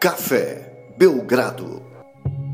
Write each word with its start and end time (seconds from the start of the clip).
Café 0.00 0.94
Belgrado. 0.96 1.82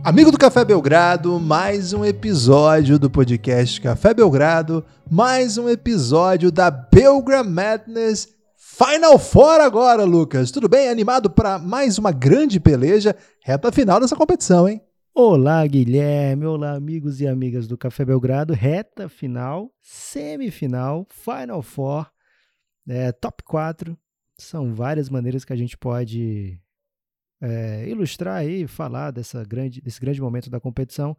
Amigo 0.02 0.32
do 0.32 0.36
Café 0.36 0.64
Belgrado, 0.64 1.38
mais 1.38 1.92
um 1.92 2.04
episódio 2.04 2.98
do 2.98 3.08
podcast 3.08 3.80
Café 3.80 4.12
Belgrado, 4.12 4.84
mais 5.08 5.56
um 5.56 5.68
episódio 5.68 6.50
da 6.50 6.72
Belgra 6.72 7.44
Madness 7.44 8.34
Final 8.56 9.16
Four 9.16 9.60
agora, 9.60 10.02
Lucas. 10.02 10.50
Tudo 10.50 10.68
bem? 10.68 10.88
Animado 10.88 11.30
para 11.30 11.56
mais 11.56 11.98
uma 11.98 12.10
grande 12.10 12.58
peleja, 12.58 13.14
reta 13.44 13.70
final 13.70 14.00
dessa 14.00 14.16
competição, 14.16 14.68
hein? 14.68 14.82
Olá, 15.14 15.64
Guilherme. 15.68 16.46
Olá, 16.46 16.72
amigos 16.72 17.20
e 17.20 17.28
amigas 17.28 17.68
do 17.68 17.78
Café 17.78 18.04
Belgrado. 18.04 18.54
Reta 18.54 19.08
final, 19.08 19.70
semifinal, 19.80 21.06
Final 21.10 21.62
Four, 21.62 22.10
é, 22.88 23.12
top 23.12 23.44
4. 23.44 23.96
São 24.36 24.74
várias 24.74 25.08
maneiras 25.08 25.44
que 25.44 25.52
a 25.52 25.56
gente 25.56 25.78
pode 25.78 26.58
é, 27.40 27.88
ilustrar 27.88 28.46
e 28.46 28.66
falar 28.66 29.10
dessa 29.10 29.44
grande, 29.44 29.80
desse 29.80 30.00
grande 30.00 30.20
momento 30.20 30.50
da 30.50 30.60
competição, 30.60 31.16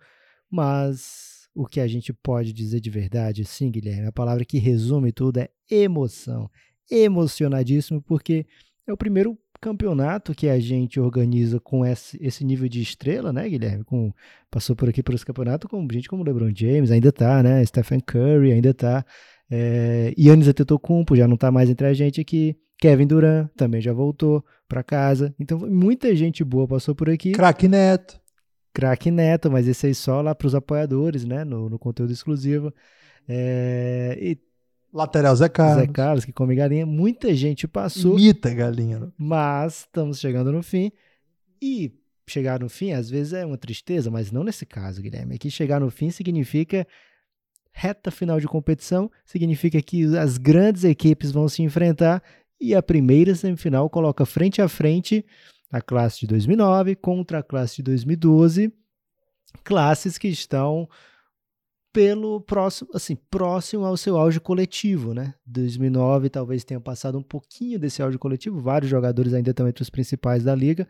mas 0.49 1.48
o 1.53 1.66
que 1.66 1.80
a 1.80 1.88
gente 1.88 2.13
pode 2.13 2.53
dizer 2.53 2.80
de 2.80 2.90
verdade, 2.90 3.43
sim, 3.43 3.71
Guilherme, 3.71 4.07
a 4.07 4.12
palavra 4.12 4.45
que 4.45 4.59
resume 4.59 5.12
tudo 5.12 5.40
é 5.40 5.49
emoção. 5.70 6.49
Emocionadíssimo, 6.90 8.02
porque 8.02 8.45
é 8.85 8.93
o 8.93 8.98
primeiro 8.98 9.38
campeonato 9.59 10.35
que 10.35 10.48
a 10.48 10.59
gente 10.59 10.99
organiza 10.99 11.59
com 11.59 11.85
esse, 11.85 12.18
esse 12.21 12.45
nível 12.45 12.70
de 12.70 12.81
estrela, 12.81 13.34
né, 13.34 13.49
Guilherme? 13.49 13.84
Com, 13.84 14.13
passou 14.49 14.76
por 14.76 14.88
aqui 14.88 15.02
por 15.02 15.15
esse 15.15 15.26
campeonato 15.26 15.68
com 15.68 15.85
gente 15.91 16.07
como 16.07 16.23
LeBron 16.23 16.52
James, 16.55 16.91
ainda 16.91 17.12
tá, 17.12 17.41
né? 17.41 17.65
Stephen 17.65 17.99
Curry 17.99 18.52
ainda 18.54 18.73
tá. 18.73 19.05
É, 19.49 20.13
Yannis 20.18 20.48
Antetokounmpo 20.48 21.15
já 21.15 21.27
não 21.27 21.38
tá 21.38 21.51
mais 21.51 21.70
entre 21.70 21.88
a 21.88 21.93
gente 21.93 22.21
aqui. 22.21 22.55
Kevin 22.77 23.07
Durant 23.07 23.49
também 23.55 23.81
já 23.81 23.93
voltou 23.93 24.45
para 24.67 24.83
casa. 24.83 25.33
Então, 25.39 25.59
muita 25.59 26.15
gente 26.15 26.43
boa 26.43 26.67
passou 26.67 26.93
por 26.93 27.09
aqui. 27.09 27.31
Crack 27.31 27.67
Neto. 27.67 28.20
Crack 28.73 29.09
Neto, 29.09 29.49
mas 29.49 29.67
esse 29.67 29.87
aí 29.87 29.95
só 29.95 30.21
lá 30.21 30.35
para 30.35 30.47
os 30.47 30.53
apoiadores, 30.53 31.25
né? 31.25 31.43
No, 31.43 31.70
no 31.70 31.79
conteúdo 31.79 32.13
exclusivo. 32.13 32.71
É, 33.27 34.17
e 34.21 34.37
Lateral 34.93 35.35
Zé 35.35 35.49
Carlos. 35.49 35.85
Zé 35.85 35.87
Carlos, 35.87 36.25
que 36.25 36.31
come 36.31 36.55
galinha. 36.55 36.85
Muita 36.85 37.33
gente 37.33 37.67
passou. 37.67 38.17
Imita 38.17 38.53
galinha. 38.53 38.99
Né? 38.99 39.07
Mas 39.17 39.79
estamos 39.79 40.20
chegando 40.20 40.51
no 40.51 40.61
fim. 40.61 40.91
E 41.61 41.91
chegar 42.27 42.59
no 42.59 42.70
fim, 42.70 42.91
às 42.91 43.09
vezes 43.09 43.33
é 43.33 43.45
uma 43.45 43.57
tristeza, 43.57 44.11
mas 44.11 44.31
não 44.31 44.43
nesse 44.43 44.65
caso, 44.65 45.01
Guilherme. 45.01 45.35
Aqui 45.35 45.49
chegar 45.49 45.79
no 45.79 45.89
fim 45.89 46.09
significa 46.11 46.85
reta 47.71 48.11
final 48.11 48.39
de 48.39 48.48
competição, 48.48 49.09
significa 49.23 49.81
que 49.81 50.17
as 50.17 50.37
grandes 50.37 50.83
equipes 50.83 51.31
vão 51.31 51.48
se 51.48 51.61
enfrentar 51.61 52.23
e 52.60 52.74
a 52.76 52.82
primeira 52.82 53.36
semifinal 53.36 53.90
coloca 53.90 54.26
frente 54.26 54.62
a 54.62 54.68
frente 54.68 55.26
a 55.72 55.82
classe 55.82 56.22
de 56.22 56.27
2009 56.27 56.96
contra 56.96 57.40
a 57.40 57.44
classe 57.44 57.77
de 57.77 57.84
2012, 57.84 58.74
classes 59.63 60.18
que 60.18 60.27
estão 60.27 60.88
pelo 61.91 62.40
próximo, 62.41 62.90
assim, 62.94 63.16
próximo 63.16 63.84
ao 63.84 63.98
seu 63.98 64.18
auge 64.18 64.40
coletivo, 64.40 65.13
né? 65.13 65.34
2009 65.46 66.30
talvez 66.30 66.63
tenha 66.63 66.80
passado 66.80 67.18
um 67.18 67.24
pouquinho 67.24 67.80
desse 67.80 68.02
auge 68.02 68.18
coletivo, 68.18 68.62
vários 68.62 68.90
jogadores 68.90 69.34
ainda 69.34 69.52
estão 69.52 69.68
entre 69.68 69.81
os 69.81 69.90
principais 69.90 70.44
da 70.44 70.53
liga, 70.53 70.88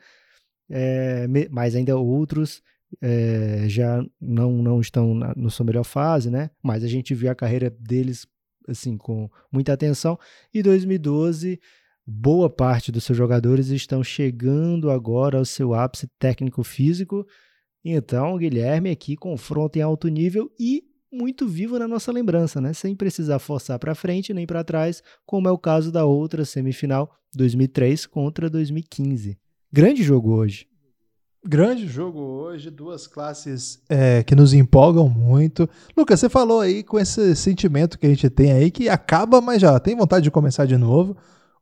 é, 0.70 1.26
mas 1.50 1.76
ainda 1.76 1.98
outros 1.98 2.62
é, 3.02 3.66
já 3.68 4.04
não, 4.20 4.52
não 4.62 4.82
estão 4.82 5.14
na, 5.14 5.34
na 5.36 5.50
sua 5.50 5.66
melhor 5.66 5.84
fase, 5.84 6.30
né? 6.30 6.50
Mas 6.62 6.84
a 6.84 6.88
gente 6.88 7.16
viu 7.16 7.32
a 7.32 7.36
carreira 7.36 7.70
deles 7.70 8.28
assim, 8.68 8.98
com 8.98 9.30
muita 9.52 9.74
atenção. 9.74 10.18
E 10.54 10.62
2012, 10.62 11.60
boa 12.06 12.50
parte 12.50 12.92
dos 12.92 13.04
seus 13.04 13.18
jogadores 13.18 13.68
estão 13.70 14.04
chegando 14.04 14.90
agora 14.90 15.38
ao 15.38 15.46
seu 15.46 15.74
ápice 15.74 16.08
técnico-físico. 16.20 17.26
Então, 17.84 18.38
Guilherme 18.38 18.90
aqui 18.90 19.16
confronta 19.16 19.80
em 19.80 19.82
alto 19.82 20.08
nível 20.08 20.52
e 20.60 20.84
muito 21.12 21.48
vivo 21.48 21.80
na 21.80 21.88
nossa 21.88 22.12
lembrança, 22.12 22.60
né? 22.60 22.74
Sem 22.74 22.96
precisar 22.96 23.40
forçar 23.40 23.80
para 23.80 23.96
frente 23.96 24.34
nem 24.34 24.46
para 24.46 24.64
trás, 24.64 25.02
como 25.26 25.48
é 25.48 25.52
o 25.52 25.58
caso 25.58 25.92
da 25.92 26.06
outra 26.06 26.44
semifinal 26.46 27.12
2003 27.34 28.06
contra 28.06 28.50
2015. 28.50 29.38
Grande 29.72 30.04
jogo 30.04 30.34
hoje. 30.34 30.68
Grande 31.50 31.88
jogo 31.88 32.20
hoje, 32.20 32.70
duas 32.70 33.08
classes 33.08 33.80
é, 33.88 34.22
que 34.22 34.36
nos 34.36 34.54
empolgam 34.54 35.08
muito. 35.08 35.70
Lucas, 35.96 36.20
você 36.20 36.28
falou 36.28 36.60
aí 36.60 36.84
com 36.84 37.00
esse 37.00 37.34
sentimento 37.38 37.98
que 37.98 38.06
a 38.06 38.10
gente 38.10 38.30
tem 38.30 38.52
aí, 38.52 38.70
que 38.70 38.90
acaba, 38.90 39.40
mas 39.40 39.62
já 39.62 39.80
tem 39.80 39.96
vontade 39.96 40.26
de 40.26 40.32
começar 40.32 40.66
de 40.66 40.76
novo. 40.76 41.16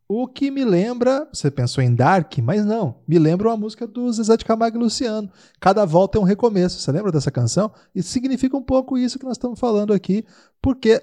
O 0.08 0.28
que 0.28 0.50
me 0.50 0.66
lembra, 0.66 1.28
você 1.32 1.52
pensou 1.52 1.84
em 1.84 1.94
Dark, 1.94 2.36
mas 2.40 2.66
não, 2.66 2.96
me 3.08 3.20
lembra 3.20 3.48
uma 3.48 3.58
música 3.58 3.86
do 3.86 4.12
Zezé 4.12 4.36
de 4.36 4.44
Camargo 4.44 4.76
e 4.76 4.80
Luciano. 4.80 5.30
Cada 5.60 5.86
volta 5.86 6.18
é 6.18 6.22
um 6.22 6.26
recomeço. 6.26 6.80
Você 6.80 6.92
lembra 6.92 7.12
dessa 7.12 7.30
canção? 7.30 7.72
E 7.94 8.02
significa 8.02 8.58
um 8.58 8.64
pouco 8.64 8.98
isso 8.98 9.20
que 9.20 9.26
nós 9.26 9.38
estamos 9.38 9.60
falando 9.60 9.94
aqui, 9.94 10.26
porque 10.64 11.00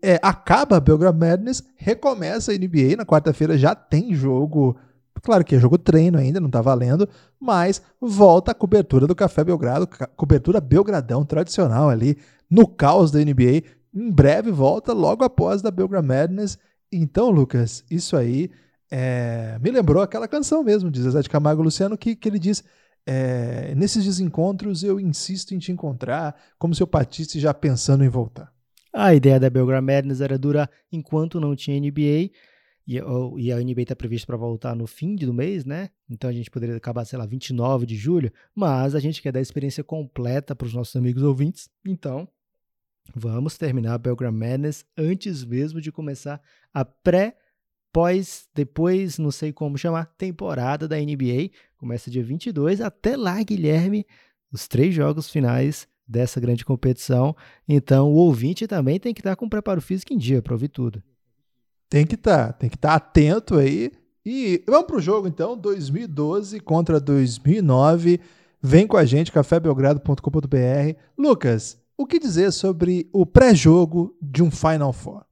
é, 0.00 0.20
acaba 0.22 0.76
a 0.76 0.80
Belgrade 0.80 1.18
Madness, 1.18 1.64
recomeça 1.74 2.52
a 2.52 2.54
NBA, 2.54 2.94
na 2.96 3.04
quarta-feira 3.04 3.58
já 3.58 3.74
tem 3.74 4.14
jogo 4.14 4.76
Claro 5.22 5.44
que 5.44 5.54
é 5.54 5.58
jogo 5.58 5.78
treino 5.78 6.18
ainda, 6.18 6.40
não 6.40 6.46
está 6.46 6.60
valendo, 6.60 7.08
mas 7.38 7.82
volta 8.00 8.52
a 8.52 8.54
cobertura 8.54 9.06
do 9.06 9.14
Café 9.14 9.44
Belgrado, 9.44 9.88
cobertura 10.16 10.60
Belgradão 10.60 11.24
tradicional 11.24 11.88
ali, 11.88 12.16
no 12.50 12.66
caos 12.66 13.10
da 13.10 13.18
NBA. 13.18 13.62
Em 13.92 14.10
breve 14.10 14.50
volta, 14.50 14.92
logo 14.92 15.24
após 15.24 15.62
da 15.62 15.70
Belgrade 15.70 16.06
Madness. 16.06 16.58
Então, 16.92 17.30
Lucas, 17.30 17.84
isso 17.90 18.16
aí 18.16 18.50
é, 18.90 19.58
me 19.60 19.70
lembrou 19.70 20.02
aquela 20.02 20.26
canção 20.26 20.64
mesmo 20.64 20.90
de 20.90 21.00
Zezé 21.00 21.22
de 21.22 21.28
Camargo 21.28 21.62
Luciano 21.62 21.96
que, 21.96 22.16
que 22.16 22.28
ele 22.28 22.38
diz. 22.38 22.64
É, 23.06 23.74
nesses 23.74 24.04
desencontros 24.04 24.84
eu 24.84 25.00
insisto 25.00 25.54
em 25.54 25.58
te 25.58 25.72
encontrar, 25.72 26.36
como 26.58 26.74
se 26.74 26.82
eu 26.82 26.86
partisse 26.86 27.40
já 27.40 27.52
pensando 27.54 28.04
em 28.04 28.08
voltar. 28.08 28.52
A 28.92 29.14
ideia 29.14 29.40
da 29.40 29.48
Belgrade 29.48 29.86
Madness 29.86 30.20
era 30.20 30.36
durar 30.36 30.68
enquanto 30.92 31.40
não 31.40 31.56
tinha 31.56 31.80
NBA, 31.80 32.30
e, 32.90 33.00
e 33.38 33.52
a 33.52 33.60
NBA 33.60 33.82
está 33.82 33.94
prevista 33.94 34.26
para 34.26 34.36
voltar 34.36 34.74
no 34.74 34.84
fim 34.84 35.14
do 35.14 35.32
mês, 35.32 35.64
né? 35.64 35.90
Então 36.08 36.28
a 36.28 36.32
gente 36.32 36.50
poderia 36.50 36.76
acabar, 36.76 37.04
sei 37.04 37.16
lá, 37.16 37.24
29 37.24 37.86
de 37.86 37.94
julho, 37.94 38.32
mas 38.52 38.96
a 38.96 38.98
gente 38.98 39.22
quer 39.22 39.30
dar 39.30 39.38
a 39.38 39.42
experiência 39.42 39.84
completa 39.84 40.56
para 40.56 40.66
os 40.66 40.74
nossos 40.74 40.96
amigos 40.96 41.22
ouvintes. 41.22 41.70
Então, 41.86 42.26
vamos 43.14 43.56
terminar 43.56 43.94
a 43.94 43.98
Belgram 43.98 44.32
Madness 44.32 44.84
antes 44.98 45.44
mesmo 45.44 45.80
de 45.80 45.92
começar 45.92 46.42
a 46.74 46.84
pré 46.84 47.36
pós, 47.92 48.48
depois, 48.52 49.18
não 49.18 49.30
sei 49.30 49.52
como 49.52 49.78
chamar, 49.78 50.06
temporada 50.18 50.88
da 50.88 50.96
NBA. 50.96 51.50
Começa 51.76 52.10
dia 52.10 52.24
22. 52.24 52.80
Até 52.80 53.16
lá, 53.16 53.40
Guilherme, 53.40 54.04
os 54.52 54.66
três 54.66 54.92
jogos 54.92 55.30
finais 55.30 55.86
dessa 56.08 56.40
grande 56.40 56.64
competição. 56.64 57.36
Então, 57.68 58.10
o 58.10 58.16
ouvinte 58.16 58.66
também 58.66 58.98
tem 58.98 59.14
que 59.14 59.20
estar 59.20 59.36
com 59.36 59.46
o 59.46 59.50
preparo 59.50 59.80
físico 59.80 60.12
em 60.12 60.18
dia 60.18 60.42
para 60.42 60.54
ouvir 60.54 60.68
tudo. 60.68 61.00
Tem 61.90 62.06
que 62.06 62.14
estar, 62.14 62.46
tá, 62.46 62.52
tem 62.52 62.70
que 62.70 62.76
estar 62.76 62.90
tá 62.90 62.94
atento 62.94 63.56
aí. 63.56 63.90
E 64.24 64.62
vamos 64.64 64.86
pro 64.86 65.00
jogo 65.00 65.26
então, 65.26 65.58
2012 65.58 66.60
contra 66.60 67.00
2009. 67.00 68.20
Vem 68.62 68.86
com 68.86 68.96
a 68.96 69.04
gente, 69.04 69.32
cafébelgrado.com.br. 69.32 70.96
Lucas, 71.18 71.80
o 71.98 72.06
que 72.06 72.20
dizer 72.20 72.52
sobre 72.52 73.10
o 73.12 73.26
pré-jogo 73.26 74.16
de 74.22 74.40
um 74.40 74.52
Final 74.52 74.92
Four? 74.92 75.24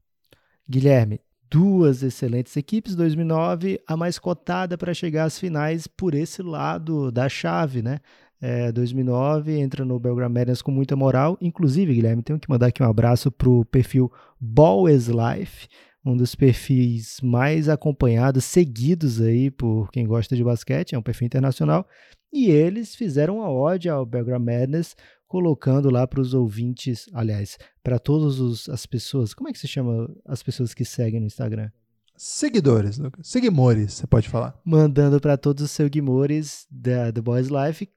Guilherme, 0.68 1.20
duas 1.48 2.02
excelentes 2.02 2.56
equipes, 2.56 2.96
2009, 2.96 3.80
a 3.86 3.96
mais 3.96 4.18
cotada 4.18 4.76
para 4.76 4.92
chegar 4.92 5.24
às 5.24 5.38
finais 5.38 5.86
por 5.86 6.12
esse 6.12 6.42
lado 6.42 7.12
da 7.12 7.28
chave, 7.28 7.82
né? 7.82 8.00
É, 8.40 8.72
2009 8.72 9.58
entra 9.58 9.84
no 9.84 9.98
Belgrade 9.98 10.32
Madness 10.32 10.62
com 10.62 10.72
muita 10.72 10.96
moral. 10.96 11.38
Inclusive, 11.40 11.94
Guilherme, 11.94 12.22
tenho 12.22 12.38
que 12.38 12.50
mandar 12.50 12.66
aqui 12.66 12.82
um 12.82 12.88
abraço 12.88 13.30
pro 13.30 13.64
perfil 13.66 14.10
Ball 14.40 14.88
is 14.88 15.08
Life 15.08 15.68
um 16.08 16.16
dos 16.16 16.34
perfis 16.34 17.20
mais 17.22 17.68
acompanhados, 17.68 18.44
seguidos 18.44 19.20
aí 19.20 19.50
por 19.50 19.90
quem 19.90 20.06
gosta 20.06 20.34
de 20.34 20.42
basquete, 20.42 20.94
é 20.94 20.98
um 20.98 21.02
perfil 21.02 21.26
internacional, 21.26 21.86
e 22.32 22.50
eles 22.50 22.94
fizeram 22.94 23.36
uma 23.36 23.50
ode 23.50 23.88
ao 23.88 24.06
Belgrade 24.06 24.42
Madness, 24.42 24.96
colocando 25.26 25.90
lá 25.90 26.06
para 26.06 26.20
os 26.20 26.32
ouvintes, 26.32 27.10
aliás, 27.12 27.58
para 27.82 27.98
todas 27.98 28.68
as 28.70 28.86
pessoas, 28.86 29.34
como 29.34 29.50
é 29.50 29.52
que 29.52 29.58
se 29.58 29.68
chama 29.68 30.10
as 30.24 30.42
pessoas 30.42 30.72
que 30.72 30.84
seguem 30.84 31.20
no 31.20 31.26
Instagram? 31.26 31.70
Seguidores, 32.16 32.98
Lucas. 32.98 33.28
Seguimores, 33.28 33.92
você 33.92 34.06
pode 34.06 34.28
falar. 34.28 34.58
Mandando 34.64 35.20
para 35.20 35.36
todos 35.36 35.62
os 35.62 35.70
seguimores 35.70 36.66
da 36.70 37.12
The 37.12 37.20
Boys 37.20 37.48
Life, 37.48 37.88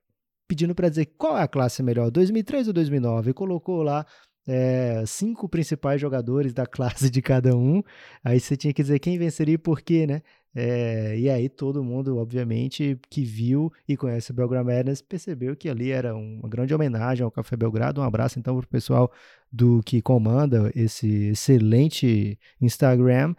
pedindo 0.47 0.75
para 0.75 0.89
dizer 0.89 1.05
qual 1.17 1.37
é 1.37 1.43
a 1.43 1.47
classe 1.47 1.81
melhor, 1.81 2.11
2003 2.11 2.67
ou 2.67 2.73
2009. 2.73 3.31
E 3.31 3.33
colocou 3.33 3.81
lá 3.81 4.05
é, 4.47 5.03
cinco 5.05 5.47
principais 5.47 5.99
jogadores 6.01 6.53
da 6.53 6.65
classe 6.65 7.09
de 7.09 7.21
cada 7.21 7.55
um. 7.55 7.81
Aí 8.23 8.39
você 8.39 8.55
tinha 8.57 8.73
que 8.73 8.81
dizer 8.81 8.99
quem 8.99 9.17
venceria 9.17 9.55
e 9.55 9.57
por 9.57 9.81
quê, 9.81 10.05
né? 10.07 10.21
É, 10.53 11.17
e 11.17 11.29
aí 11.29 11.47
todo 11.47 11.81
mundo, 11.83 12.17
obviamente, 12.17 12.99
que 13.09 13.23
viu 13.23 13.71
e 13.87 13.95
conhece 13.95 14.31
o 14.31 14.33
Belgrado 14.33 14.65
Madness, 14.65 15.01
percebeu 15.01 15.55
que 15.55 15.69
ali 15.69 15.91
era 15.91 16.13
uma 16.13 16.49
grande 16.49 16.73
homenagem 16.73 17.23
ao 17.23 17.31
Café 17.31 17.55
Belgrado. 17.55 18.01
Um 18.01 18.03
abraço 18.03 18.37
então 18.37 18.57
para 18.57 18.65
o 18.65 18.67
pessoal 18.69 19.09
do 19.49 19.81
que 19.85 20.01
comanda 20.01 20.69
esse 20.75 21.29
excelente 21.29 22.37
Instagram. 22.61 23.33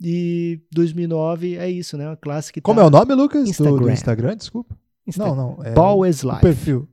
E 0.00 0.60
2009 0.72 1.56
é 1.56 1.68
isso, 1.70 1.96
né? 1.96 2.06
Uma 2.08 2.16
classe 2.16 2.52
que 2.52 2.60
Como 2.60 2.78
tá 2.80 2.84
é 2.84 2.88
o 2.88 2.90
nome, 2.90 3.14
Lucas? 3.14 3.48
Instagram. 3.48 3.76
Do, 3.76 3.80
do 3.84 3.90
Instagram, 3.90 4.36
desculpa. 4.36 4.76
Insta- 5.06 5.24
Não, 5.24 5.34
não. 5.36 5.64
É 5.64 5.72
Ball 5.72 5.98
o, 5.98 6.06
is 6.06 6.24
o 6.24 6.28
life. 6.28 6.40
perfil. 6.40 6.88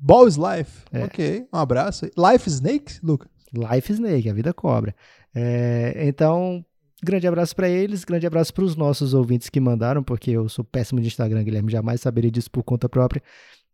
Ball 0.00 0.28
is 0.28 0.36
life. 0.36 0.84
É. 0.92 1.04
Ok, 1.04 1.46
um 1.52 1.58
abraço. 1.58 2.06
Life 2.16 2.48
Snake, 2.48 2.98
Lucas? 3.02 3.28
Life 3.52 3.92
Snake, 3.92 4.28
a 4.28 4.32
vida 4.32 4.52
cobra. 4.52 4.94
É, 5.34 6.06
então, 6.06 6.64
grande 7.02 7.26
abraço 7.26 7.54
para 7.54 7.68
eles, 7.68 8.04
grande 8.04 8.26
abraço 8.26 8.52
para 8.52 8.64
os 8.64 8.76
nossos 8.76 9.14
ouvintes 9.14 9.48
que 9.48 9.60
mandaram, 9.60 10.02
porque 10.02 10.30
eu 10.30 10.48
sou 10.48 10.64
péssimo 10.64 11.00
de 11.00 11.08
Instagram, 11.08 11.42
Guilherme, 11.42 11.70
jamais 11.70 12.00
saberia 12.00 12.30
disso 12.30 12.50
por 12.50 12.62
conta 12.62 12.88
própria. 12.88 13.22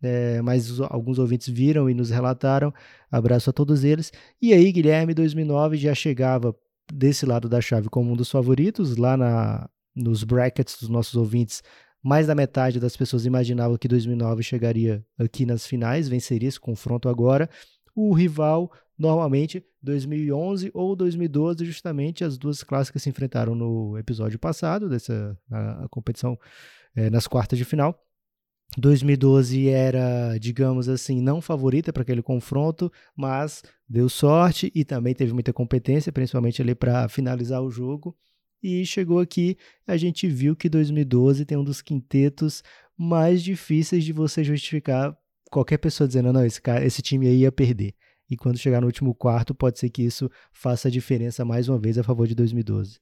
É, 0.02 0.42
mas 0.42 0.80
alguns 0.80 1.18
ouvintes 1.18 1.48
viram 1.48 1.88
e 1.88 1.94
nos 1.94 2.10
relataram. 2.10 2.72
Abraço 3.10 3.48
a 3.48 3.52
todos 3.52 3.84
eles. 3.84 4.12
E 4.40 4.52
aí, 4.52 4.70
Guilherme, 4.70 5.14
2009 5.14 5.76
já 5.76 5.94
chegava 5.94 6.54
desse 6.92 7.24
lado 7.24 7.48
da 7.48 7.60
chave 7.60 7.88
como 7.88 8.12
um 8.12 8.16
dos 8.16 8.30
favoritos, 8.30 8.96
lá 8.96 9.16
na, 9.16 9.68
nos 9.96 10.22
brackets 10.22 10.78
dos 10.78 10.88
nossos 10.88 11.14
ouvintes. 11.14 11.62
Mais 12.04 12.26
da 12.26 12.34
metade 12.34 12.78
das 12.78 12.94
pessoas 12.94 13.24
imaginavam 13.24 13.78
que 13.78 13.88
2009 13.88 14.42
chegaria 14.42 15.02
aqui 15.18 15.46
nas 15.46 15.66
finais, 15.66 16.06
venceria 16.06 16.50
esse 16.50 16.60
confronto 16.60 17.08
agora. 17.08 17.48
O 17.96 18.12
rival 18.12 18.70
normalmente 18.98 19.64
2011 19.82 20.70
ou 20.74 20.94
2012, 20.94 21.64
justamente 21.64 22.22
as 22.22 22.36
duas 22.36 22.62
clássicas 22.62 23.02
se 23.02 23.08
enfrentaram 23.08 23.54
no 23.54 23.96
episódio 23.96 24.38
passado 24.38 24.86
dessa 24.86 25.34
a, 25.50 25.84
a 25.84 25.88
competição 25.88 26.38
eh, 26.94 27.08
nas 27.08 27.26
quartas 27.26 27.58
de 27.58 27.64
final. 27.64 27.98
2012 28.76 29.68
era, 29.68 30.36
digamos 30.38 30.88
assim, 30.88 31.22
não 31.22 31.40
favorita 31.40 31.90
para 31.90 32.02
aquele 32.02 32.22
confronto, 32.22 32.92
mas 33.16 33.62
deu 33.88 34.08
sorte 34.10 34.70
e 34.74 34.84
também 34.84 35.14
teve 35.14 35.32
muita 35.32 35.52
competência, 35.52 36.12
principalmente 36.12 36.60
ali 36.60 36.74
para 36.74 37.08
finalizar 37.08 37.62
o 37.62 37.70
jogo. 37.70 38.14
E 38.66 38.86
chegou 38.86 39.18
aqui, 39.18 39.58
a 39.86 39.94
gente 39.94 40.26
viu 40.26 40.56
que 40.56 40.70
2012 40.70 41.44
tem 41.44 41.58
um 41.58 41.62
dos 41.62 41.82
quintetos 41.82 42.62
mais 42.96 43.42
difíceis 43.42 44.02
de 44.02 44.10
você 44.10 44.42
justificar 44.42 45.14
qualquer 45.50 45.76
pessoa 45.76 46.08
dizendo, 46.08 46.32
não, 46.32 46.42
esse, 46.42 46.62
cara, 46.62 46.82
esse 46.82 47.02
time 47.02 47.28
aí 47.28 47.40
ia 47.40 47.52
perder. 47.52 47.94
E 48.30 48.38
quando 48.38 48.56
chegar 48.56 48.80
no 48.80 48.86
último 48.86 49.14
quarto, 49.14 49.54
pode 49.54 49.78
ser 49.78 49.90
que 49.90 50.02
isso 50.02 50.30
faça 50.50 50.88
a 50.88 50.90
diferença 50.90 51.44
mais 51.44 51.68
uma 51.68 51.78
vez 51.78 51.98
a 51.98 52.02
favor 52.02 52.26
de 52.26 52.34
2012. 52.34 52.98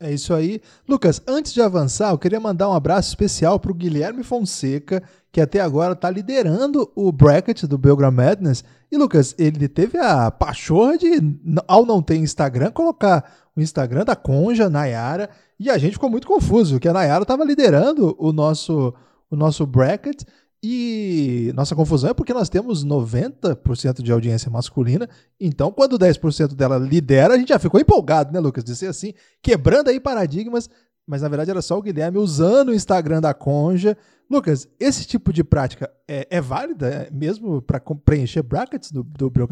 É 0.00 0.12
isso 0.12 0.34
aí. 0.34 0.60
Lucas, 0.88 1.22
antes 1.26 1.52
de 1.52 1.62
avançar, 1.62 2.10
eu 2.10 2.18
queria 2.18 2.40
mandar 2.40 2.68
um 2.68 2.74
abraço 2.74 3.08
especial 3.08 3.60
para 3.60 3.70
o 3.70 3.74
Guilherme 3.74 4.24
Fonseca, 4.24 5.02
que 5.30 5.40
até 5.40 5.60
agora 5.60 5.92
está 5.92 6.10
liderando 6.10 6.90
o 6.94 7.12
bracket 7.12 7.64
do 7.64 7.78
Belgram 7.78 8.10
Madness. 8.10 8.64
E, 8.90 8.96
Lucas, 8.96 9.34
ele 9.38 9.68
teve 9.68 9.96
a 9.98 10.30
pachorra 10.30 10.98
de, 10.98 11.20
ao 11.66 11.86
não 11.86 12.02
ter 12.02 12.16
Instagram, 12.16 12.70
colocar 12.72 13.24
o 13.56 13.60
Instagram 13.60 14.04
da 14.04 14.16
Conja, 14.16 14.68
Nayara, 14.68 15.30
e 15.58 15.70
a 15.70 15.78
gente 15.78 15.92
ficou 15.92 16.10
muito 16.10 16.26
confuso, 16.26 16.80
que 16.80 16.88
a 16.88 16.92
Nayara 16.92 17.22
estava 17.22 17.44
liderando 17.44 18.16
o 18.18 18.32
nosso, 18.32 18.92
o 19.30 19.36
nosso 19.36 19.64
bracket. 19.64 20.22
E 20.66 21.52
nossa 21.54 21.76
confusão 21.76 22.08
é 22.08 22.14
porque 22.14 22.32
nós 22.32 22.48
temos 22.48 22.86
90% 22.86 24.00
de 24.00 24.10
audiência 24.10 24.50
masculina, 24.50 25.06
então 25.38 25.70
quando 25.70 25.98
10% 25.98 26.54
dela 26.54 26.78
lidera, 26.78 27.34
a 27.34 27.36
gente 27.36 27.50
já 27.50 27.58
ficou 27.58 27.78
empolgado, 27.78 28.32
né, 28.32 28.40
Lucas? 28.40 28.64
De 28.64 28.74
ser 28.74 28.86
assim, 28.86 29.12
quebrando 29.42 29.90
aí 29.90 30.00
paradigmas, 30.00 30.70
mas 31.06 31.20
na 31.20 31.28
verdade 31.28 31.50
era 31.50 31.60
só 31.60 31.76
o 31.76 31.82
Guilherme 31.82 32.16
usando 32.16 32.70
o 32.70 32.74
Instagram 32.74 33.20
da 33.20 33.34
Conja. 33.34 33.94
Lucas, 34.30 34.66
esse 34.80 35.04
tipo 35.04 35.34
de 35.34 35.44
prática 35.44 35.90
é, 36.08 36.26
é 36.30 36.40
válida 36.40 36.88
é, 36.88 37.10
mesmo 37.10 37.60
para 37.60 37.78
preencher 37.78 38.42
brackets 38.42 38.90
do, 38.90 39.02
do, 39.02 39.28
do? 39.28 39.46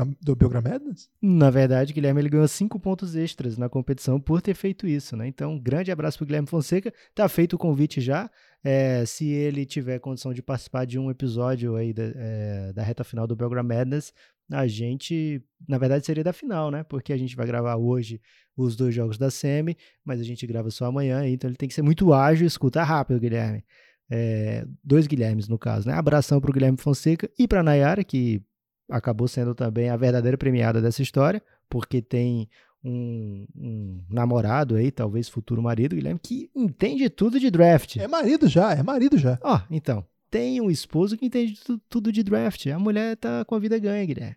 Na 1.21 1.51
verdade, 1.51 1.93
Guilherme 1.93 2.23
ele 2.23 2.31
ganhou 2.31 2.49
cinco 2.49 2.81
pontos 2.81 3.15
extras 3.15 3.59
na 3.59 3.69
competição 3.69 4.19
por 4.19 4.41
ter 4.41 4.55
feito 4.55 4.87
isso, 4.87 5.15
né? 5.15 5.27
Então, 5.27 5.53
um 5.53 5.61
grande 5.61 5.93
abraço 5.93 6.17
para 6.17 6.27
Guilherme 6.27 6.49
Fonseca. 6.49 6.91
Tá 7.15 7.29
feito 7.29 7.53
o 7.53 7.59
convite 7.59 8.01
já. 8.01 8.31
É, 8.65 9.05
se 9.05 9.29
ele 9.29 9.67
tiver 9.67 9.99
condição 9.99 10.33
de 10.33 10.41
participar 10.41 10.85
de 10.85 10.99
um 10.99 11.11
episódio 11.11 11.75
aí 11.75 11.93
da, 11.93 12.05
é, 12.15 12.73
da 12.73 12.83
reta 12.83 13.03
final 13.03 13.27
do 13.27 13.35
Belgram 13.35 13.65
Madness, 13.65 14.13
a 14.51 14.67
gente, 14.67 15.43
na 15.69 15.79
verdade, 15.79 16.07
seria 16.07 16.23
da 16.23 16.33
final, 16.33 16.71
né? 16.71 16.85
Porque 16.85 17.13
a 17.13 17.17
gente 17.17 17.35
vai 17.35 17.47
gravar 17.47 17.77
hoje 17.77 18.21
os 18.57 18.77
dois 18.77 18.95
jogos 18.95 19.19
da 19.19 19.31
Semi, 19.31 19.77
mas 20.05 20.21
a 20.21 20.25
gente 20.25 20.47
grava 20.47 20.71
só 20.71 20.87
amanhã, 20.87 21.27
então 21.27 21.49
ele 21.49 21.57
tem 21.57 21.69
que 21.69 21.75
ser 21.75 21.83
muito 21.83 22.13
ágil, 22.13 22.47
escuta 22.47 22.83
rápido, 22.83 23.19
Guilherme. 23.19 23.65
É, 24.11 24.65
dois 24.85 25.07
Guilhermes, 25.07 25.49
no 25.49 25.59
caso, 25.59 25.89
né? 25.89 25.95
Abração 25.95 26.41
pro 26.41 26.53
Guilherme 26.53 26.77
Fonseca 26.77 27.31
e 27.39 27.49
pra 27.49 27.63
Nayara, 27.63 28.05
que 28.05 28.43
acabou 28.91 29.27
sendo 29.27 29.55
também 29.55 29.89
a 29.89 29.97
verdadeira 29.97 30.37
premiada 30.37 30.83
dessa 30.83 31.03
história, 31.03 31.43
porque 31.69 32.03
tem 32.03 32.49
um, 32.85 33.47
um 33.57 34.01
namorado 34.11 34.75
aí, 34.77 34.91
talvez 34.91 35.29
futuro 35.29 35.63
marido, 35.63 35.95
Guilherme, 35.95 36.21
que 36.23 36.51
entende 36.55 37.09
tudo 37.09 37.39
de 37.39 37.51
draft. 37.51 37.97
É 37.97 38.09
marido 38.09 38.49
já, 38.49 38.73
é 38.73 38.83
marido 38.83 39.17
já. 39.19 39.39
Ó, 39.43 39.61
então, 39.71 40.05
tem 40.31 40.61
um 40.61 40.71
esposo 40.71 41.17
que 41.17 41.27
entende 41.27 41.61
tu- 41.65 41.81
tudo 41.89 42.11
de 42.11 42.23
draft. 42.23 42.67
A 42.67 42.79
mulher 42.79 43.17
tá 43.17 43.45
com 43.45 43.55
a 43.55 43.59
vida 43.59 43.79
ganha, 43.79 44.05
Guilherme. 44.05 44.37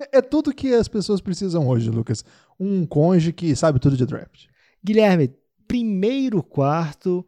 É, 0.00 0.18
é 0.18 0.22
tudo 0.22 0.54
que 0.54 0.72
as 0.72 0.88
pessoas 0.88 1.20
precisam 1.20 1.66
hoje, 1.68 1.90
Lucas. 1.90 2.24
Um 2.58 2.86
conge 2.86 3.32
que 3.32 3.54
sabe 3.54 3.78
tudo 3.78 3.96
de 3.96 4.06
draft. 4.06 4.46
Guilherme, 4.82 5.32
primeiro 5.68 6.42
quarto. 6.42 7.26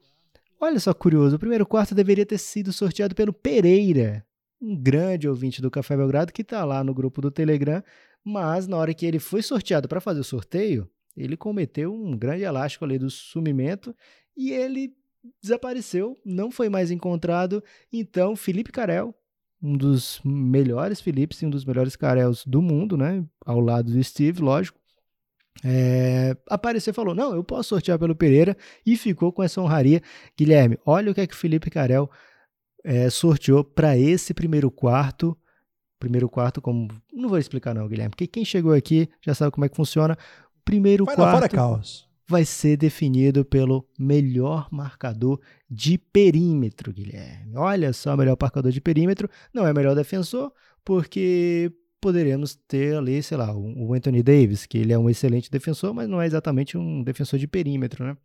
Olha 0.61 0.81
só 0.81 0.95
curioso, 0.95 1.37
o 1.37 1.39
primeiro 1.39 1.67
quarto 1.67 1.95
deveria 1.95 2.25
ter 2.25 2.39
sido 2.39 2.73
sorteado 2.73 3.15
pelo 3.15 3.33
Pereira, 3.33 4.25
um 4.61 4.75
grande 4.75 5.29
ouvinte 5.29 5.61
do 5.61 5.71
Café 5.71 5.95
Belgrado 5.97 6.33
que 6.33 6.43
tá 6.43 6.65
lá 6.65 6.83
no 6.83 6.95
grupo 6.95 7.21
do 7.21 7.31
Telegram, 7.31 7.83
mas 8.29 8.67
na 8.67 8.77
hora 8.77 8.93
que 8.93 9.07
ele 9.07 9.21
foi 9.21 9.41
sorteado 9.41 9.87
para 9.87 10.01
fazer 10.01 10.19
o 10.19 10.25
sorteio, 10.25 10.91
ele 11.17 11.37
cometeu 11.37 11.95
um 11.95 12.17
grande 12.17 12.43
elástico 12.43 12.85
ali 12.85 12.99
do 12.99 13.09
sumimento 13.09 13.95
e 14.37 14.51
ele 14.51 14.93
desapareceu, 15.41 16.19
não 16.25 16.51
foi 16.51 16.69
mais 16.69 16.91
encontrado. 16.91 17.63
Então, 17.93 18.35
Felipe 18.35 18.73
Carel, 18.73 19.15
um 19.63 19.77
dos 19.77 20.21
melhores 20.25 21.01
Filipes 21.01 21.41
e 21.41 21.47
um 21.47 21.51
dos 21.51 21.65
melhores 21.65 21.95
Carels 21.95 22.45
do 22.45 22.61
mundo, 22.61 22.97
né? 22.97 23.25
Ao 23.45 23.61
lado 23.61 23.93
do 23.93 24.03
Steve, 24.03 24.43
lógico. 24.43 24.77
É, 25.65 26.37
apareceu 26.51 26.91
e 26.91 26.95
falou: 26.95 27.15
Não, 27.15 27.33
eu 27.33 27.45
posso 27.45 27.69
sortear 27.69 27.97
pelo 27.97 28.17
Pereira 28.17 28.57
e 28.85 28.97
ficou 28.97 29.33
com 29.33 29.43
essa 29.45 29.61
honraria. 29.61 30.03
Guilherme, 30.37 30.77
olha 30.85 31.13
o 31.13 31.15
que 31.15 31.21
é 31.21 31.27
que 31.29 31.35
o 31.35 31.39
Felipe 31.39 31.71
Carel 31.71 32.11
é, 32.83 33.09
sorteou 33.09 33.63
para 33.63 33.97
esse 33.97 34.35
primeiro 34.35 34.69
quarto. 34.69 35.39
Primeiro 35.99 36.29
quarto, 36.29 36.61
como. 36.61 36.89
Não 37.13 37.29
vou 37.29 37.39
explicar, 37.39 37.75
não, 37.75 37.89
Guilherme, 37.89 38.11
porque 38.11 38.27
quem 38.27 38.45
chegou 38.45 38.73
aqui 38.73 39.09
já 39.25 39.35
sabe 39.35 39.51
como 39.51 39.65
é 39.65 39.69
que 39.69 39.77
funciona. 39.77 40.17
Primeiro 40.65 41.05
Vai 41.05 41.17
lá 41.17 41.33
fora 41.33 41.49
quarto 41.49 41.55
caos. 41.55 42.09
vai 42.29 42.45
ser 42.45 42.77
definido 42.77 43.45
pelo 43.45 43.87
melhor 43.99 44.69
marcador 44.71 45.41
de 45.71 45.97
perímetro, 45.97 46.93
Guilherme. 46.93 47.57
Olha 47.57 47.93
só, 47.93 48.15
o 48.15 48.17
melhor 48.17 48.37
marcador 48.41 48.71
de 48.73 48.81
perímetro. 48.81 49.29
Não 49.55 49.67
é 49.67 49.73
o 49.73 49.75
melhor 49.75 49.95
defensor, 49.95 50.53
porque 50.85 51.73
poderemos 52.01 52.55
ter 52.69 52.97
ali, 52.97 53.23
sei 53.23 53.37
lá, 53.37 53.53
o 53.55 53.89
o 53.89 53.95
Anthony 53.95 54.23
Davis, 54.23 54.67
que 54.67 54.77
ele 54.79 54.93
é 54.93 54.99
um 54.99 55.09
excelente 55.09 55.51
defensor, 55.51 55.95
mas 55.95 56.09
não 56.09 56.21
é 56.21 56.27
exatamente 56.27 56.77
um 56.77 57.03
defensor 57.03 57.39
de 57.39 57.47
perímetro, 57.49 58.05
né? 58.05 58.17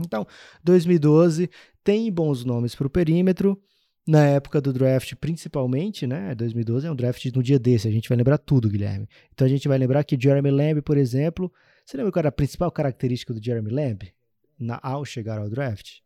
Então, 0.00 0.26
2012 0.62 1.50
tem 1.82 2.10
bons 2.12 2.44
nomes 2.44 2.74
para 2.74 2.86
o 2.86 2.90
perímetro. 2.90 3.60
Na 4.06 4.24
época 4.24 4.60
do 4.60 4.72
draft, 4.72 5.14
principalmente, 5.16 6.06
né? 6.06 6.32
2012 6.34 6.86
é 6.86 6.90
um 6.90 6.94
draft 6.94 7.24
no 7.34 7.42
dia 7.42 7.58
desse, 7.58 7.88
a 7.88 7.90
gente 7.90 8.08
vai 8.08 8.16
lembrar 8.16 8.38
tudo, 8.38 8.68
Guilherme. 8.68 9.08
Então 9.32 9.44
a 9.44 9.50
gente 9.50 9.66
vai 9.66 9.76
lembrar 9.76 10.04
que 10.04 10.16
Jeremy 10.20 10.50
Lamb, 10.50 10.80
por 10.80 10.96
exemplo, 10.96 11.52
você 11.84 11.96
lembra 11.96 12.12
qual 12.12 12.20
era 12.20 12.28
a 12.28 12.32
principal 12.32 12.70
característica 12.70 13.34
do 13.34 13.42
Jeremy 13.42 13.70
Lamb 13.70 14.12
na, 14.58 14.78
ao 14.80 15.04
chegar 15.04 15.38
ao 15.38 15.50
draft? 15.50 16.05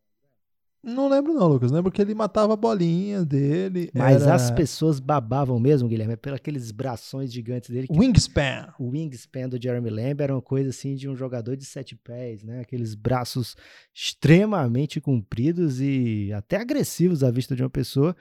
Não 0.83 1.09
lembro 1.09 1.35
não, 1.35 1.47
Lucas. 1.47 1.71
Lembro 1.71 1.93
que 1.93 2.01
ele 2.01 2.15
matava 2.15 2.55
a 2.55 2.57
bolinha 2.57 3.25
dele. 3.25 3.91
Mas 3.95 4.23
era 4.23 4.35
as 4.35 4.51
pessoas 4.51 4.99
babavam 4.99 5.59
mesmo, 5.61 5.89
Guilherme, 5.89 6.17
pelos 6.17 6.37
aqueles 6.37 6.71
brações 6.71 7.31
gigantes 7.33 7.69
dele. 7.69 7.87
que 7.87 7.99
Wingspan. 7.99 8.73
O 8.79 8.89
wingspan 8.89 9.49
do 9.49 9.63
Jeremy 9.63 9.91
Lamb 9.91 10.23
era 10.23 10.35
uma 10.35 10.41
coisa 10.41 10.71
assim 10.71 10.95
de 10.95 11.09
um 11.09 11.15
jogador 11.15 11.57
de 11.57 11.67
sete 11.67 11.95
pés, 11.95 12.43
né? 12.43 12.61
Aqueles 12.61 12.95
braços 12.95 13.57
extremamente 13.95 15.01
compridos 15.01 15.81
e 15.81 16.33
até 16.33 16.57
agressivos 16.57 17.23
à 17.23 17.31
vista 17.31 17.55
de 17.55 17.63
uma 17.63 17.71
pessoa. 17.71 18.17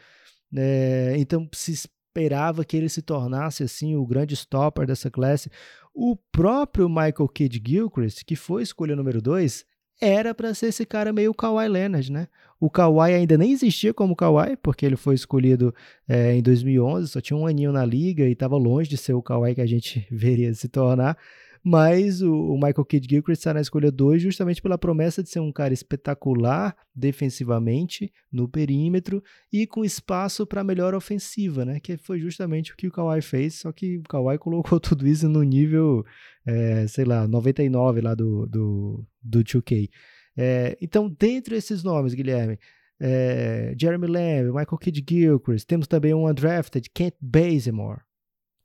É, 0.53 1.15
então 1.17 1.47
se 1.53 1.71
esperava 1.71 2.65
que 2.65 2.75
ele 2.75 2.89
se 2.89 3.01
tornasse 3.01 3.63
assim 3.63 3.95
o 3.95 4.05
grande 4.05 4.33
stopper 4.33 4.85
dessa 4.85 5.09
classe. 5.09 5.49
O 5.93 6.17
próprio 6.31 6.89
Michael 6.89 7.29
Kidd 7.33 7.61
Gilchrist, 7.65 8.25
que 8.25 8.35
foi 8.35 8.63
escolha 8.63 8.95
número 8.95 9.21
2, 9.21 9.65
era 9.99 10.33
para 10.33 10.53
ser 10.53 10.67
esse 10.67 10.85
cara 10.85 11.11
meio 11.11 11.33
Kawhi 11.33 11.67
Leonard, 11.67 12.11
né? 12.11 12.27
O 12.59 12.69
Kawhi 12.69 13.13
ainda 13.13 13.37
nem 13.37 13.51
existia 13.51 13.93
como 13.93 14.15
Kawhi, 14.15 14.57
porque 14.61 14.85
ele 14.85 14.97
foi 14.97 15.15
escolhido 15.15 15.73
é, 16.07 16.35
em 16.35 16.41
2011, 16.41 17.07
só 17.07 17.21
tinha 17.21 17.37
um 17.37 17.47
aninho 17.47 17.71
na 17.71 17.85
liga 17.85 18.25
e 18.25 18.31
estava 18.31 18.57
longe 18.57 18.89
de 18.89 18.97
ser 18.97 19.13
o 19.13 19.21
Kawhi 19.21 19.55
que 19.55 19.61
a 19.61 19.65
gente 19.65 20.05
veria 20.11 20.53
se 20.53 20.67
tornar. 20.67 21.17
Mas 21.63 22.21
o, 22.21 22.53
Michael 22.53 22.85
Kidd 22.85 23.07
Gilchrist 23.09 23.41
está 23.41 23.53
na 23.53 23.61
escolha 23.61 23.91
2 23.91 24.21
justamente 24.21 24.61
pela 24.61 24.77
promessa 24.77 25.21
de 25.21 25.29
ser 25.29 25.39
um 25.39 25.51
cara 25.51 25.73
espetacular 25.73 26.75
defensivamente 26.95 28.11
no 28.31 28.47
perímetro 28.47 29.21
e 29.51 29.67
com 29.67 29.83
espaço 29.83 30.45
para 30.45 30.63
melhor 30.63 30.95
ofensiva, 30.95 31.65
né? 31.65 31.79
Que 31.79 31.97
foi 31.97 32.19
justamente 32.19 32.71
o 32.71 32.77
que 32.77 32.87
o 32.87 32.91
Kawhi 32.91 33.21
fez, 33.21 33.55
só 33.55 33.71
que 33.71 33.97
o 33.97 34.03
Kawhi 34.03 34.37
colocou 34.39 34.79
tudo 34.79 35.07
isso 35.07 35.27
no 35.27 35.43
nível, 35.43 36.05
é, 36.45 36.87
sei 36.87 37.05
lá, 37.05 37.27
99 37.27 38.01
lá 38.01 38.15
do, 38.15 38.45
do, 38.45 39.05
do 39.21 39.43
2K. 39.43 39.89
É, 40.37 40.77
então, 40.81 41.09
dentre 41.09 41.55
esses 41.57 41.83
nomes, 41.83 42.13
Guilherme, 42.13 42.57
é, 42.99 43.73
Jeremy 43.79 44.07
Lamb, 44.07 44.47
Michael 44.47 44.77
Kidd 44.77 45.05
Gilchrist. 45.07 45.65
Temos 45.67 45.87
também 45.87 46.13
um 46.13 46.27
undrafted, 46.27 46.89
Kent 46.93 47.15
Bazemore. 47.19 48.01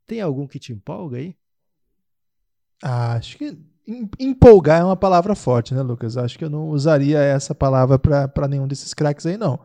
Tem 0.06 0.20
algum 0.20 0.46
que 0.46 0.58
te 0.58 0.72
empolga 0.72 1.18
aí? 1.18 1.34
Acho 2.82 3.38
que 3.38 3.56
empolgar 4.18 4.80
é 4.80 4.84
uma 4.84 4.96
palavra 4.96 5.34
forte, 5.34 5.74
né, 5.74 5.82
Lucas? 5.82 6.16
Acho 6.16 6.38
que 6.38 6.44
eu 6.44 6.50
não 6.50 6.68
usaria 6.68 7.18
essa 7.18 7.54
palavra 7.54 7.98
para 7.98 8.48
nenhum 8.48 8.66
desses 8.66 8.94
craques 8.94 9.26
aí, 9.26 9.36
não. 9.36 9.58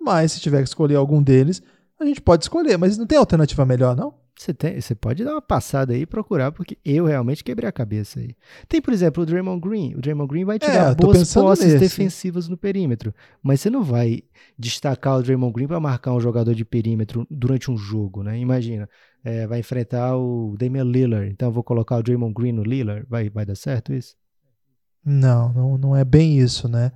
Mas 0.00 0.32
se 0.32 0.40
tiver 0.40 0.62
que 0.62 0.68
escolher 0.68 0.96
algum 0.96 1.22
deles, 1.22 1.62
a 1.98 2.04
gente 2.04 2.20
pode 2.20 2.44
escolher. 2.44 2.76
Mas 2.76 2.98
não 2.98 3.06
tem 3.06 3.18
alternativa 3.18 3.64
melhor, 3.64 3.96
não? 3.96 4.14
Você, 4.34 4.52
tem, 4.52 4.80
você 4.80 4.94
pode 4.94 5.22
dar 5.22 5.32
uma 5.32 5.42
passada 5.42 5.92
aí 5.92 6.00
e 6.00 6.06
procurar, 6.06 6.50
porque 6.50 6.76
eu 6.84 7.04
realmente 7.04 7.44
quebrei 7.44 7.68
a 7.68 7.72
cabeça 7.72 8.18
aí. 8.18 8.34
Tem, 8.66 8.80
por 8.80 8.92
exemplo, 8.92 9.22
o 9.22 9.26
Draymond 9.26 9.60
Green. 9.60 9.94
O 9.94 10.00
Draymond 10.00 10.28
Green 10.28 10.44
vai 10.44 10.58
tirar 10.58 10.92
é, 10.92 10.94
boas 10.94 11.32
posses 11.32 11.66
nesse. 11.66 11.78
defensivas 11.78 12.48
no 12.48 12.56
perímetro. 12.56 13.14
Mas 13.42 13.60
você 13.60 13.70
não 13.70 13.82
vai 13.84 14.22
destacar 14.58 15.18
o 15.18 15.22
Draymond 15.22 15.52
Green 15.52 15.68
para 15.68 15.78
marcar 15.78 16.12
um 16.12 16.20
jogador 16.20 16.54
de 16.54 16.64
perímetro 16.64 17.26
durante 17.30 17.70
um 17.70 17.76
jogo, 17.76 18.22
né? 18.22 18.38
Imagina, 18.38 18.88
é, 19.24 19.46
vai 19.46 19.60
enfrentar 19.60 20.16
o 20.16 20.56
Damian 20.58 20.84
Lillard, 20.84 21.30
então 21.30 21.48
eu 21.48 21.52
vou 21.52 21.62
colocar 21.62 21.96
o 21.96 22.02
Draymond 22.02 22.34
Green 22.34 22.52
no 22.52 22.62
Lillard. 22.62 23.06
Vai, 23.08 23.30
vai 23.30 23.46
dar 23.46 23.54
certo 23.54 23.92
isso? 23.92 24.16
Não, 25.04 25.52
não, 25.52 25.78
não 25.78 25.96
é 25.96 26.04
bem 26.04 26.38
isso, 26.38 26.68
né? 26.68 26.92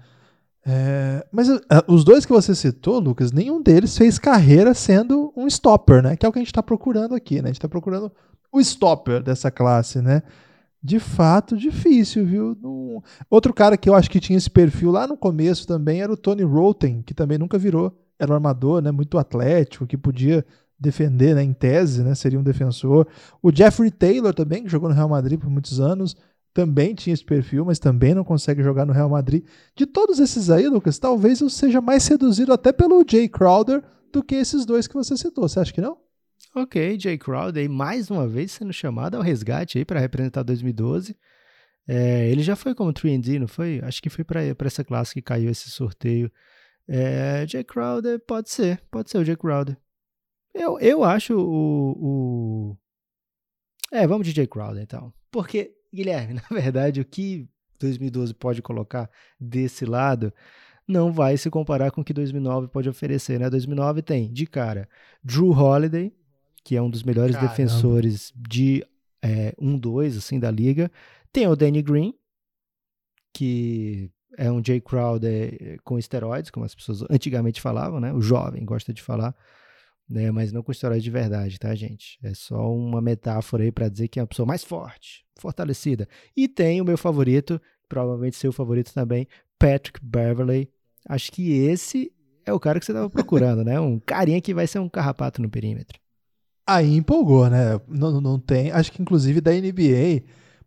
É, 0.69 1.25
mas 1.31 1.49
uh, 1.49 1.61
os 1.87 2.03
dois 2.03 2.27
que 2.27 2.33
você 2.33 2.53
citou, 2.53 2.99
Lucas, 2.99 3.31
nenhum 3.31 3.63
deles 3.63 3.97
fez 3.97 4.19
carreira 4.19 4.75
sendo 4.75 5.33
um 5.37 5.47
stopper, 5.47 6.03
né? 6.03 6.17
Que 6.17 6.27
é 6.27 6.29
o 6.29 6.33
que 6.33 6.39
a 6.39 6.43
gente 6.43 6.51
está 6.51 6.63
procurando 6.63 7.15
aqui, 7.15 7.37
né? 7.37 7.43
A 7.43 7.47
gente 7.47 7.59
está 7.59 7.69
procurando 7.69 8.11
o 8.53 8.61
stopper 8.61 9.23
dessa 9.23 9.49
classe, 9.49 10.03
né? 10.03 10.23
De 10.83 10.99
fato, 10.99 11.57
difícil, 11.57 12.27
viu? 12.27 12.57
Outro 13.31 13.55
cara 13.55 13.77
que 13.77 13.89
eu 13.89 13.95
acho 13.95 14.11
que 14.11 14.19
tinha 14.19 14.37
esse 14.37 14.51
perfil 14.51 14.91
lá 14.91 15.07
no 15.07 15.17
começo 15.17 15.67
também 15.67 16.03
era 16.03 16.13
o 16.13 16.17
Tony 16.17 16.43
Roten, 16.43 17.03
que 17.03 17.15
também 17.15 17.39
nunca 17.39 17.59
virou, 17.59 17.97
era 18.19 18.33
um 18.33 18.35
armador, 18.35 18.83
né? 18.83 18.91
Muito 18.91 19.19
atlético, 19.19 19.87
que 19.87 19.97
podia 19.97 20.45
defender, 20.79 21.35
né? 21.35 21.43
Em 21.43 21.53
tese, 21.53 22.03
né? 22.03 22.15
Seria 22.15 22.39
um 22.39 22.43
defensor. 22.43 23.07
O 23.43 23.55
Jeffrey 23.55 23.91
Taylor 23.91 24.35
também, 24.35 24.63
que 24.63 24.69
jogou 24.69 24.89
no 24.89 24.95
Real 24.95 25.09
Madrid 25.09 25.39
por 25.39 25.51
muitos 25.51 25.81
anos, 25.81 26.17
também 26.53 26.95
tinha 26.95 27.13
esse 27.13 27.25
perfil, 27.25 27.65
mas 27.65 27.79
também 27.79 28.15
não 28.15 28.25
consegue 28.25 28.63
jogar 28.63 28.87
no 28.87 28.93
Real 28.93 29.11
Madrid. 29.11 29.45
De 29.75 29.85
todos 29.85 30.19
esses 30.19 30.49
aí, 30.49 30.67
Lucas, 30.69 30.99
talvez 30.99 31.41
eu 31.41 31.51
seja 31.51 31.81
mais 31.81 32.03
seduzido 32.03 32.53
até 32.53 32.73
pelo 32.73 33.05
Jay 33.07 33.29
Crowder 33.29 33.83
do 34.13 34.23
que 34.23 34.35
esses 34.35 34.65
dois 34.65 34.87
que 34.87 34.95
você 34.95 35.17
citou. 35.17 35.47
Você 35.49 35.61
acha 35.61 35.73
que 35.73 35.83
não? 35.83 35.99
Ok, 36.55 36.99
Jay 36.99 37.19
Crowder, 37.19 37.69
mais 37.69 38.11
uma 38.11 38.27
vez 38.27 38.53
sendo 38.53 38.73
chamado 38.73 39.17
ao 39.17 39.23
resgate 39.23 39.77
aí 39.77 39.85
para 39.85 40.01
representar 40.01 40.43
2012. 40.43 41.15
É, 41.87 42.31
ele 42.31 42.43
já 42.43 42.57
foi 42.57 42.75
como 42.75 42.93
3D, 42.93 43.39
não 43.39 43.47
foi? 43.47 43.81
Acho 43.83 44.03
que 44.03 44.09
foi 44.09 44.25
para 44.25 44.41
essa 44.65 44.83
classe 44.83 45.13
que 45.13 45.21
caiu 45.21 45.51
esse 45.51 45.71
sorteio. 45.71 46.33
É, 46.89 47.45
Jay 47.47 47.63
Crowder, 47.63 48.19
pode 48.19 48.49
ser, 48.49 48.81
pode 48.91 49.11
ser 49.11 49.19
o 49.19 49.25
Jay 49.25 49.37
Crowder. 49.37 49.77
Eu, 50.57 50.79
eu 50.81 51.05
acho 51.05 51.35
o, 51.39 51.93
o. 52.73 52.77
É, 53.93 54.07
vamos 54.07 54.27
de 54.27 54.33
Jay 54.33 54.47
Crowder 54.47 54.83
então. 54.83 55.13
Porque 55.31 55.75
Guilherme, 55.93 56.35
na 56.41 56.49
verdade, 56.51 57.01
o 57.01 57.05
que 57.05 57.49
2012 57.79 58.33
pode 58.35 58.63
colocar 58.63 59.11
desse 59.39 59.85
lado 59.85 60.33
não 60.89 61.13
vai 61.13 61.37
se 61.37 61.51
comparar 61.51 61.91
com 61.91 62.01
o 62.01 62.05
que 62.05 62.13
2009 62.13 62.69
pode 62.69 62.89
oferecer, 62.89 63.41
né? 63.41 63.51
2009 63.51 64.03
tem, 64.03 64.33
de 64.33 64.47
cara, 64.47 64.89
Drew 65.23 65.51
Holiday, 65.51 66.15
que 66.65 66.77
é 66.77 66.83
um 66.83 66.89
dos 66.89 67.03
melhores 67.03 67.35
Caramba. 67.35 67.51
defensores 67.51 68.33
de 68.37 68.87
é, 69.21 69.53
1-2, 69.61 70.19
assim, 70.19 70.39
da 70.39 70.51
liga. 70.51 70.91
Tem 71.33 71.47
o 71.49 71.57
Danny 71.57 71.83
Green, 71.83 72.15
que 73.35 74.11
é 74.39 74.51
um 74.51 74.65
Jay 74.65 74.81
Crowder 74.81 75.57
é, 75.61 75.77
com 75.83 75.99
esteroides, 75.99 76.51
como 76.51 76.65
as 76.65 76.75
pessoas 76.75 77.03
antigamente 77.11 77.61
falavam, 77.61 77.99
né? 77.99 78.13
O 78.13 78.21
jovem 78.21 78.65
gosta 78.65 78.95
de 78.95 79.03
falar 79.03 79.35
né? 80.09 80.31
Mas 80.31 80.53
não 80.53 80.63
com 80.63 80.73
história 80.73 81.01
de 81.01 81.11
verdade, 81.11 81.59
tá, 81.59 81.75
gente? 81.75 82.19
É 82.23 82.33
só 82.35 82.73
uma 82.73 83.01
metáfora 83.01 83.65
aí 83.65 83.73
para 83.73 83.89
dizer 83.89 84.09
que 84.09 84.19
é 84.19 84.23
uma 84.23 84.29
pessoa 84.29 84.47
mais 84.47 84.63
forte, 84.63 85.25
fortalecida. 85.37 86.09
E 86.37 86.49
tem 86.49 86.81
o 86.81 86.85
meu 86.85 86.97
favorito, 86.97 87.61
provavelmente 87.89 88.37
seu 88.37 88.53
favorito 88.53 88.93
também, 88.93 89.27
Patrick 89.59 90.01
Beverley. 90.03 90.69
Acho 91.09 91.33
que 91.33 91.53
esse 91.53 92.13
é 92.45 92.53
o 92.53 92.61
cara 92.61 92.79
que 92.79 92.87
você 92.87 92.93
estava 92.93 93.11
procurando, 93.11 93.65
né? 93.65 93.79
Um 93.81 93.99
carinha 93.99 94.41
que 94.41 94.55
vai 94.55 94.67
ser 94.67 94.79
um 94.79 94.89
carrapato 94.89 95.43
no 95.43 95.51
perímetro. 95.51 95.99
Aí 96.67 96.97
empolgou, 96.97 97.49
né? 97.49 97.81
Não, 97.89 98.21
não 98.21 98.39
tem. 98.39 98.71
Acho 98.73 98.91
que 98.93 99.03
inclusive 99.03 99.41
da 99.41 99.53
NBA, 99.53 100.25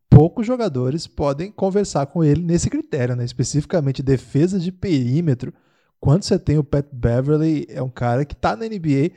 poucos 0.09 0.47
jogadores 0.47 1.07
podem 1.07 1.51
conversar 1.51 2.05
com 2.07 2.23
ele 2.23 2.41
nesse 2.41 2.69
critério, 2.69 3.15
né? 3.15 3.23
Especificamente 3.23 4.01
defesa 4.01 4.59
de 4.59 4.71
perímetro. 4.71 5.53
Quando 5.99 6.23
você 6.23 6.39
tem 6.39 6.57
o 6.57 6.63
Pat 6.63 6.85
Beverly, 6.91 7.67
é 7.69 7.81
um 7.81 7.89
cara 7.89 8.23
que 8.23 8.35
tá 8.35 8.55
na 8.55 8.65
NBA 8.65 9.11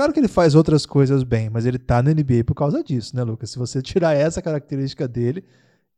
Claro 0.00 0.14
que 0.14 0.20
ele 0.20 0.28
faz 0.28 0.54
outras 0.54 0.86
coisas 0.86 1.22
bem, 1.22 1.50
mas 1.50 1.66
ele 1.66 1.78
tá 1.78 2.02
na 2.02 2.14
NBA 2.14 2.42
por 2.46 2.54
causa 2.54 2.82
disso, 2.82 3.14
né, 3.14 3.22
Lucas? 3.22 3.50
Se 3.50 3.58
você 3.58 3.82
tirar 3.82 4.14
essa 4.14 4.40
característica 4.40 5.06
dele, 5.06 5.44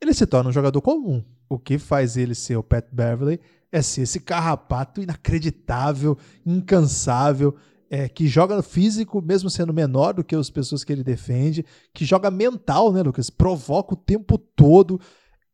ele 0.00 0.12
se 0.12 0.26
torna 0.26 0.50
um 0.50 0.52
jogador 0.52 0.82
comum. 0.82 1.22
O 1.48 1.56
que 1.56 1.78
faz 1.78 2.16
ele 2.16 2.34
ser 2.34 2.56
o 2.56 2.64
Pat 2.64 2.84
Beverly 2.90 3.38
é 3.70 3.80
ser 3.80 4.00
esse 4.00 4.18
carrapato 4.18 5.00
inacreditável, 5.00 6.18
incansável, 6.44 7.54
é, 7.88 8.08
que 8.08 8.26
joga 8.26 8.60
físico, 8.60 9.22
mesmo 9.22 9.48
sendo 9.48 9.72
menor 9.72 10.14
do 10.14 10.24
que 10.24 10.34
as 10.34 10.50
pessoas 10.50 10.82
que 10.82 10.92
ele 10.92 11.04
defende, 11.04 11.64
que 11.94 12.04
joga 12.04 12.28
mental, 12.28 12.92
né, 12.92 13.04
Lucas? 13.04 13.30
Provoca 13.30 13.94
o 13.94 13.96
tempo 13.96 14.36
todo, 14.36 15.00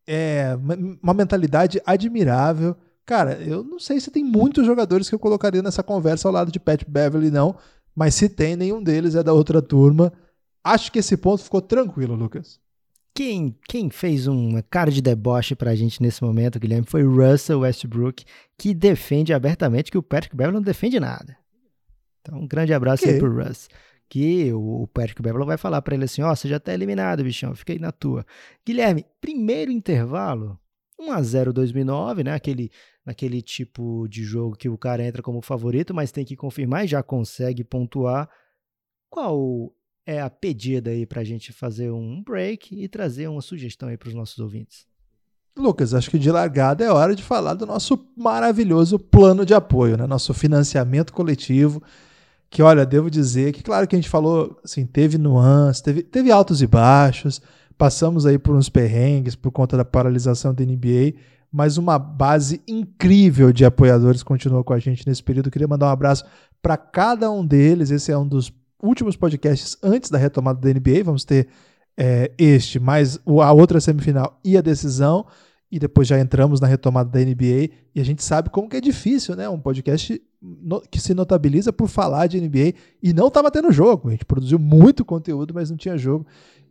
é 0.07 0.59
uma 1.03 1.13
mentalidade 1.13 1.83
admirável. 1.85 2.75
Cara, 3.05 3.35
eu 3.43 3.63
não 3.63 3.79
sei 3.79 4.01
se 4.01 4.11
tem 4.11 4.25
muitos 4.25 4.65
jogadores 4.65 5.07
que 5.07 5.15
eu 5.15 5.19
colocaria 5.19 5.63
nessa 5.63 5.83
conversa 5.83 6.29
ao 6.29 6.33
lado 6.33 6.51
de 6.51 6.59
Pat 6.59 6.83
Beverly, 6.89 7.31
não 7.31 7.55
mas 7.99 8.15
se 8.15 8.29
tem, 8.29 8.55
nenhum 8.55 8.81
deles 8.81 9.17
é 9.17 9.25
da 9.25 9.33
outra 9.33 9.61
turma. 9.61 10.13
Acho 10.63 10.93
que 10.93 11.01
esse 11.01 11.17
ponto 11.17 11.43
ficou 11.43 11.61
tranquilo, 11.61 12.15
Lucas. 12.15 12.61
Quem, 13.13 13.57
quem 13.67 13.91
fez 13.91 14.29
uma 14.29 14.63
cara 14.63 14.89
de 14.89 15.03
deboche 15.03 15.57
pra 15.57 15.75
gente 15.75 16.01
nesse 16.01 16.23
momento, 16.23 16.61
Guilherme, 16.61 16.87
foi 16.87 17.03
Russell 17.03 17.59
Westbrook, 17.59 18.25
que 18.57 18.73
defende 18.73 19.35
abertamente 19.35 19.91
que 19.91 19.99
o 19.99 20.03
Patrick 20.03 20.37
Beverly 20.37 20.55
não 20.55 20.63
defende 20.63 21.01
nada. 21.01 21.37
Então, 22.21 22.39
um 22.39 22.47
grande 22.47 22.73
abraço 22.73 23.03
que? 23.03 23.09
aí 23.09 23.19
pro 23.19 23.35
Russ. 23.35 23.69
Que 24.09 24.53
o 24.53 24.87
Patrick 24.95 25.21
Beverly 25.21 25.45
vai 25.45 25.57
falar 25.57 25.83
para 25.83 25.97
ele 25.97 26.05
assim: 26.05 26.23
Ó, 26.23 26.31
oh, 26.31 26.37
você 26.37 26.47
já 26.47 26.61
tá 26.61 26.73
eliminado, 26.73 27.25
bichão, 27.25 27.53
fica 27.57 27.73
aí 27.73 27.81
na 27.81 27.91
tua. 27.91 28.25
Guilherme, 28.65 29.05
primeiro 29.21 29.73
intervalo, 29.73 30.57
1x0 31.01 31.51
2009, 31.51 32.23
né? 32.23 32.33
Aquele 32.33 32.71
naquele 33.09 33.41
tipo 33.41 34.07
de 34.07 34.23
jogo 34.23 34.55
que 34.55 34.69
o 34.69 34.77
cara 34.77 35.03
entra 35.03 35.23
como 35.23 35.41
favorito, 35.41 35.95
mas 35.95 36.13
tem 36.13 36.27
que 36.27 36.37
confirmar 36.37 36.85
e 36.85 36.89
já 36.89 37.03
consegue 37.03 37.65
pontuar. 37.65 38.29
Qual 39.09 39.73
é 40.05 40.21
a 40.21 40.29
pedida 40.29 40.91
aí 40.91 41.07
para 41.07 41.23
a 41.23 41.25
gente 41.25 41.51
fazer 41.51 41.91
um 41.91 42.23
break 42.23 42.79
e 42.79 42.87
trazer 42.87 43.27
uma 43.27 43.41
sugestão 43.41 43.89
aí 43.89 43.97
para 43.97 44.11
os 44.11 44.15
nossos 44.15 44.39
ouvintes? 44.39 44.87
Lucas, 45.57 45.95
acho 45.95 46.11
que 46.11 46.19
de 46.19 46.31
largada 46.31 46.85
é 46.85 46.93
hora 46.93 47.15
de 47.15 47.23
falar 47.23 47.55
do 47.55 47.65
nosso 47.65 47.99
maravilhoso 48.15 48.99
plano 48.99 49.47
de 49.47 49.55
apoio, 49.55 49.97
né? 49.97 50.07
Nosso 50.07 50.35
financiamento 50.35 51.11
coletivo. 51.11 51.83
Que, 52.51 52.63
olha, 52.63 52.85
devo 52.85 53.11
dizer 53.11 53.55
que, 53.55 53.63
claro 53.63 53.89
que 53.89 53.97
a 53.97 53.99
gente 53.99 54.11
falou, 54.11 54.61
assim, 54.63 54.85
teve 54.85 55.17
nuances, 55.17 55.81
teve, 55.81 56.03
teve 56.03 56.31
altos 56.31 56.61
e 56.61 56.67
baixos, 56.67 57.41
passamos 57.79 58.27
aí 58.27 58.39
por 58.39 58.55
uns 58.55 58.69
perrengues 58.69 59.35
por 59.35 59.51
conta 59.51 59.79
da 59.79 59.85
paralisação 59.85 60.53
da 60.53 60.63
NBA, 60.63 61.15
mas 61.51 61.79
uma 61.79 61.99
base 61.99 62.63
incrível 62.69 63.53
de 63.53 63.65
apoiadores 63.65 64.23
continuou 64.23 64.63
com 64.63 64.73
a 64.73 64.79
gente 64.79 65.07
nesse 65.07 65.23
período. 65.23 65.51
queria 65.51 65.69
mandar 65.69 65.87
um 65.87 65.91
abraço 65.91 66.25
para 66.61 66.77
cada 66.77 67.31
um 67.31 67.45
deles. 67.45 67.91
Esse 67.91 68.13
é 68.13 68.19
um 68.19 68.27
dos 68.27 68.53
últimos 68.83 69.17
podcasts 69.17 69.77
antes 69.83 70.11
da 70.11 70.19
retomada 70.19 70.61
da 70.61 70.69
NBA. 70.69 71.05
Vamos 71.05 71.25
ter 71.25 71.49
é, 71.97 72.31
este, 72.39 72.79
mais 72.79 73.19
a 73.27 73.53
outra 73.53 73.81
semifinal 73.81 74.39
e 74.45 74.57
a 74.57 74.61
decisão. 74.61 75.27
E 75.71 75.79
depois 75.79 76.09
já 76.09 76.19
entramos 76.19 76.61
na 76.61 76.67
retomada 76.67 77.11
da 77.11 77.21
NBA. 77.21 77.71
E 77.95 78.01
a 78.01 78.05
gente 78.05 78.23
sabe 78.23 78.51
como 78.51 78.69
que 78.69 78.77
é 78.77 78.81
difícil, 78.81 79.37
né? 79.37 79.49
Um 79.49 79.61
podcast 79.61 80.21
que 80.91 81.01
se 81.01 81.13
notabiliza 81.15 81.73
por 81.73 81.89
falar 81.89 82.27
de 82.27 82.41
NBA 82.41 82.75
e 83.03 83.13
não 83.13 83.29
estava 83.29 83.51
tendo 83.51 83.73
jogo. 83.73 84.09
A 84.09 84.13
gente 84.13 84.25
produziu 84.25 84.59
muito 84.59 85.05
conteúdo, 85.05 85.53
mas 85.53 85.71
não 85.71 85.77
tinha 85.77 85.99
jogo. 85.99 86.27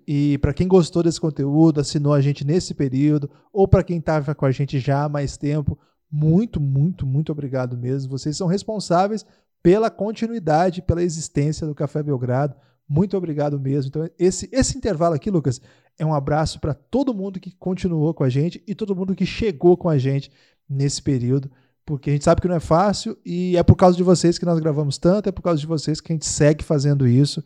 E 0.07 0.37
para 0.37 0.53
quem 0.53 0.67
gostou 0.67 1.03
desse 1.03 1.19
conteúdo, 1.19 1.81
assinou 1.81 2.13
a 2.13 2.21
gente 2.21 2.45
nesse 2.45 2.73
período, 2.73 3.29
ou 3.51 3.67
para 3.67 3.83
quem 3.83 3.97
estava 3.97 4.33
com 4.33 4.45
a 4.45 4.51
gente 4.51 4.79
já 4.79 5.03
há 5.03 5.09
mais 5.09 5.35
tempo, 5.35 5.77
muito, 6.09 6.61
muito, 6.61 7.05
muito 7.05 7.31
obrigado 7.31 7.77
mesmo. 7.77 8.09
Vocês 8.09 8.37
são 8.37 8.47
responsáveis 8.47 9.25
pela 9.61 9.89
continuidade, 9.89 10.81
pela 10.81 11.03
existência 11.03 11.67
do 11.67 11.75
Café 11.75 12.01
Belgrado. 12.01 12.55
Muito 12.87 13.17
obrigado 13.17 13.59
mesmo. 13.59 13.89
Então, 13.89 14.09
esse, 14.17 14.47
esse 14.53 14.77
intervalo 14.77 15.13
aqui, 15.13 15.29
Lucas, 15.29 15.59
é 15.99 16.05
um 16.05 16.13
abraço 16.13 16.61
para 16.61 16.73
todo 16.73 17.13
mundo 17.13 17.37
que 17.37 17.51
continuou 17.51 18.13
com 18.13 18.23
a 18.23 18.29
gente 18.29 18.63
e 18.65 18.73
todo 18.73 18.95
mundo 18.95 19.13
que 19.13 19.25
chegou 19.25 19.75
com 19.75 19.89
a 19.89 19.97
gente 19.97 20.31
nesse 20.69 21.01
período, 21.01 21.51
porque 21.85 22.09
a 22.09 22.13
gente 22.13 22.23
sabe 22.23 22.39
que 22.39 22.47
não 22.47 22.55
é 22.55 22.61
fácil 22.61 23.17
e 23.25 23.57
é 23.57 23.63
por 23.63 23.75
causa 23.75 23.97
de 23.97 24.03
vocês 24.03 24.37
que 24.37 24.45
nós 24.45 24.59
gravamos 24.59 24.97
tanto, 24.97 25.27
é 25.27 25.31
por 25.33 25.41
causa 25.41 25.59
de 25.59 25.67
vocês 25.67 25.99
que 25.99 26.13
a 26.13 26.15
gente 26.15 26.25
segue 26.25 26.63
fazendo 26.63 27.05
isso. 27.05 27.43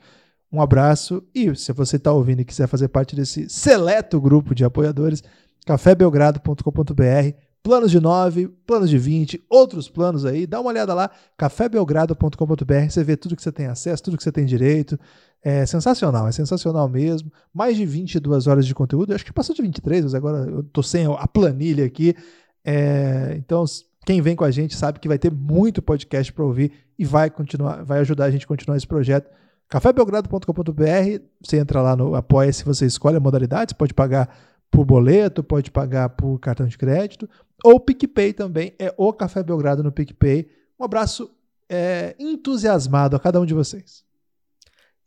Um 0.51 0.61
abraço 0.61 1.23
e 1.33 1.55
se 1.55 1.71
você 1.71 1.95
está 1.95 2.11
ouvindo 2.11 2.41
e 2.41 2.45
quiser 2.45 2.67
fazer 2.67 2.89
parte 2.89 3.15
desse 3.15 3.49
seleto 3.49 4.19
grupo 4.19 4.53
de 4.53 4.65
apoiadores, 4.65 5.23
cafébelgrado.com.br 5.65 7.35
planos 7.63 7.91
de 7.91 7.99
9, 7.99 8.47
planos 8.65 8.89
de 8.89 8.97
20, 8.97 9.43
outros 9.49 9.87
planos 9.87 10.25
aí. 10.25 10.45
Dá 10.47 10.59
uma 10.59 10.69
olhada 10.69 10.93
lá, 10.93 11.09
cafébelgrado.com.br. 11.37 12.89
Você 12.89 13.03
vê 13.03 13.15
tudo 13.15 13.35
que 13.35 13.43
você 13.43 13.51
tem 13.51 13.67
acesso, 13.67 14.03
tudo 14.03 14.17
que 14.17 14.23
você 14.23 14.31
tem 14.31 14.45
direito. 14.45 14.99
É 15.43 15.65
sensacional, 15.65 16.27
é 16.27 16.31
sensacional 16.31 16.87
mesmo. 16.87 17.31
Mais 17.53 17.75
de 17.75 17.85
22 17.85 18.47
horas 18.47 18.65
de 18.65 18.75
conteúdo. 18.75 19.13
Acho 19.13 19.25
que 19.25 19.33
passou 19.33 19.55
de 19.55 19.61
23, 19.61 20.03
mas 20.05 20.15
agora 20.15 20.49
eu 20.49 20.63
tô 20.63 20.83
sem 20.83 21.05
a 21.05 21.27
planilha 21.27 21.85
aqui. 21.85 22.15
É, 22.63 23.35
então, 23.37 23.63
quem 24.05 24.21
vem 24.21 24.35
com 24.35 24.43
a 24.43 24.51
gente 24.51 24.75
sabe 24.75 24.99
que 24.99 25.07
vai 25.07 25.17
ter 25.17 25.31
muito 25.31 25.81
podcast 25.81 26.31
para 26.31 26.45
ouvir 26.45 26.71
e 26.97 27.05
vai 27.05 27.29
continuar, 27.29 27.83
vai 27.83 27.99
ajudar 27.99 28.25
a 28.25 28.31
gente 28.31 28.45
a 28.45 28.47
continuar 28.47 28.77
esse 28.77 28.87
projeto. 28.87 29.29
cafébelgrado.com.br, 29.71 31.23
você 31.41 31.57
entra 31.57 31.81
lá 31.81 31.95
no 31.95 32.13
Apoia-se, 32.13 32.65
você 32.65 32.85
escolhe 32.85 33.15
a 33.15 33.21
modalidade, 33.21 33.71
você 33.71 33.75
pode 33.75 33.93
pagar 33.93 34.29
por 34.69 34.83
boleto, 34.83 35.41
pode 35.41 35.71
pagar 35.71 36.09
por 36.09 36.37
cartão 36.39 36.67
de 36.67 36.77
crédito, 36.77 37.29
ou 37.63 37.79
PicPay 37.79 38.33
também, 38.33 38.73
é 38.77 38.93
o 38.97 39.13
Café 39.13 39.41
Belgrado 39.41 39.81
no 39.81 39.89
PicPay. 39.89 40.49
Um 40.77 40.83
abraço 40.83 41.31
é, 41.69 42.13
entusiasmado 42.19 43.15
a 43.15 43.19
cada 43.19 43.39
um 43.39 43.45
de 43.45 43.53
vocês. 43.53 44.03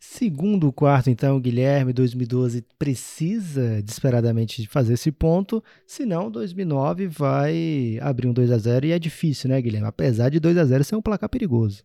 Segundo 0.00 0.72
quarto, 0.72 1.10
então, 1.10 1.38
Guilherme, 1.38 1.92
2012 1.92 2.64
precisa 2.78 3.82
desesperadamente 3.82 4.62
de 4.62 4.68
fazer 4.68 4.94
esse 4.94 5.12
ponto, 5.12 5.62
senão 5.86 6.30
2009 6.30 7.06
vai 7.06 7.98
abrir 8.00 8.28
um 8.28 8.32
2 8.32 8.50
a 8.50 8.56
0 8.56 8.86
e 8.86 8.92
é 8.92 8.98
difícil, 8.98 9.50
né, 9.50 9.60
Guilherme? 9.60 9.88
Apesar 9.88 10.30
de 10.30 10.40
2 10.40 10.56
a 10.56 10.64
0 10.64 10.84
ser 10.84 10.96
um 10.96 11.02
placar 11.02 11.28
perigoso. 11.28 11.84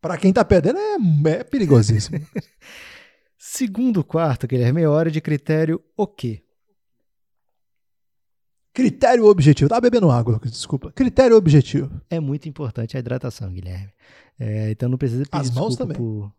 Para 0.00 0.16
quem 0.16 0.32
tá 0.32 0.44
perdendo 0.44 0.78
é, 0.78 1.30
é 1.30 1.44
perigosíssimo. 1.44 2.20
Segundo 3.38 4.04
quarto, 4.04 4.46
Guilherme, 4.46 4.82
é 4.82 4.88
hora 4.88 5.10
de 5.10 5.20
critério 5.20 5.82
o 5.96 6.06
quê? 6.06 6.42
Critério 8.72 9.24
objetivo. 9.24 9.70
Tá 9.70 9.80
bebendo 9.80 10.10
água, 10.10 10.34
Lucas, 10.34 10.50
desculpa. 10.50 10.92
Critério 10.92 11.36
objetivo. 11.36 12.00
É 12.10 12.20
muito 12.20 12.48
importante 12.48 12.96
a 12.96 13.00
hidratação, 13.00 13.50
Guilherme. 13.52 13.92
É, 14.38 14.70
então 14.70 14.88
não 14.88 14.98
precisa 14.98 15.24
pedir 15.24 15.40
As 15.40 15.50
mãos 15.50 15.76
também. 15.76 15.96
por 15.96 16.30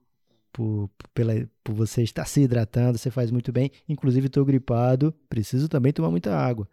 por, 0.57 0.89
pela, 1.13 1.33
por 1.63 1.75
você 1.75 2.01
estar 2.01 2.25
se 2.25 2.41
hidratando, 2.41 2.97
você 2.97 3.11
faz 3.11 3.29
muito 3.29 3.51
bem. 3.51 3.69
Inclusive, 3.87 4.25
estou 4.25 4.43
gripado, 4.43 5.13
preciso 5.29 5.69
também 5.69 5.93
tomar 5.93 6.09
muita 6.09 6.35
água. 6.35 6.67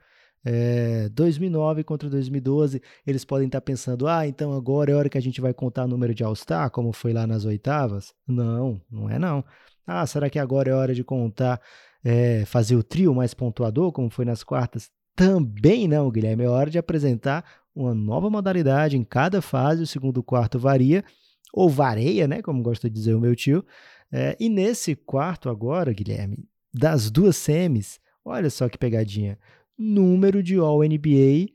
É, 0.45 1.09
2009 1.11 1.85
contra 1.85 2.11
2012, 2.11 2.83
eles 3.07 3.25
podem 3.25 3.47
estar 3.47 3.61
pensando: 3.61 4.07
ah, 4.07 4.27
então 4.27 4.53
agora 4.53 4.93
é 4.93 4.95
hora 4.95 5.09
que 5.09 5.19
a 5.19 5.23
gente 5.23 5.41
vai 5.41 5.55
contar 5.55 5.85
o 5.85 5.89
número 5.89 6.15
de 6.15 6.23
All-Star, 6.23 6.71
como 6.71 6.93
foi 6.93 7.13
lá 7.13 7.27
nas 7.27 7.45
oitavas? 7.45 8.15
Não, 8.27 8.81
não 8.91 9.09
é 9.09 9.19
não. 9.19 9.45
Ah, 9.87 10.07
será 10.07 10.29
que 10.29 10.39
agora 10.39 10.71
é 10.71 10.75
hora 10.75 10.95
de 10.95 11.05
contar, 11.05 11.61
é, 12.03 12.45
fazer 12.45 12.77
o 12.77 12.83
trio 12.83 13.15
mais 13.15 13.33
pontuador, 13.35 13.93
como 13.93 14.11
foi 14.11 14.25
nas 14.25 14.43
quartas? 14.43 14.91
Também 15.17 15.87
não, 15.89 16.11
Guilherme. 16.11 16.45
É 16.45 16.49
hora 16.49 16.71
de 16.71 16.79
apresentar 16.79 17.45
uma 17.75 17.95
nova 17.95 18.31
modalidade 18.31 18.97
em 18.97 19.05
cada 19.05 19.41
fase, 19.43 19.83
o 19.83 19.87
segundo 19.87 20.23
quarto 20.23 20.59
varia 20.59 21.05
ou 21.53 21.69
vareia, 21.69 22.27
né, 22.27 22.43
como 22.43 22.63
gosta 22.63 22.89
de 22.91 22.95
dizer 22.95 23.15
o 23.15 23.21
meu 23.21 23.35
tio. 23.35 23.65
É, 24.11 24.37
e 24.39 24.49
nesse 24.49 24.95
quarto 24.95 25.49
agora, 25.49 25.93
Guilherme, 25.93 26.49
das 26.73 27.11
duas 27.11 27.37
semis, 27.37 28.01
olha 28.25 28.51
só 28.51 28.69
que 28.69 28.77
pegadinha, 28.77 29.39
número 29.77 30.43
de 30.43 30.57
All-NBA 30.57 31.53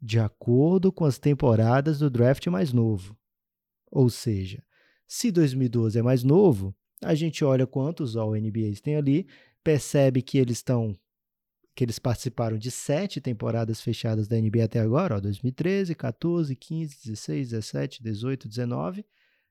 de 0.00 0.18
acordo 0.18 0.92
com 0.92 1.04
as 1.04 1.18
temporadas 1.18 1.98
do 1.98 2.08
draft 2.08 2.46
mais 2.46 2.72
novo. 2.72 3.16
Ou 3.90 4.08
seja, 4.08 4.62
se 5.06 5.30
2012 5.30 5.98
é 5.98 6.02
mais 6.02 6.22
novo, 6.22 6.74
a 7.02 7.14
gente 7.14 7.44
olha 7.44 7.66
quantos 7.66 8.16
All-NBAs 8.16 8.80
tem 8.80 8.96
ali, 8.96 9.26
percebe 9.62 10.22
que 10.22 10.38
eles 10.38 10.58
estão 10.58 10.96
que 11.74 11.84
eles 11.84 11.98
participaram 11.98 12.56
de 12.56 12.70
sete 12.70 13.20
temporadas 13.20 13.82
fechadas 13.82 14.26
da 14.26 14.40
NBA 14.40 14.64
até 14.64 14.80
agora, 14.80 15.16
ó, 15.16 15.20
2013, 15.20 15.94
14, 15.94 16.56
15, 16.56 16.96
16, 17.04 17.50
17, 17.50 18.02
18, 18.02 18.48
19, 18.48 19.04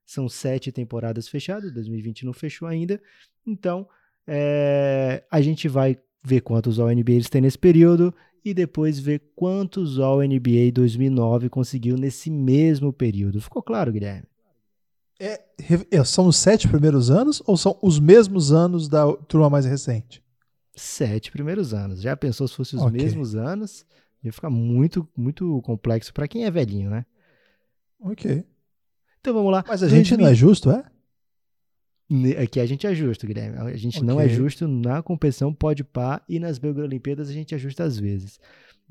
são 0.04 0.28
sete 0.28 0.72
temporadas 0.72 1.28
fechadas, 1.28 1.72
2020 1.72 2.26
não 2.26 2.34
fechou 2.34 2.68
ainda. 2.68 3.00
Então, 3.46 3.88
é, 4.26 5.24
a 5.30 5.40
gente 5.40 5.68
vai 5.68 6.00
ver 6.26 6.42
quantos 6.42 6.80
All-NBA 6.80 7.12
eles 7.12 7.30
têm 7.30 7.42
nesse 7.42 7.58
período 7.58 8.14
e 8.44 8.54
depois 8.54 9.00
ver 9.00 9.22
quantos 9.36 10.00
All-NBA 10.00 10.72
2009 10.74 11.50
conseguiu 11.50 11.98
nesse 11.98 12.30
mesmo 12.30 12.92
período. 12.94 13.42
Ficou 13.42 13.62
claro, 13.62 13.92
Guilherme? 13.92 14.28
É, 15.20 15.42
é, 15.92 16.04
são 16.04 16.28
os 16.28 16.36
sete 16.36 16.68
primeiros 16.68 17.10
anos 17.10 17.42
ou 17.46 17.56
são 17.56 17.78
os 17.82 18.00
mesmos 18.00 18.52
anos 18.52 18.90
da 18.90 19.12
turma 19.14 19.50
mais 19.50 19.66
recente? 19.66 20.22
Sete 20.76 21.32
primeiros 21.32 21.74
anos. 21.74 22.02
Já 22.02 22.18
pensou 22.18 22.48
se 22.48 22.56
fossem 22.56 22.78
os 22.78 22.86
okay. 22.86 23.02
mesmos 23.02 23.36
anos? 23.36 23.86
Ia 24.24 24.34
ficar 24.34 24.50
muito, 24.50 25.08
muito 25.16 25.62
complexo 25.62 26.14
para 26.14 26.28
quem 26.28 26.46
é 26.46 26.52
velhinho, 26.52 26.90
né? 26.90 27.06
Ok. 28.00 28.44
Então 29.22 29.34
vamos 29.34 29.52
lá. 29.52 29.64
Mas 29.68 29.82
a 29.82 29.88
gente 29.88 30.18
não 30.18 30.28
é 30.28 30.36
justo, 30.36 30.70
é? 30.70 30.84
Aqui 32.42 32.60
a 32.60 32.66
gente 32.66 32.86
é 32.86 32.94
justo, 32.94 33.26
Guilherme. 33.26 33.58
A 33.58 33.76
gente 33.76 33.98
okay. 33.98 34.08
não 34.08 34.22
é 34.22 34.30
justo 34.30 34.68
na 34.68 35.02
competição 35.02 35.54
pode 35.54 35.84
pá 35.84 36.22
e 36.30 36.40
nas 36.40 36.62
Olimpíadas 36.64 37.30
a 37.30 37.34
gente 37.34 37.56
é 37.56 37.58
justo 37.58 37.82
às 37.82 37.98
vezes. 37.98 38.40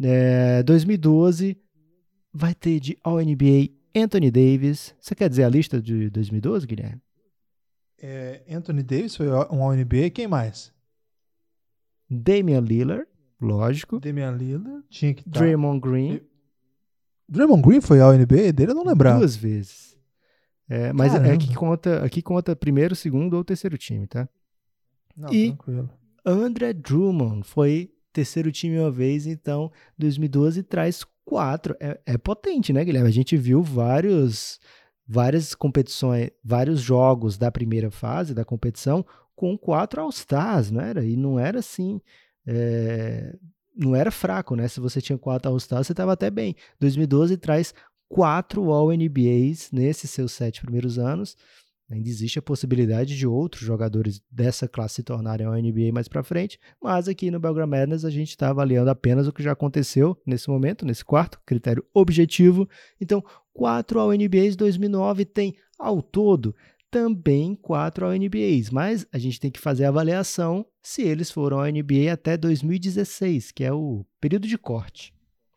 É, 0.02 0.62
2012 0.64 1.56
vai 2.32 2.54
ter 2.54 2.80
de 2.80 2.98
All-NBA 3.04 3.70
Anthony 3.94 4.30
Davis. 4.30 4.94
Você 5.00 5.14
quer 5.14 5.28
dizer 5.28 5.44
a 5.44 5.48
lista 5.48 5.80
de 5.80 6.10
2012, 6.10 6.66
Guilherme? 6.66 7.00
É, 8.02 8.42
Anthony 8.50 8.82
Davis 8.82 9.14
foi 9.14 9.28
um 9.28 9.62
All-NBA. 9.62 10.10
Quem 10.10 10.26
mais? 10.26 10.72
Damian 12.10 12.60
Lillard, 12.60 13.06
lógico. 13.40 14.00
Damian 14.00 14.32
Lillard. 14.32 14.84
Tinha 14.90 15.14
que 15.14 15.22
tá. 15.22 15.38
Draymond 15.38 15.80
Green. 15.80 16.20
Draymond 17.28 17.62
Green 17.62 17.80
foi 17.80 18.00
All-NBA 18.00 18.52
dele? 18.52 18.72
Eu 18.72 18.74
não 18.74 18.84
lembrava. 18.84 19.20
Duas 19.20 19.36
vezes. 19.36 19.83
É, 20.74 20.92
mas 20.92 21.12
Caramba. 21.12 21.32
é 21.32 21.36
que 21.36 21.54
conta, 21.54 22.04
aqui 22.04 22.20
conta 22.20 22.56
primeiro, 22.56 22.96
segundo 22.96 23.34
ou 23.34 23.44
terceiro 23.44 23.78
time, 23.78 24.08
tá? 24.08 24.28
Não, 25.16 25.32
e 25.32 25.52
tranquilo. 25.52 25.88
André 26.26 26.72
Drummond 26.72 27.46
foi 27.46 27.92
terceiro 28.12 28.50
time 28.50 28.80
uma 28.80 28.90
vez, 28.90 29.24
então 29.24 29.70
2012 29.96 30.64
traz 30.64 31.06
quatro. 31.24 31.76
É, 31.78 32.00
é 32.04 32.18
potente, 32.18 32.72
né, 32.72 32.84
Guilherme? 32.84 33.08
A 33.08 33.12
gente 33.12 33.36
viu 33.36 33.62
vários, 33.62 34.58
várias 35.06 35.54
competições, 35.54 36.30
vários 36.42 36.80
jogos 36.80 37.38
da 37.38 37.52
primeira 37.52 37.92
fase 37.92 38.34
da 38.34 38.44
competição 38.44 39.06
com 39.36 39.56
quatro 39.56 40.00
All-Stars, 40.00 40.72
não 40.72 40.80
era? 40.80 41.04
E 41.04 41.16
não 41.16 41.38
era 41.38 41.60
assim. 41.60 42.00
É, 42.44 43.32
não 43.76 43.94
era 43.94 44.10
fraco, 44.10 44.56
né? 44.56 44.66
Se 44.66 44.80
você 44.80 45.00
tinha 45.00 45.18
quatro 45.18 45.52
All-Stars, 45.52 45.86
você 45.86 45.92
estava 45.92 46.12
até 46.12 46.30
bem. 46.30 46.56
2012 46.80 47.36
traz 47.36 47.72
quatro 48.08 48.70
All-NBAs 48.70 49.70
nesses 49.72 50.10
seus 50.10 50.32
sete 50.32 50.60
primeiros 50.60 50.98
anos. 50.98 51.36
Ainda 51.90 52.08
existe 52.08 52.38
a 52.38 52.42
possibilidade 52.42 53.16
de 53.16 53.26
outros 53.26 53.62
jogadores 53.62 54.22
dessa 54.30 54.66
classe 54.66 54.96
se 54.96 55.02
tornarem 55.02 55.46
All-NBA 55.46 55.92
mais 55.92 56.08
para 56.08 56.22
frente, 56.22 56.58
mas 56.82 57.08
aqui 57.08 57.30
no 57.30 57.38
Belgram 57.38 57.66
Madness 57.66 58.04
a 58.04 58.10
gente 58.10 58.30
está 58.30 58.48
avaliando 58.48 58.90
apenas 58.90 59.28
o 59.28 59.32
que 59.32 59.42
já 59.42 59.52
aconteceu 59.52 60.16
nesse 60.26 60.48
momento, 60.48 60.86
nesse 60.86 61.04
quarto, 61.04 61.38
critério 61.44 61.84
objetivo. 61.92 62.68
Então, 62.98 63.22
quatro 63.52 64.00
All-NBAs 64.00 64.56
2009 64.56 65.24
tem 65.26 65.54
ao 65.78 66.00
todo 66.00 66.54
também 66.90 67.54
quatro 67.54 68.06
All-NBAs, 68.06 68.70
mas 68.70 69.06
a 69.12 69.18
gente 69.18 69.38
tem 69.38 69.50
que 69.50 69.60
fazer 69.60 69.84
a 69.84 69.88
avaliação 69.88 70.64
se 70.82 71.02
eles 71.02 71.30
foram 71.30 71.58
All-NBA 71.58 72.12
até 72.12 72.36
2016, 72.36 73.52
que 73.52 73.64
é 73.64 73.72
o 73.72 74.06
período 74.20 74.48
de 74.48 74.56
corte. 74.56 75.13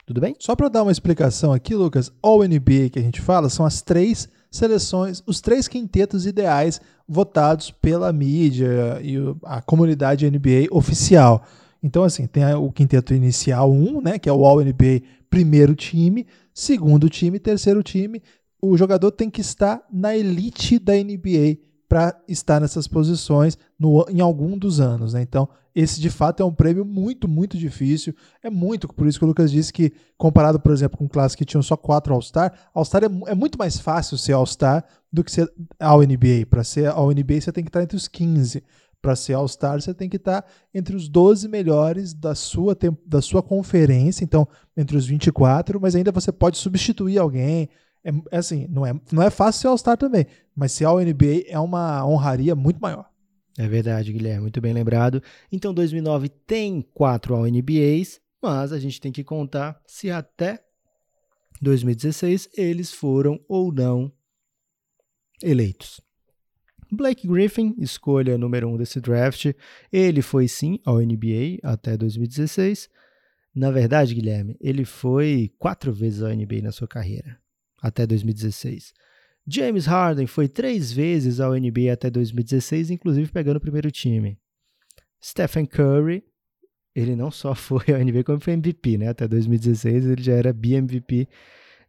Tudo 0.08 0.22
bem? 0.22 0.38
Só 0.40 0.56
para 0.56 0.70
dar 0.70 0.84
uma 0.84 0.92
explicação 0.92 1.52
aqui, 1.52 1.76
Lucas, 1.76 2.10
All 2.24 2.40
NBA 2.40 2.90
que 2.94 2.98
a 2.98 3.02
gente 3.02 3.20
fala 3.20 3.50
são 3.50 3.66
as 3.66 3.82
três 3.82 4.30
seleções, 4.50 5.22
os 5.28 5.42
três 5.42 5.68
quintetos 5.68 6.26
ideais 6.26 6.80
votados 7.06 7.72
pela 7.72 8.14
mídia 8.14 9.02
e 9.04 9.18
a 9.44 9.62
comunidade 9.62 10.26
NBA 10.32 10.68
oficial. 10.72 11.46
Então, 11.84 12.06
assim, 12.06 12.26
tem 12.26 12.46
o 12.54 12.72
quinteto 12.72 13.14
inicial 13.14 13.70
1, 13.70 14.02
né, 14.02 14.18
que 14.18 14.30
é 14.30 14.32
o 14.32 14.46
All 14.46 14.64
NBA 14.64 15.02
primeiro 15.30 15.76
time, 15.76 16.26
segundo 16.54 17.10
time, 17.10 17.38
terceiro 17.38 17.84
time. 17.84 18.24
O 18.62 18.78
jogador 18.78 19.12
tem 19.12 19.30
que 19.30 19.42
estar 19.42 19.86
na 19.92 20.16
elite 20.16 20.80
da 20.80 20.94
NBA 20.94 21.58
para 21.98 22.16
estar 22.28 22.62
nessas 22.62 22.88
posições 22.88 23.58
no, 23.80 24.06
em 24.08 24.22
algum 24.22 24.56
dos 24.56 24.80
anos. 24.80 25.16
Né? 25.16 25.24
Então, 25.24 25.50
esse 25.74 26.00
de 26.00 26.12
fato 26.12 26.44
é 26.44 26.46
um 26.46 26.54
prêmio 26.54 26.86
muito, 26.86 27.28
muito 27.28 27.58
difícil. 27.58 28.14
É 28.44 28.52
muito, 28.52 28.88
por 28.88 29.08
isso 29.08 29.18
que 29.18 29.26
o 29.26 29.28
Lucas 29.28 29.52
disse 29.52 29.74
que, 29.74 29.92
comparado, 30.16 30.60
por 30.60 30.72
exemplo, 30.72 30.96
com 30.96 31.10
classes 31.10 31.36
que 31.36 31.44
tinham 31.44 31.64
só 31.64 31.76
quatro 31.76 32.14
All-Star, 32.14 32.54
All-Star 32.72 33.04
é, 33.04 33.32
é, 33.32 33.34
muito 33.34 33.58
mais 33.58 33.80
fácil 33.80 34.16
ser 34.16 34.34
All-Star 34.34 34.86
do 35.12 35.24
que 35.24 35.32
ser 35.32 35.52
All-NBA. 35.80 36.46
Para 36.48 36.64
ser 36.64 36.86
All-NBA, 36.86 37.42
você 37.42 37.52
tem 37.52 37.64
que 37.64 37.70
estar 37.70 37.82
entre 37.82 37.98
os 37.98 38.08
15. 38.08 38.64
Para 39.02 39.16
ser 39.16 39.34
All-Star, 39.34 39.82
você 39.82 39.92
tem 39.92 40.08
que 40.08 40.18
estar 40.18 40.46
entre 40.72 40.96
os 40.96 41.10
12 41.10 41.48
melhores 41.48 42.14
da 42.14 42.36
sua, 42.36 42.78
da 43.08 43.24
sua 43.24 43.42
conferência, 43.42 44.24
então, 44.24 44.48
entre 44.76 44.96
os 44.96 45.08
24, 45.08 45.82
mas 45.82 45.96
ainda 45.96 46.12
você 46.12 46.32
pode 46.32 46.60
substituir 46.60 47.18
alguém. 47.18 47.70
É, 48.08 48.36
é 48.36 48.38
assim, 48.38 48.66
não 48.70 48.86
é, 48.86 48.94
não 49.12 49.22
é 49.22 49.30
fácil 49.30 49.62
ser 49.62 49.68
All-Star 49.68 49.98
também, 49.98 50.26
mas 50.56 50.72
ser 50.72 50.86
All-NBA 50.86 51.44
é 51.48 51.60
uma 51.60 52.06
honraria 52.08 52.56
muito 52.56 52.80
maior. 52.80 53.10
É 53.58 53.68
verdade, 53.68 54.14
Guilherme, 54.14 54.44
muito 54.44 54.62
bem 54.62 54.72
lembrado. 54.72 55.22
Então, 55.52 55.74
2009 55.74 56.30
tem 56.30 56.82
quatro 56.94 57.36
All-NBAs, 57.36 58.22
mas 58.42 58.72
a 58.72 58.80
gente 58.80 59.02
tem 59.02 59.12
que 59.12 59.26
contar 59.26 59.82
se 59.86 60.10
até 60.10 60.64
2016 61.62 62.50
eles 62.56 62.94
foram 62.94 63.44
ou 63.50 63.74
não 63.74 64.12
eleitos. 65.44 66.00
Blake 66.90 67.28
Griffin, 67.28 67.76
escolha 67.78 68.38
número 68.38 68.70
um 68.70 68.78
desse 68.78 69.02
draft, 69.02 69.52
ele 69.92 70.22
foi 70.22 70.48
sim 70.48 70.80
ao 70.86 71.00
NBA 71.00 71.58
até 71.62 71.98
2016. 71.98 72.90
Na 73.54 73.72
verdade, 73.72 74.16
Guilherme, 74.16 74.56
ele 74.62 74.86
foi 74.86 75.52
quatro 75.58 75.92
vezes 75.92 76.22
ao 76.22 76.30
NBA 76.30 76.62
na 76.62 76.72
sua 76.72 76.88
carreira, 76.88 77.38
até 77.88 78.06
2016. 78.06 78.94
James 79.48 79.86
Harden 79.86 80.28
foi 80.28 80.48
três 80.48 80.92
vezes 80.92 81.40
ao 81.40 81.54
NBA 81.54 81.94
até 81.94 82.10
2016, 82.10 82.92
inclusive 82.92 83.32
pegando 83.32 83.58
o 83.58 83.62
primeiro 83.62 83.90
time. 83.90 84.38
Stephen 85.24 85.66
Curry, 85.66 86.24
ele 86.94 87.16
não 87.16 87.32
só 87.32 87.54
foi 87.56 87.86
ao 87.94 88.00
NBA 88.00 88.24
como 88.24 88.40
foi 88.40 88.54
MVP, 88.54 88.98
né? 88.98 89.08
Até 89.08 89.28
2016 89.28 90.06
ele 90.06 90.22
já 90.22 90.34
era 90.34 90.52
BMVP. 90.52 91.28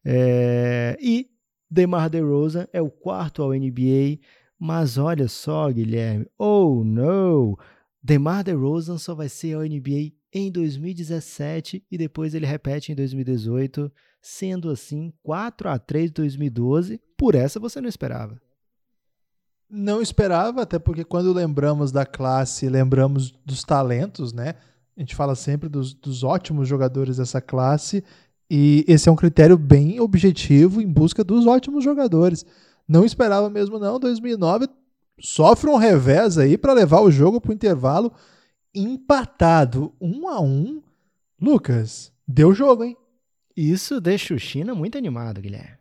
É... 0.05 0.97
E 1.01 1.29
DeMar 1.71 2.09
DeRozan 2.09 2.67
é 2.73 2.81
o 2.81 2.91
quarto 2.91 3.43
ao 3.43 3.53
NBA, 3.53 4.19
mas 4.59 4.97
olha 4.97 5.29
só, 5.29 5.71
Guilherme, 5.71 6.27
oh 6.39 6.83
no! 6.85 7.59
DeMar 8.03 8.45
DeRozan 8.45 8.99
só 8.99 9.15
vai 9.15 9.29
ser 9.29 9.55
ao 9.55 9.63
NBA 9.63 10.13
em 10.33 10.51
2017 10.51 11.85
e 11.91 11.99
depois 11.99 12.35
ele 12.35 12.47
repete 12.47 12.93
em 12.93 12.95
2018, 12.95 13.93
sendo 14.20 14.70
assim 14.70 15.12
4 15.22 15.68
a 15.68 15.78
3 15.78 16.07
de 16.07 16.14
2012. 16.14 17.00
Por 17.16 17.35
essa 17.35 17.59
você 17.61 17.81
não 17.81 17.88
esperava. 17.88 18.40
Não 19.70 20.00
esperava, 20.00 20.62
até 20.62 20.78
porque 20.78 21.04
quando 21.04 21.33
lembramos 21.33 21.92
da 21.92 22.07
classe, 22.07 22.68
lembramos 22.68 23.33
dos 23.44 23.62
talentos, 23.62 24.33
né? 24.33 24.54
A 24.96 25.00
gente 25.00 25.14
fala 25.14 25.35
sempre 25.35 25.68
dos, 25.68 25.92
dos 25.92 26.24
ótimos 26.24 26.66
jogadores 26.66 27.18
dessa 27.18 27.40
classe 27.40 28.02
e 28.50 28.85
esse 28.88 29.09
é 29.09 29.12
um 29.12 29.16
critério 29.16 29.59
bem 29.59 30.00
objetivo 30.00 30.81
em 30.81 30.90
busca 30.90 31.22
dos 31.22 31.46
ótimos 31.46 31.85
jogadores. 31.85 32.46
Não 32.87 33.04
esperava 33.04 33.50
mesmo 33.50 33.78
não. 33.78 34.00
2009 34.00 34.68
sofre 35.20 35.68
um 35.68 35.76
revés 35.76 36.38
aí 36.38 36.57
para 36.57 36.72
levar 36.72 37.00
o 37.00 37.11
jogo 37.11 37.40
para 37.40 37.50
o 37.50 37.54
intervalo 37.54 38.12
empatado, 38.74 39.92
um 40.00 40.28
a 40.28 40.40
um. 40.40 40.83
Lucas, 41.40 42.12
deu 42.26 42.54
jogo, 42.54 42.85
hein? 42.85 42.96
Isso 43.61 44.01
deixa 44.01 44.33
o 44.35 44.38
China 44.38 44.73
muito 44.73 44.97
animado, 44.97 45.40
Guilherme. 45.40 45.79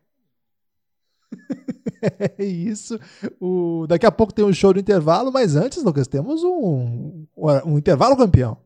é 2.40 2.44
isso. 2.44 3.00
O... 3.40 3.86
Daqui 3.88 4.04
a 4.04 4.12
pouco 4.12 4.34
tem 4.34 4.44
um 4.44 4.52
show 4.52 4.74
do 4.74 4.80
intervalo, 4.80 5.32
mas 5.32 5.56
antes, 5.56 5.84
Lucas, 5.84 6.08
temos 6.08 6.44
um, 6.44 7.28
um 7.64 7.78
intervalo 7.78 8.18
campeão. 8.18 8.58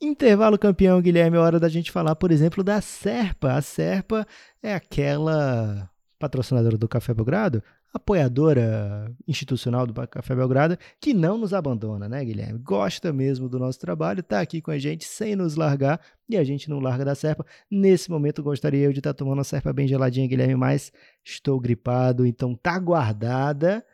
Intervalo 0.00 0.56
campeão, 0.56 1.02
Guilherme, 1.02 1.36
é 1.36 1.40
hora 1.40 1.58
da 1.58 1.68
gente 1.68 1.90
falar, 1.90 2.14
por 2.14 2.30
exemplo, 2.30 2.62
da 2.62 2.80
Serpa. 2.80 3.54
A 3.54 3.60
Serpa 3.60 4.24
é 4.62 4.72
aquela 4.72 5.90
patrocinadora 6.16 6.78
do 6.78 6.86
Café 6.86 7.12
Belgrado, 7.12 7.60
apoiadora 7.92 9.12
institucional 9.28 9.86
do 9.86 9.94
Café 10.08 10.34
Belgrado, 10.34 10.78
que 11.00 11.12
não 11.12 11.36
nos 11.36 11.52
abandona, 11.52 12.08
né, 12.08 12.24
Guilherme? 12.24 12.58
Gosta 12.58 13.12
mesmo 13.12 13.48
do 13.48 13.58
nosso 13.58 13.78
trabalho, 13.78 14.20
está 14.20 14.40
aqui 14.40 14.62
com 14.62 14.70
a 14.70 14.78
gente 14.78 15.04
sem 15.04 15.36
nos 15.36 15.56
largar 15.56 16.00
e 16.28 16.36
a 16.36 16.44
gente 16.44 16.70
não 16.70 16.80
larga 16.80 17.04
da 17.04 17.14
Serpa. 17.14 17.44
Nesse 17.70 18.10
momento 18.10 18.42
gostaria 18.42 18.86
eu 18.86 18.92
de 18.92 19.00
estar 19.00 19.12
tá 19.12 19.18
tomando 19.18 19.40
a 19.40 19.44
Serpa 19.44 19.72
bem 19.72 19.86
geladinha, 19.86 20.26
Guilherme, 20.26 20.56
mas 20.56 20.92
estou 21.24 21.60
gripado, 21.60 22.24
então 22.24 22.54
tá 22.54 22.78
guardada 22.78 23.84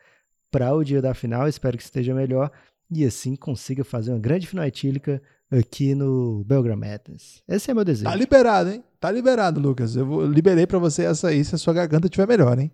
para 0.49 0.73
o 0.73 0.83
dia 0.83 1.01
da 1.01 1.13
final. 1.13 1.47
Espero 1.47 1.77
que 1.77 1.83
esteja 1.83 2.13
melhor 2.13 2.51
e 2.89 3.05
assim 3.05 3.35
consiga 3.35 3.83
fazer 3.83 4.11
uma 4.11 4.19
grande 4.19 4.47
final 4.47 4.65
etílica 4.65 5.21
aqui 5.51 5.93
no 5.93 6.43
Belgrametas. 6.45 7.43
Esse 7.47 7.71
é 7.71 7.73
meu 7.73 7.83
desejo. 7.83 8.09
Tá 8.09 8.15
liberado, 8.15 8.69
hein? 8.69 8.83
Tá 8.99 9.11
liberado, 9.11 9.59
Lucas. 9.59 9.95
Eu, 9.95 10.05
vou, 10.05 10.25
liberei 10.25 10.65
para 10.65 10.79
você 10.79 11.03
essa 11.03 11.29
aí 11.29 11.43
se 11.43 11.55
a 11.55 11.57
sua 11.57 11.73
garganta 11.73 12.07
estiver 12.07 12.27
melhor, 12.27 12.57
hein? 12.57 12.71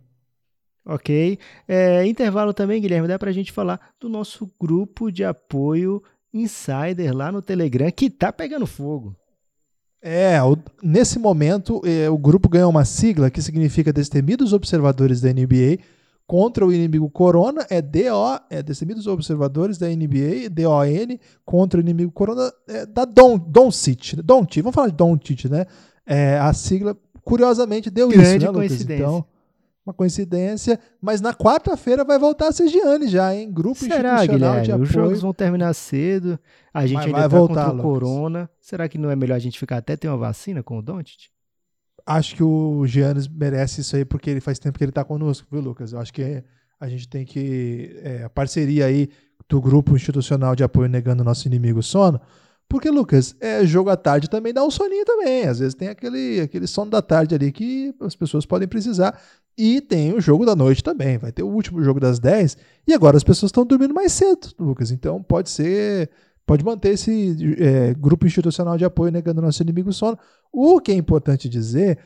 Ok. 0.85 1.39
É, 1.67 2.05
intervalo 2.05 2.53
também, 2.53 2.79
Guilherme, 2.79 3.07
dá 3.07 3.17
pra 3.17 3.31
gente 3.31 3.51
falar 3.51 3.79
do 3.99 4.07
nosso 4.07 4.49
grupo 4.59 5.11
de 5.11 5.23
apoio 5.23 6.01
Insider 6.33 7.15
lá 7.15 7.31
no 7.31 7.41
Telegram, 7.41 7.89
que 7.91 8.09
tá 8.09 8.31
pegando 8.31 8.67
fogo. 8.67 9.15
É, 10.01 10.41
o, 10.43 10.55
nesse 10.83 11.17
momento, 11.17 11.81
é, 11.83 12.07
o 12.09 12.17
grupo 12.17 12.47
ganhou 12.47 12.69
uma 12.69 12.85
sigla 12.85 13.31
que 13.31 13.41
significa 13.41 13.91
Destemidos 13.91 14.53
Observadores 14.53 15.19
da 15.19 15.33
NBA, 15.33 15.79
contra 16.27 16.65
o 16.65 16.71
inimigo 16.71 17.09
Corona 17.09 17.65
é 17.69 17.81
DO, 17.81 18.39
é 18.49 18.61
Destemidos 18.61 19.07
Observadores 19.07 19.79
da 19.79 19.87
NBA, 19.87 20.49
DON, 20.51 21.17
contra 21.43 21.79
o 21.79 21.81
inimigo 21.81 22.11
Corona 22.11 22.51
é 22.67 22.85
da 22.85 23.05
Don, 23.05 23.37
Doncic, 23.37 24.15
Doncic, 24.23 24.61
vamos 24.61 24.75
falar 24.75 24.89
de 24.89 24.95
Doncic, 24.95 25.45
né? 25.45 25.65
É, 26.05 26.37
a 26.37 26.53
sigla, 26.53 26.95
curiosamente, 27.23 27.89
deu 27.89 28.09
Grande 28.09 28.43
isso, 28.43 28.45
né, 28.45 28.53
coincidência. 28.53 29.03
Então, 29.03 29.25
uma 29.85 29.93
coincidência, 29.93 30.79
mas 30.99 31.21
na 31.21 31.33
quarta-feira 31.33 32.03
vai 32.03 32.17
voltar 32.17 32.47
a 32.47 32.51
ser 32.51 32.67
Gianni 32.67 33.07
já, 33.07 33.35
hein? 33.35 33.51
Grupo 33.51 33.79
Será, 33.79 34.15
institucional 34.15 34.37
Guilherme? 34.37 34.65
de 34.65 34.71
apoio. 34.71 34.83
Os 34.87 34.89
jogos 34.89 35.21
vão 35.21 35.33
terminar 35.33 35.73
cedo, 35.75 36.39
a 36.73 36.87
gente 36.87 36.95
Mas 36.95 37.05
ainda 37.05 37.19
vai 37.19 37.29
tá 37.29 37.37
voltar, 37.37 37.53
contra 37.65 37.71
o 37.71 37.75
Lucas. 37.75 37.91
Corona. 37.91 38.49
Será 38.59 38.89
que 38.89 38.97
não 38.97 39.11
é 39.11 39.15
melhor 39.15 39.35
a 39.35 39.39
gente 39.39 39.59
ficar 39.59 39.77
até 39.77 39.95
ter 39.95 40.07
uma 40.07 40.17
vacina 40.17 40.63
com 40.63 40.79
o 40.79 40.81
Doncic? 40.81 41.29
Acho 42.05 42.35
que 42.35 42.43
o 42.43 42.85
Giannis 42.85 43.27
merece 43.27 43.81
isso 43.81 43.95
aí 43.95 44.05
porque 44.05 44.29
ele 44.29 44.41
faz 44.41 44.57
tempo 44.57 44.77
que 44.77 44.83
ele 44.83 44.91
tá 44.91 45.03
conosco, 45.03 45.47
viu, 45.51 45.61
Lucas? 45.61 45.93
Eu 45.93 45.99
acho 45.99 46.13
que 46.13 46.43
a 46.79 46.87
gente 46.87 47.07
tem 47.07 47.25
que. 47.25 47.99
É, 48.03 48.23
a 48.23 48.29
parceria 48.29 48.85
aí 48.85 49.09
do 49.47 49.61
grupo 49.61 49.95
institucional 49.95 50.55
de 50.55 50.63
apoio 50.63 50.89
negando 50.89 51.23
nosso 51.23 51.47
inimigo 51.47 51.81
sono. 51.83 52.19
Porque, 52.67 52.89
Lucas, 52.89 53.35
é, 53.39 53.65
jogo 53.65 53.89
à 53.89 53.95
tarde 53.95 54.29
também 54.29 54.53
dá 54.53 54.63
um 54.63 54.71
soninho 54.71 55.05
também. 55.05 55.43
Às 55.43 55.59
vezes 55.59 55.75
tem 55.75 55.87
aquele, 55.87 56.41
aquele 56.41 56.67
sono 56.67 56.89
da 56.89 57.01
tarde 57.01 57.35
ali 57.35 57.51
que 57.51 57.93
as 58.01 58.15
pessoas 58.15 58.45
podem 58.45 58.67
precisar. 58.67 59.19
E 59.57 59.79
tem 59.79 60.13
o 60.13 60.19
jogo 60.19 60.45
da 60.45 60.55
noite 60.55 60.83
também. 60.83 61.17
Vai 61.17 61.31
ter 61.31 61.43
o 61.43 61.47
último 61.47 61.83
jogo 61.83 61.99
das 61.99 62.19
10. 62.19 62.57
E 62.87 62.93
agora 62.93 63.15
as 63.15 63.23
pessoas 63.23 63.49
estão 63.49 63.65
dormindo 63.65 63.93
mais 63.93 64.11
cedo, 64.11 64.49
Lucas. 64.59 64.91
Então 64.91 65.21
pode 65.21 65.49
ser. 65.49 66.09
Pode 66.45 66.63
manter 66.63 66.89
esse 66.89 67.35
é, 67.59 67.93
grupo 67.95 68.27
institucional 68.27 68.77
de 68.77 68.85
apoio 68.85 69.11
negando 69.11 69.41
nosso 69.41 69.63
inimigo 69.63 69.91
sono. 69.91 70.17
O 70.51 70.79
que 70.79 70.91
é 70.91 70.95
importante 70.95 71.49
dizer 71.49 71.97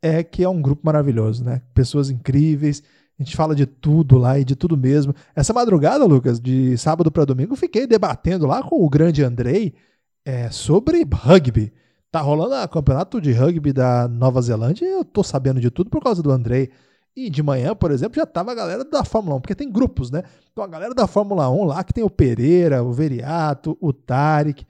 é 0.00 0.22
que 0.22 0.44
é 0.44 0.48
um 0.48 0.62
grupo 0.62 0.82
maravilhoso, 0.84 1.44
né? 1.44 1.62
Pessoas 1.74 2.08
incríveis. 2.08 2.82
A 3.18 3.24
gente 3.24 3.34
fala 3.34 3.56
de 3.56 3.66
tudo 3.66 4.16
lá 4.16 4.38
e 4.38 4.44
de 4.44 4.54
tudo 4.54 4.76
mesmo. 4.76 5.12
Essa 5.34 5.52
madrugada, 5.52 6.04
Lucas, 6.04 6.38
de 6.38 6.78
sábado 6.78 7.10
para 7.10 7.24
domingo, 7.24 7.56
fiquei 7.56 7.86
debatendo 7.88 8.46
lá 8.46 8.62
com 8.62 8.84
o 8.84 8.88
grande 8.88 9.24
Andrei 9.24 9.74
é, 10.28 10.50
sobre 10.50 11.06
rugby. 11.10 11.72
Tá 12.10 12.20
rolando 12.20 12.54
o 12.54 12.68
campeonato 12.68 13.18
de 13.18 13.32
rugby 13.32 13.72
da 13.72 14.06
Nova 14.06 14.42
Zelândia 14.42 14.84
eu 14.84 15.02
tô 15.02 15.22
sabendo 15.22 15.58
de 15.58 15.70
tudo 15.70 15.88
por 15.88 16.02
causa 16.02 16.22
do 16.22 16.30
Andrei. 16.30 16.70
E 17.16 17.30
de 17.30 17.42
manhã, 17.42 17.74
por 17.74 17.90
exemplo, 17.90 18.16
já 18.16 18.26
tava 18.26 18.52
a 18.52 18.54
galera 18.54 18.84
da 18.84 19.02
Fórmula 19.04 19.36
1, 19.36 19.40
porque 19.40 19.54
tem 19.54 19.72
grupos, 19.72 20.10
né? 20.10 20.22
Então 20.52 20.62
a 20.62 20.66
galera 20.66 20.94
da 20.94 21.06
Fórmula 21.06 21.50
1 21.50 21.64
lá, 21.64 21.82
que 21.82 21.94
tem 21.94 22.04
o 22.04 22.10
Pereira, 22.10 22.84
o 22.84 22.92
Veriato, 22.92 23.76
o 23.80 23.92
Tarek, 23.92 24.64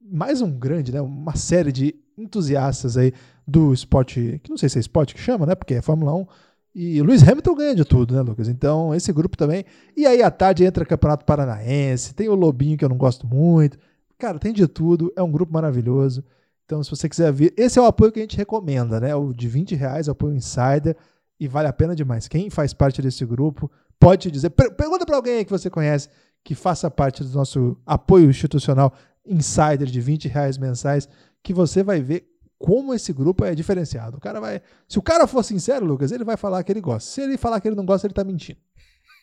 mais 0.00 0.40
um 0.40 0.50
grande, 0.50 0.92
né? 0.92 1.00
Uma 1.00 1.34
série 1.34 1.72
de 1.72 1.94
entusiastas 2.16 2.96
aí 2.96 3.12
do 3.46 3.74
esporte, 3.74 4.40
que 4.42 4.48
não 4.48 4.56
sei 4.56 4.68
se 4.68 4.78
é 4.78 4.80
esporte 4.80 5.14
que 5.14 5.20
chama, 5.20 5.44
né? 5.44 5.56
Porque 5.56 5.74
é 5.74 5.82
Fórmula 5.82 6.14
1. 6.14 6.26
E 6.74 7.00
o 7.02 7.04
Lewis 7.04 7.22
Hamilton 7.28 7.54
ganha 7.54 7.74
de 7.74 7.84
tudo, 7.84 8.14
né, 8.14 8.22
Lucas? 8.22 8.48
Então, 8.48 8.94
esse 8.94 9.12
grupo 9.12 9.36
também. 9.36 9.64
E 9.96 10.06
aí, 10.06 10.22
à 10.22 10.30
tarde, 10.30 10.64
entra 10.64 10.86
Campeonato 10.86 11.24
Paranaense, 11.24 12.14
tem 12.14 12.28
o 12.28 12.34
Lobinho, 12.34 12.78
que 12.78 12.84
eu 12.84 12.88
não 12.88 12.96
gosto 12.96 13.26
muito. 13.26 13.76
Cara, 14.18 14.38
tem 14.38 14.52
de 14.52 14.66
tudo, 14.66 15.12
é 15.16 15.22
um 15.22 15.30
grupo 15.30 15.52
maravilhoso. 15.52 16.24
Então, 16.64 16.82
se 16.82 16.90
você 16.90 17.08
quiser 17.08 17.32
ver, 17.32 17.52
esse 17.56 17.78
é 17.78 17.82
o 17.82 17.84
apoio 17.84 18.10
que 18.12 18.18
a 18.18 18.22
gente 18.22 18.36
recomenda, 18.36 18.98
né? 19.00 19.14
O 19.14 19.32
de 19.32 19.46
20 19.48 19.74
reais, 19.74 20.08
apoio 20.08 20.34
Insider, 20.34 20.96
e 21.38 21.46
vale 21.46 21.68
a 21.68 21.72
pena 21.72 21.94
demais. 21.94 22.26
Quem 22.28 22.48
faz 22.48 22.72
parte 22.72 23.02
desse 23.02 23.24
grupo 23.26 23.70
pode 23.98 24.22
te 24.22 24.30
dizer. 24.30 24.50
per- 24.50 24.72
Pergunta 24.74 25.04
para 25.04 25.16
alguém 25.16 25.38
aí 25.38 25.44
que 25.44 25.50
você 25.50 25.68
conhece 25.68 26.08
que 26.42 26.54
faça 26.54 26.90
parte 26.90 27.22
do 27.24 27.30
nosso 27.36 27.76
apoio 27.84 28.30
institucional 28.30 28.92
Insider 29.26 29.86
de 29.86 30.00
20 30.00 30.28
reais 30.28 30.56
mensais, 30.58 31.08
que 31.42 31.52
você 31.52 31.82
vai 31.82 32.00
ver 32.00 32.26
como 32.58 32.94
esse 32.94 33.12
grupo 33.12 33.44
é 33.44 33.54
diferenciado. 33.54 34.16
O 34.16 34.20
cara 34.20 34.40
vai. 34.40 34.62
Se 34.88 34.98
o 34.98 35.02
cara 35.02 35.26
for 35.26 35.42
sincero, 35.42 35.84
Lucas, 35.84 36.12
ele 36.12 36.24
vai 36.24 36.36
falar 36.36 36.62
que 36.62 36.72
ele 36.72 36.80
gosta. 36.80 37.10
Se 37.10 37.20
ele 37.20 37.36
falar 37.36 37.60
que 37.60 37.68
ele 37.68 37.76
não 37.76 37.84
gosta, 37.84 38.06
ele 38.06 38.14
tá 38.14 38.24
mentindo. 38.24 38.58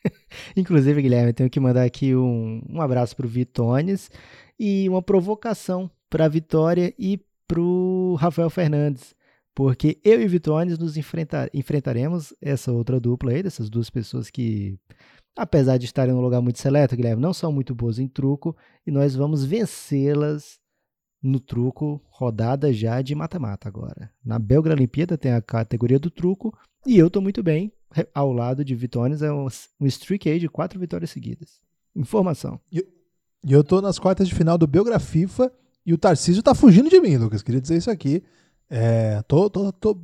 Inclusive, 0.55 1.01
Guilherme, 1.01 1.29
eu 1.29 1.33
tenho 1.33 1.49
que 1.49 1.59
mandar 1.59 1.83
aqui 1.83 2.15
um, 2.15 2.61
um 2.69 2.81
abraço 2.81 3.15
pro 3.15 3.27
Vitones 3.27 4.09
e 4.63 4.87
uma 4.87 5.01
provocação 5.01 5.89
para 6.07 6.25
a 6.25 6.27
Vitória 6.27 6.93
e 6.99 7.19
pro 7.47 8.15
Rafael 8.19 8.47
Fernandes. 8.47 9.15
Porque 9.55 9.99
eu 10.03 10.21
e 10.21 10.27
Vitones 10.27 10.77
nos 10.77 10.97
enfrenta- 10.97 11.49
enfrentaremos 11.51 12.31
essa 12.39 12.71
outra 12.71 12.99
dupla 12.99 13.31
aí, 13.31 13.41
dessas 13.41 13.71
duas 13.71 13.89
pessoas 13.89 14.29
que, 14.29 14.77
apesar 15.35 15.79
de 15.79 15.85
estarem 15.85 16.13
num 16.13 16.21
lugar 16.21 16.43
muito 16.43 16.59
seleto, 16.59 16.95
Guilherme, 16.95 17.19
não 17.19 17.33
são 17.33 17.51
muito 17.51 17.73
boas 17.73 17.97
em 17.97 18.07
truco, 18.07 18.55
e 18.85 18.91
nós 18.91 19.15
vamos 19.15 19.43
vencê-las 19.43 20.59
no 21.23 21.39
truco, 21.39 21.99
rodada 22.11 22.71
já 22.71 23.01
de 23.01 23.15
mata-mata 23.15 23.67
agora. 23.67 24.11
Na 24.23 24.37
Belgra 24.37 24.75
Olimpíada 24.75 25.17
tem 25.17 25.31
a 25.31 25.41
categoria 25.41 25.99
do 25.99 26.11
truco, 26.11 26.55
e 26.85 26.99
eu 26.99 27.09
tô 27.09 27.19
muito 27.19 27.41
bem, 27.41 27.73
ao 28.13 28.31
lado 28.31 28.63
de 28.63 28.75
Vitones, 28.75 29.23
é 29.23 29.33
um, 29.33 29.47
um 29.79 29.87
streak 29.87 30.29
aí 30.29 30.37
de 30.37 30.47
quatro 30.47 30.79
vitórias 30.79 31.09
seguidas. 31.09 31.61
Informação. 31.95 32.61
E 33.43 33.53
eu 33.53 33.63
tô 33.63 33.81
nas 33.81 33.97
quartas 33.97 34.27
de 34.27 34.35
final 34.35 34.57
do 34.57 34.67
Belgra 34.67 34.99
FIFA 34.99 35.51
E 35.85 35.93
o 35.93 35.97
Tarcísio 35.97 36.43
tá 36.43 36.53
fugindo 36.53 36.89
de 36.89 37.01
mim, 37.01 37.17
Lucas. 37.17 37.41
Queria 37.41 37.61
dizer 37.61 37.77
isso 37.77 37.89
aqui. 37.89 38.23
É, 38.69 39.21
tô, 39.23 39.49
tô, 39.49 39.71
tô 39.71 39.99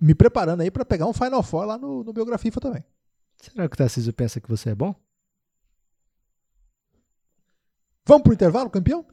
me 0.00 0.14
preparando 0.14 0.60
aí 0.60 0.70
para 0.70 0.84
pegar 0.84 1.06
um 1.06 1.12
Final 1.12 1.42
Four 1.42 1.64
lá 1.64 1.78
no, 1.78 2.04
no 2.04 2.12
Biografia 2.12 2.52
também. 2.52 2.84
Será 3.36 3.68
que 3.68 3.74
o 3.74 3.78
Tarcísio 3.78 4.12
pensa 4.12 4.40
que 4.40 4.48
você 4.48 4.70
é 4.70 4.74
bom? 4.74 4.94
Vamos 8.06 8.22
pro 8.22 8.32
intervalo, 8.32 8.70
campeão? 8.70 9.04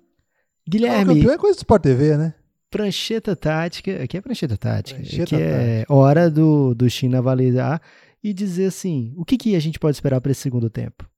Guilherme. 0.67 1.11
Ah, 1.11 1.15
campeão 1.15 1.33
é 1.33 1.37
coisa 1.37 1.55
do 1.55 1.59
Sport 1.59 1.81
TV, 1.81 2.17
né? 2.17 2.35
Prancheta 2.69 3.35
tática. 3.35 4.03
Aqui 4.03 4.17
é 4.17 4.21
prancheta 4.21 4.57
tática. 4.57 4.99
Prancheta 4.99 5.35
aqui 5.35 5.43
é 5.43 5.85
hora 5.89 6.29
do, 6.29 6.73
do 6.73 6.89
China 6.89 7.17
avaliar 7.17 7.81
e 8.23 8.33
dizer 8.33 8.67
assim: 8.67 9.13
o 9.17 9.25
que, 9.25 9.37
que 9.37 9.55
a 9.55 9.59
gente 9.59 9.79
pode 9.79 9.97
esperar 9.97 10.21
para 10.21 10.31
esse 10.31 10.41
segundo 10.41 10.69
tempo? 10.69 11.09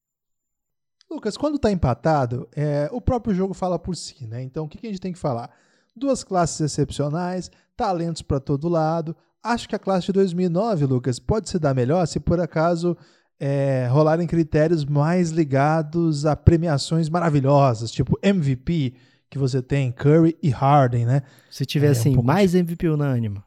Lucas, 1.09 1.37
quando 1.37 1.59
tá 1.59 1.71
empatado, 1.71 2.47
é, 2.55 2.89
o 2.91 2.99
próprio 2.99 3.33
jogo 3.33 3.53
fala 3.53 3.77
por 3.77 3.95
si, 3.95 4.25
né? 4.27 4.41
Então 4.43 4.65
o 4.65 4.67
que, 4.67 4.77
que 4.77 4.87
a 4.87 4.89
gente 4.89 5.01
tem 5.01 5.13
que 5.13 5.19
falar? 5.19 5.49
Duas 5.95 6.23
classes 6.23 6.59
excepcionais, 6.59 7.49
talentos 7.77 8.21
para 8.21 8.39
todo 8.39 8.67
lado. 8.67 9.15
Acho 9.43 9.69
que 9.69 9.75
a 9.75 9.79
classe 9.79 10.07
de 10.07 10.13
2009, 10.13 10.85
Lucas, 10.85 11.19
pode 11.19 11.49
se 11.49 11.59
dar 11.59 11.73
melhor 11.75 12.05
se 12.07 12.19
por 12.19 12.39
acaso 12.39 12.97
é, 13.39 13.87
rolarem 13.91 14.25
critérios 14.27 14.83
mais 14.83 15.29
ligados 15.29 16.25
a 16.25 16.35
premiações 16.35 17.07
maravilhosas, 17.09 17.91
tipo 17.91 18.17
MVP, 18.23 18.95
que 19.29 19.37
você 19.37 19.61
tem 19.61 19.91
Curry 19.91 20.35
e 20.41 20.49
Harden, 20.49 21.05
né? 21.05 21.21
Se 21.51 21.65
tiver 21.65 21.87
É, 21.87 21.89
um 21.89 21.91
assim, 21.91 22.13
pouco 22.13 22.25
mais 22.25 22.55
MVP 22.55 22.89
unânime. 22.89 23.41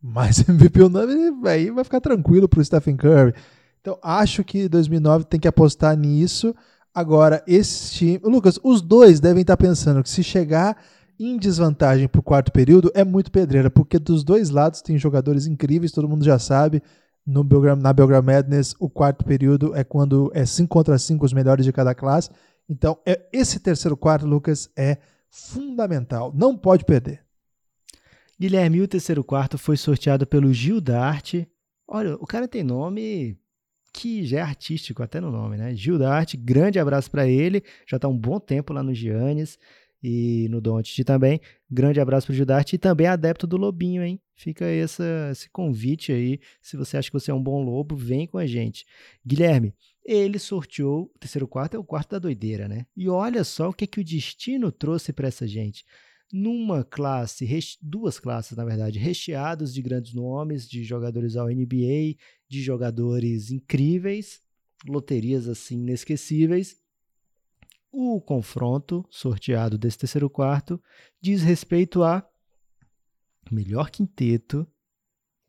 Mais 0.00 0.38
MVP 0.48 0.82
unânime, 0.82 1.48
aí 1.48 1.70
vai 1.70 1.84
ficar 1.84 2.00
tranquilo 2.00 2.48
pro 2.48 2.64
Stephen 2.64 2.96
Curry. 2.96 3.32
Então, 3.80 3.98
acho 4.02 4.44
que 4.44 4.68
2009 4.68 5.24
tem 5.24 5.40
que 5.40 5.48
apostar 5.48 5.96
nisso. 5.96 6.54
Agora, 6.94 7.42
esse 7.46 7.92
time. 7.94 8.20
Lucas, 8.24 8.58
os 8.62 8.82
dois 8.82 9.20
devem 9.20 9.42
estar 9.42 9.56
pensando 9.56 10.02
que 10.02 10.10
se 10.10 10.22
chegar 10.22 10.76
em 11.18 11.36
desvantagem 11.36 12.08
pro 12.08 12.22
quarto 12.22 12.52
período 12.52 12.90
é 12.94 13.04
muito 13.04 13.30
pedreira, 13.30 13.70
porque 13.70 13.98
dos 13.98 14.22
dois 14.22 14.50
lados 14.50 14.80
tem 14.80 14.96
jogadores 14.96 15.46
incríveis, 15.46 15.92
todo 15.92 16.08
mundo 16.08 16.24
já 16.24 16.38
sabe. 16.38 16.82
No 17.26 17.44
Belgram, 17.44 17.76
na 17.76 17.92
Belgram 17.92 18.22
Madness, 18.22 18.74
o 18.78 18.88
quarto 18.88 19.24
período 19.24 19.74
é 19.74 19.84
quando 19.84 20.30
é 20.34 20.46
5 20.46 20.68
contra 20.68 20.98
5 20.98 21.24
os 21.24 21.32
melhores 21.32 21.64
de 21.64 21.72
cada 21.72 21.94
classe. 21.94 22.30
Então, 22.68 22.98
é, 23.04 23.28
esse 23.32 23.60
terceiro 23.60 23.96
quarto, 23.96 24.26
Lucas, 24.26 24.70
é 24.76 24.98
fundamental. 25.30 26.32
Não 26.34 26.56
pode 26.56 26.84
perder. 26.84 27.22
Guilherme, 28.40 28.80
o 28.80 28.88
terceiro 28.88 29.24
quarto 29.24 29.58
foi 29.58 29.76
sorteado 29.76 30.26
pelo 30.26 30.52
Gil 30.52 30.80
Darte. 30.80 31.46
Olha, 31.86 32.14
o 32.16 32.26
cara 32.26 32.46
tem 32.46 32.62
nome 32.62 33.36
que 33.98 34.24
já 34.24 34.38
é 34.38 34.42
artístico 34.42 35.02
até 35.02 35.20
no 35.20 35.32
nome, 35.32 35.56
né? 35.56 35.74
Gil 35.74 35.98
Darte, 35.98 36.36
grande 36.36 36.78
abraço 36.78 37.10
para 37.10 37.26
ele. 37.26 37.64
Já 37.84 37.96
está 37.96 38.06
um 38.06 38.16
bom 38.16 38.38
tempo 38.38 38.72
lá 38.72 38.80
no 38.80 38.94
Giannis 38.94 39.58
e 40.00 40.46
no 40.50 40.60
Doncic 40.60 41.04
também. 41.04 41.40
Grande 41.68 42.00
abraço 42.00 42.28
pro 42.28 42.34
Gil 42.34 42.46
Darte 42.46 42.76
e 42.76 42.78
também 42.78 43.08
adepto 43.08 43.44
do 43.44 43.56
Lobinho, 43.56 44.04
hein? 44.04 44.20
Fica 44.36 44.64
essa, 44.64 45.30
esse 45.32 45.50
convite 45.50 46.12
aí. 46.12 46.38
Se 46.62 46.76
você 46.76 46.96
acha 46.96 47.10
que 47.10 47.18
você 47.18 47.32
é 47.32 47.34
um 47.34 47.42
bom 47.42 47.60
lobo, 47.60 47.96
vem 47.96 48.24
com 48.24 48.38
a 48.38 48.46
gente. 48.46 48.86
Guilherme, 49.26 49.74
ele 50.04 50.38
sorteou 50.38 51.10
o 51.12 51.18
terceiro 51.18 51.48
quarto, 51.48 51.74
é 51.74 51.80
o 51.80 51.84
quarto 51.84 52.12
da 52.12 52.20
doideira, 52.20 52.68
né? 52.68 52.86
E 52.96 53.08
olha 53.08 53.42
só 53.42 53.70
o 53.70 53.74
que, 53.74 53.84
que 53.84 53.98
o 53.98 54.04
destino 54.04 54.70
trouxe 54.70 55.12
para 55.12 55.26
essa 55.26 55.44
gente 55.44 55.84
numa 56.32 56.84
classe, 56.84 57.48
duas 57.80 58.18
classes 58.18 58.56
na 58.56 58.64
verdade, 58.64 58.98
recheados 58.98 59.72
de 59.72 59.80
grandes 59.82 60.14
nomes, 60.14 60.68
de 60.68 60.84
jogadores 60.84 61.36
ao 61.36 61.48
NBA, 61.48 62.16
de 62.48 62.62
jogadores 62.62 63.50
incríveis, 63.50 64.40
loterias 64.86 65.48
assim 65.48 65.80
inesquecíveis. 65.80 66.76
O 67.90 68.20
confronto 68.20 69.04
sorteado 69.10 69.78
desse 69.78 69.98
terceiro 69.98 70.28
quarto 70.28 70.80
diz 71.20 71.42
respeito 71.42 72.02
a 72.02 72.28
melhor 73.50 73.90
quinteto, 73.90 74.66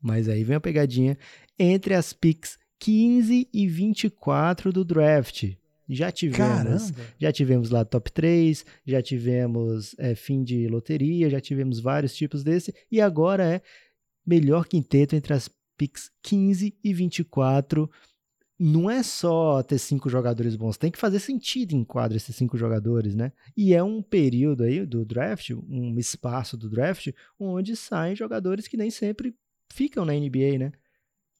mas 0.00 0.28
aí 0.28 0.42
vem 0.42 0.56
a 0.56 0.60
pegadinha, 0.60 1.18
entre 1.58 1.94
as 1.94 2.14
picks 2.14 2.58
15 2.78 3.46
e 3.52 3.66
24 3.68 4.72
do 4.72 4.82
draft. 4.82 5.52
Já 5.90 6.12
tivemos 6.12 6.90
Caramba! 6.90 7.14
já 7.18 7.32
tivemos 7.32 7.70
lá 7.70 7.84
top 7.84 8.12
3, 8.12 8.64
já 8.86 9.02
tivemos 9.02 9.94
é, 9.98 10.14
fim 10.14 10.44
de 10.44 10.68
loteria, 10.68 11.28
já 11.28 11.40
tivemos 11.40 11.80
vários 11.80 12.14
tipos 12.14 12.44
desse, 12.44 12.72
e 12.90 13.00
agora 13.00 13.44
é 13.44 13.60
melhor 14.24 14.66
quinteto 14.66 15.16
entre 15.16 15.34
as 15.34 15.50
picks 15.76 16.10
15 16.22 16.76
e 16.84 16.94
24. 16.94 17.90
Não 18.62 18.90
é 18.90 19.02
só 19.02 19.62
ter 19.62 19.78
cinco 19.78 20.10
jogadores 20.10 20.54
bons, 20.54 20.76
tem 20.76 20.90
que 20.90 20.98
fazer 20.98 21.18
sentido 21.18 21.74
em 21.74 21.82
quadro 21.82 22.16
esses 22.16 22.36
cinco 22.36 22.58
jogadores, 22.58 23.14
né? 23.14 23.32
E 23.56 23.72
é 23.72 23.82
um 23.82 24.02
período 24.02 24.64
aí 24.64 24.84
do 24.84 25.02
draft, 25.02 25.50
um 25.50 25.98
espaço 25.98 26.58
do 26.58 26.68
draft, 26.68 27.08
onde 27.38 27.74
saem 27.74 28.14
jogadores 28.14 28.68
que 28.68 28.76
nem 28.76 28.90
sempre 28.90 29.34
ficam 29.72 30.04
na 30.04 30.12
NBA, 30.12 30.58
né? 30.58 30.72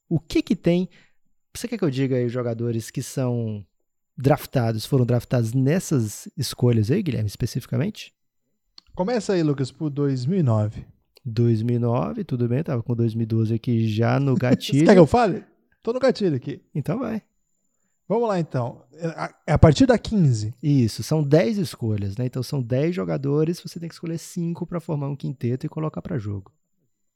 O 0.09 0.19
que 0.19 0.43
que 0.43 0.57
tem. 0.57 0.89
Você 1.55 1.69
quer 1.69 1.77
que 1.77 1.85
eu 1.85 1.91
diga 1.91 2.17
aí 2.17 2.25
os 2.25 2.33
jogadores 2.33 2.91
que 2.91 3.03
são 3.03 3.67
draftados, 4.21 4.85
foram 4.85 5.05
draftados 5.07 5.53
nessas 5.55 6.29
escolhas 6.37 6.91
aí, 6.91 7.03
Guilherme, 7.03 7.29
especificamente? 7.29 8.13
Começa 8.95 9.33
aí, 9.33 9.43
Lucas, 9.43 9.71
por 9.71 9.89
2009. 9.91 10.85
2009, 11.25 12.25
tudo 12.25 12.49
bem, 12.49 12.63
tava 12.63 12.83
com 12.83 12.95
2012 12.95 13.55
aqui 13.55 13.89
já 13.89 14.19
no 14.19 14.33
Você 14.37 14.41
gatilho. 14.41 14.87
quer 14.87 14.95
que 14.95 14.99
eu 14.99 15.07
fale? 15.07 15.45
Tô 15.83 15.93
no 15.93 16.01
gatilho 16.01 16.37
aqui. 16.37 16.63
Então 16.75 16.99
vai. 16.99 17.23
Vamos 18.09 18.29
lá, 18.29 18.41
então. 18.41 18.83
É 18.93 19.07
a- 19.07 19.35
é 19.47 19.53
a 19.53 19.59
partir 19.59 19.87
da 19.87 19.97
15. 19.97 20.53
Isso, 20.63 21.03
são 21.03 21.23
10 21.23 21.59
escolhas, 21.59 22.17
né? 22.17 22.27
Então 22.27 22.43
são 22.43 22.61
10 22.61 22.95
jogadores, 22.95 23.61
você 23.61 23.79
tem 23.79 23.89
que 23.89 23.95
escolher 23.95 24.19
5 24.19 24.67
para 24.67 24.81
formar 24.81 25.09
um 25.09 25.17
quinteto 25.17 25.65
e 25.65 25.69
colocar 25.69 26.03
para 26.03 26.19
jogo. 26.19 26.53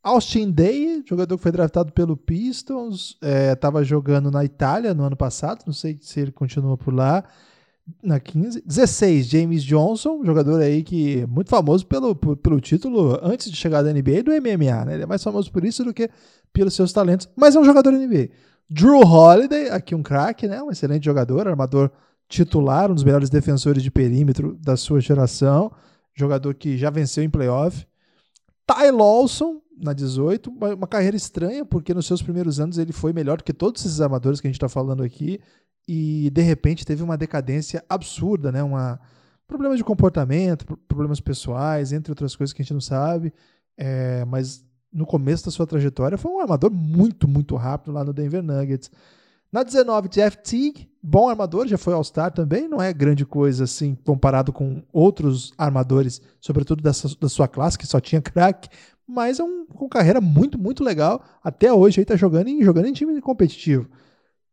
Austin 0.05 0.51
Day, 0.51 1.03
jogador 1.09 1.37
que 1.37 1.43
foi 1.43 1.51
draftado 1.51 1.91
pelo 1.93 2.15
Pistons, 2.17 3.19
estava 3.53 3.83
jogando 3.83 4.31
na 4.31 4.45
Itália 4.45 4.93
no 4.93 5.03
ano 5.03 5.17
passado, 5.17 5.65
não 5.67 5.73
sei 5.73 5.99
se 6.01 6.21
ele 6.21 6.31
continua 6.31 6.77
por 6.77 6.93
lá, 6.93 7.25
na 8.03 8.21
15. 8.21 8.63
16, 8.67 9.27
James 9.27 9.65
Johnson, 9.65 10.23
jogador 10.25 10.61
aí 10.61 10.83
que 10.83 11.21
é 11.21 11.27
muito 11.27 11.51
famoso 11.51 11.87
pelo, 11.87 12.15
pelo 12.15 12.61
título 12.61 13.19
antes 13.23 13.51
de 13.51 13.57
chegar 13.57 13.83
da 13.83 13.93
NBA 13.93 14.11
e 14.11 14.23
do 14.23 14.31
MMA, 14.31 14.85
né? 14.85 14.95
Ele 14.95 15.03
é 15.03 15.07
mais 15.07 15.23
famoso 15.23 15.51
por 15.51 15.65
isso 15.65 15.85
do 15.85 15.93
que 15.93 16.11
pelos 16.53 16.75
seus 16.75 16.93
talentos, 16.93 17.29
mas 17.35 17.57
é 17.57 17.61
um 17.61 17.65
jogador 17.65 17.93
NBA. 17.93 18.31
Drew 18.69 19.01
Holiday, 19.01 19.69
aqui 19.69 19.95
um 19.95 20.03
craque, 20.03 20.47
né? 20.47 20.63
Um 20.63 20.71
excelente 20.71 21.05
jogador, 21.05 21.47
armador 21.49 21.91
titular, 22.29 22.91
um 22.91 22.95
dos 22.95 23.05
melhores 23.05 23.29
defensores 23.29 23.83
de 23.83 23.91
perímetro 23.91 24.57
da 24.61 24.77
sua 24.77 25.01
geração, 25.01 25.71
jogador 26.15 26.55
que 26.55 26.79
já 26.79 26.91
venceu 26.91 27.23
em 27.23 27.31
playoff. 27.31 27.87
Ty 28.67 28.91
Lawson, 28.91 29.61
na 29.77 29.93
18, 29.93 30.51
uma, 30.51 30.87
carreira 30.87 31.17
estranha, 31.17 31.65
porque 31.65 31.93
nos 31.93 32.07
seus 32.07 32.23
primeiros 32.23 32.59
anos 32.61 32.79
ele 32.79 32.93
foi 32.93 33.13
melhor 33.13 33.39
do 33.39 33.45
que 33.45 33.53
todos 33.53 33.85
esses 33.85 34.01
armadores 34.01 34.41
que 34.41 34.47
a 34.47 34.51
gente 34.51 34.57
está 34.57 34.69
falando 34.69 35.03
aqui, 35.03 35.41
e 35.87 36.31
de 36.31 36.41
repente 36.43 36.85
teve 36.87 37.03
uma 37.03 37.17
decadência 37.17 37.85
absurda, 37.89 38.51
né? 38.51 38.63
Uma, 38.63 38.99
problemas 39.47 39.77
de 39.79 39.85
comportamento, 39.85 40.65
pro- 40.65 40.77
problemas 40.77 41.21
pessoais, 41.21 41.93
entre 41.93 42.11
outras 42.11 42.35
coisas 42.35 42.53
que 42.55 42.63
a 42.63 42.65
gente 42.65 42.73
não 42.73 42.81
sabe, 42.81 43.33
é, 43.77 44.25
mas 44.25 44.65
no 44.93 45.05
começo 45.05 45.45
da 45.45 45.51
sua 45.51 45.67
trajetória 45.67 46.17
foi 46.17 46.31
um 46.31 46.41
armador 46.41 46.71
muito, 46.71 47.29
muito 47.29 47.57
rápido 47.57 47.93
lá 47.93 48.05
no 48.05 48.13
Denver 48.13 48.43
Nuggets. 48.43 48.91
Na 49.53 49.63
19, 49.63 50.09
Jeff 50.09 50.39
Teague, 50.39 50.89
bom 51.07 51.29
armador, 51.29 51.67
já 51.67 51.77
foi 51.77 51.93
All-Star 51.93 52.33
também, 52.33 52.67
não 52.67 52.81
é 52.81 52.91
grande 52.91 53.27
coisa 53.27 53.65
assim 53.65 53.95
comparado 53.95 54.51
com 54.55 54.83
outros 54.91 55.53
armadores, 55.59 56.23
sobretudo 56.41 56.83
dessa, 56.83 57.15
da 57.21 57.29
sua 57.29 57.47
classe, 57.47 57.77
que 57.77 57.87
só 57.87 58.01
tinha 58.01 58.23
craque, 58.23 58.71
mas 59.07 59.39
é 59.39 59.45
um 59.45 59.67
com 59.67 59.87
carreira 59.87 60.19
muito, 60.19 60.59
muito 60.59 60.83
legal. 60.83 61.23
Até 61.43 61.71
hoje 61.71 62.01
aí 62.01 62.07
tá 62.07 62.17
jogando 62.17 62.49
em, 62.49 62.63
jogando 62.65 62.87
em 62.87 62.93
time 62.95 63.21
competitivo. 63.21 63.87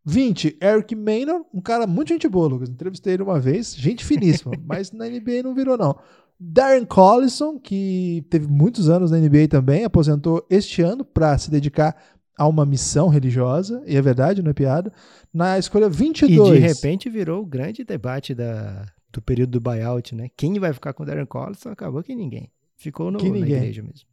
20, 0.04 0.58
Eric 0.62 0.94
Maynor, 0.94 1.46
um 1.54 1.62
cara 1.62 1.88
muito 1.88 2.10
gente 2.10 2.28
boa, 2.28 2.48
Lucas. 2.48 2.68
Entrevistei 2.68 3.14
ele 3.14 3.24
uma 3.24 3.40
vez, 3.40 3.74
gente 3.74 4.04
finíssima, 4.04 4.52
mas 4.66 4.92
na 4.92 5.06
NBA 5.06 5.44
não 5.44 5.56
virou, 5.56 5.78
não. 5.78 5.96
Darren 6.38 6.86
Collison, 6.86 7.60
que 7.60 8.26
teve 8.30 8.48
muitos 8.48 8.90
anos 8.90 9.12
na 9.12 9.18
NBA 9.18 9.48
também, 9.48 9.86
aposentou 9.86 10.46
este 10.50 10.82
ano 10.82 11.06
para 11.06 11.38
se 11.38 11.52
dedicar 11.52 11.96
a 12.38 12.48
uma 12.48 12.65
missão 12.65 13.08
religiosa, 13.10 13.84
e 13.86 13.96
é 13.96 14.02
verdade, 14.02 14.41
não 14.41 14.52
é 14.52 14.54
piada. 14.54 14.91
Na 15.34 15.58
escolha 15.60 15.89
22. 15.89 16.50
E 16.50 16.54
de 16.54 16.60
repente 16.60 17.10
virou 17.10 17.41
o 17.44 17.46
grande 17.46 17.84
debate 17.84 18.34
da, 18.34 18.86
do 19.12 19.22
período 19.22 19.52
do 19.52 19.62
buyout, 19.62 20.15
né? 20.15 20.30
Quem 20.36 20.58
vai 20.60 20.74
ficar 20.74 20.94
com 20.94 21.04
o 21.04 21.06
Darren 21.06 21.26
Collison? 21.26 21.70
Acabou 21.70 22.02
que 22.02 22.15
ninguém. 22.15 22.52
Ficou 22.78 23.12
no, 23.12 23.20
Que 23.20 23.28
na 23.28 23.36
ninguém. 23.36 23.58
igreja 23.58 23.84
mesmo. 23.84 24.10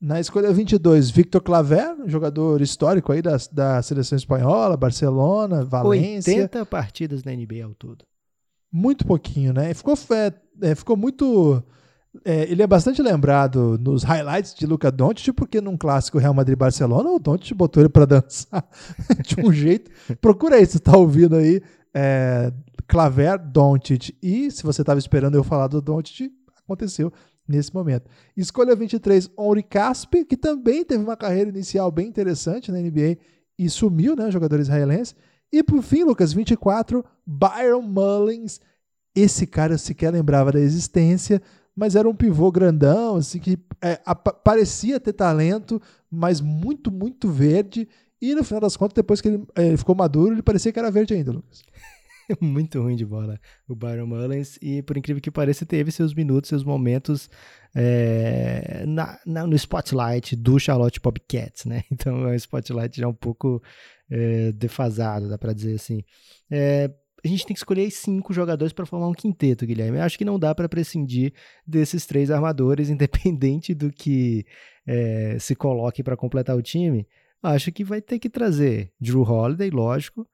Na 0.00 0.18
escolha 0.18 0.50
22, 0.50 1.10
Victor 1.10 1.42
Claver, 1.42 1.94
jogador 2.06 2.62
histórico 2.62 3.12
aí 3.12 3.20
da, 3.20 3.36
da 3.52 3.82
seleção 3.82 4.16
espanhola, 4.16 4.74
Barcelona, 4.76 5.62
Valência. 5.62 6.32
80 6.32 6.64
partidas 6.64 7.22
na 7.22 7.32
NBA 7.32 7.64
ao 7.64 7.74
todo. 7.74 8.06
Muito 8.72 9.04
pouquinho, 9.04 9.52
né? 9.52 9.70
E 9.70 9.74
Ficou, 9.74 9.94
é, 10.12 10.32
é, 10.62 10.74
ficou 10.74 10.96
muito. 10.96 11.62
É, 12.24 12.50
ele 12.50 12.62
é 12.62 12.66
bastante 12.66 13.00
lembrado 13.00 13.78
nos 13.80 14.02
highlights 14.02 14.54
de 14.54 14.66
Luca 14.66 14.90
Doncic, 14.90 15.32
porque 15.32 15.60
num 15.60 15.76
clássico 15.76 16.18
Real 16.18 16.34
Madrid-Barcelona, 16.34 17.10
o 17.10 17.18
Doncic 17.18 17.54
botou 17.54 17.82
ele 17.82 17.88
para 17.88 18.04
dançar 18.04 18.68
de 19.24 19.40
um 19.44 19.52
jeito. 19.52 19.90
Procura 20.20 20.56
aí, 20.56 20.66
se 20.66 20.80
tá 20.80 20.96
ouvindo 20.96 21.36
aí. 21.36 21.62
É, 21.94 22.52
Claver, 22.88 23.38
Doncic. 23.38 24.16
E 24.20 24.50
se 24.50 24.64
você 24.64 24.82
estava 24.82 24.98
esperando 24.98 25.36
eu 25.36 25.44
falar 25.44 25.68
do 25.68 25.80
Doncic, 25.80 26.32
aconteceu 26.64 27.12
nesse 27.46 27.72
momento. 27.72 28.08
Escolha 28.36 28.74
23, 28.74 29.30
Henri 29.38 29.62
Caspe, 29.62 30.24
que 30.24 30.36
também 30.36 30.84
teve 30.84 31.02
uma 31.02 31.16
carreira 31.16 31.50
inicial 31.50 31.90
bem 31.90 32.08
interessante 32.08 32.72
na 32.72 32.78
NBA 32.78 33.18
e 33.58 33.68
sumiu, 33.70 34.16
né, 34.16 34.30
jogador 34.30 34.58
israelense. 34.58 35.14
E 35.52 35.62
por 35.62 35.82
fim, 35.82 36.04
Lucas, 36.04 36.32
24, 36.32 37.04
Byron 37.26 37.82
Mullins. 37.82 38.60
Esse 39.14 39.46
cara 39.46 39.76
sequer 39.76 40.12
lembrava 40.12 40.52
da 40.52 40.60
existência, 40.60 41.42
mas 41.76 41.96
era 41.96 42.08
um 42.08 42.14
pivô 42.14 42.50
grandão, 42.50 43.16
assim, 43.16 43.38
que 43.38 43.58
é, 43.82 43.98
parecia 44.44 45.00
ter 45.00 45.12
talento, 45.12 45.80
mas 46.10 46.40
muito, 46.40 46.90
muito 46.90 47.30
verde. 47.30 47.88
E 48.20 48.34
no 48.34 48.44
final 48.44 48.60
das 48.60 48.76
contas, 48.76 48.94
depois 48.94 49.20
que 49.20 49.28
ele, 49.28 49.44
é, 49.56 49.68
ele 49.68 49.76
ficou 49.76 49.94
maduro, 49.94 50.34
ele 50.34 50.42
parecia 50.42 50.72
que 50.72 50.78
era 50.78 50.90
verde 50.90 51.14
ainda, 51.14 51.32
Lucas. 51.32 51.62
muito 52.40 52.80
ruim 52.80 52.96
de 52.96 53.04
bola, 53.04 53.40
o 53.68 53.74
Byron 53.74 54.06
Mullins. 54.06 54.58
E 54.60 54.82
por 54.82 54.96
incrível 54.96 55.22
que 55.22 55.30
pareça, 55.30 55.64
teve 55.64 55.90
seus 55.90 56.14
minutos, 56.14 56.48
seus 56.48 56.62
momentos 56.62 57.30
é, 57.74 58.84
na, 58.86 59.18
na, 59.24 59.46
no 59.46 59.56
spotlight 59.56 60.36
do 60.36 60.58
Charlotte 60.58 61.00
Bobcats, 61.00 61.64
né? 61.64 61.82
Então 61.90 62.28
é 62.28 62.32
um 62.32 62.34
spotlight 62.34 63.00
já 63.00 63.08
um 63.08 63.14
pouco 63.14 63.62
é, 64.10 64.52
defasado, 64.52 65.28
dá 65.28 65.38
para 65.38 65.52
dizer 65.52 65.74
assim. 65.74 66.02
É, 66.50 66.90
a 67.24 67.28
gente 67.28 67.46
tem 67.46 67.54
que 67.54 67.60
escolher 67.60 67.90
cinco 67.90 68.32
jogadores 68.32 68.72
para 68.72 68.86
formar 68.86 69.08
um 69.08 69.12
quinteto, 69.12 69.66
Guilherme. 69.66 69.98
Eu 69.98 70.04
acho 70.04 70.18
que 70.18 70.24
não 70.24 70.38
dá 70.38 70.54
para 70.54 70.68
prescindir 70.68 71.32
desses 71.66 72.06
três 72.06 72.30
armadores, 72.30 72.88
independente 72.90 73.74
do 73.74 73.90
que 73.90 74.46
é, 74.86 75.36
se 75.38 75.54
coloque 75.54 76.02
para 76.02 76.16
completar 76.16 76.56
o 76.56 76.62
time. 76.62 77.06
Acho 77.42 77.72
que 77.72 77.84
vai 77.84 78.00
ter 78.00 78.18
que 78.18 78.28
trazer 78.28 78.92
Drew 79.00 79.22
Holiday, 79.22 79.70
lógico, 79.70 80.26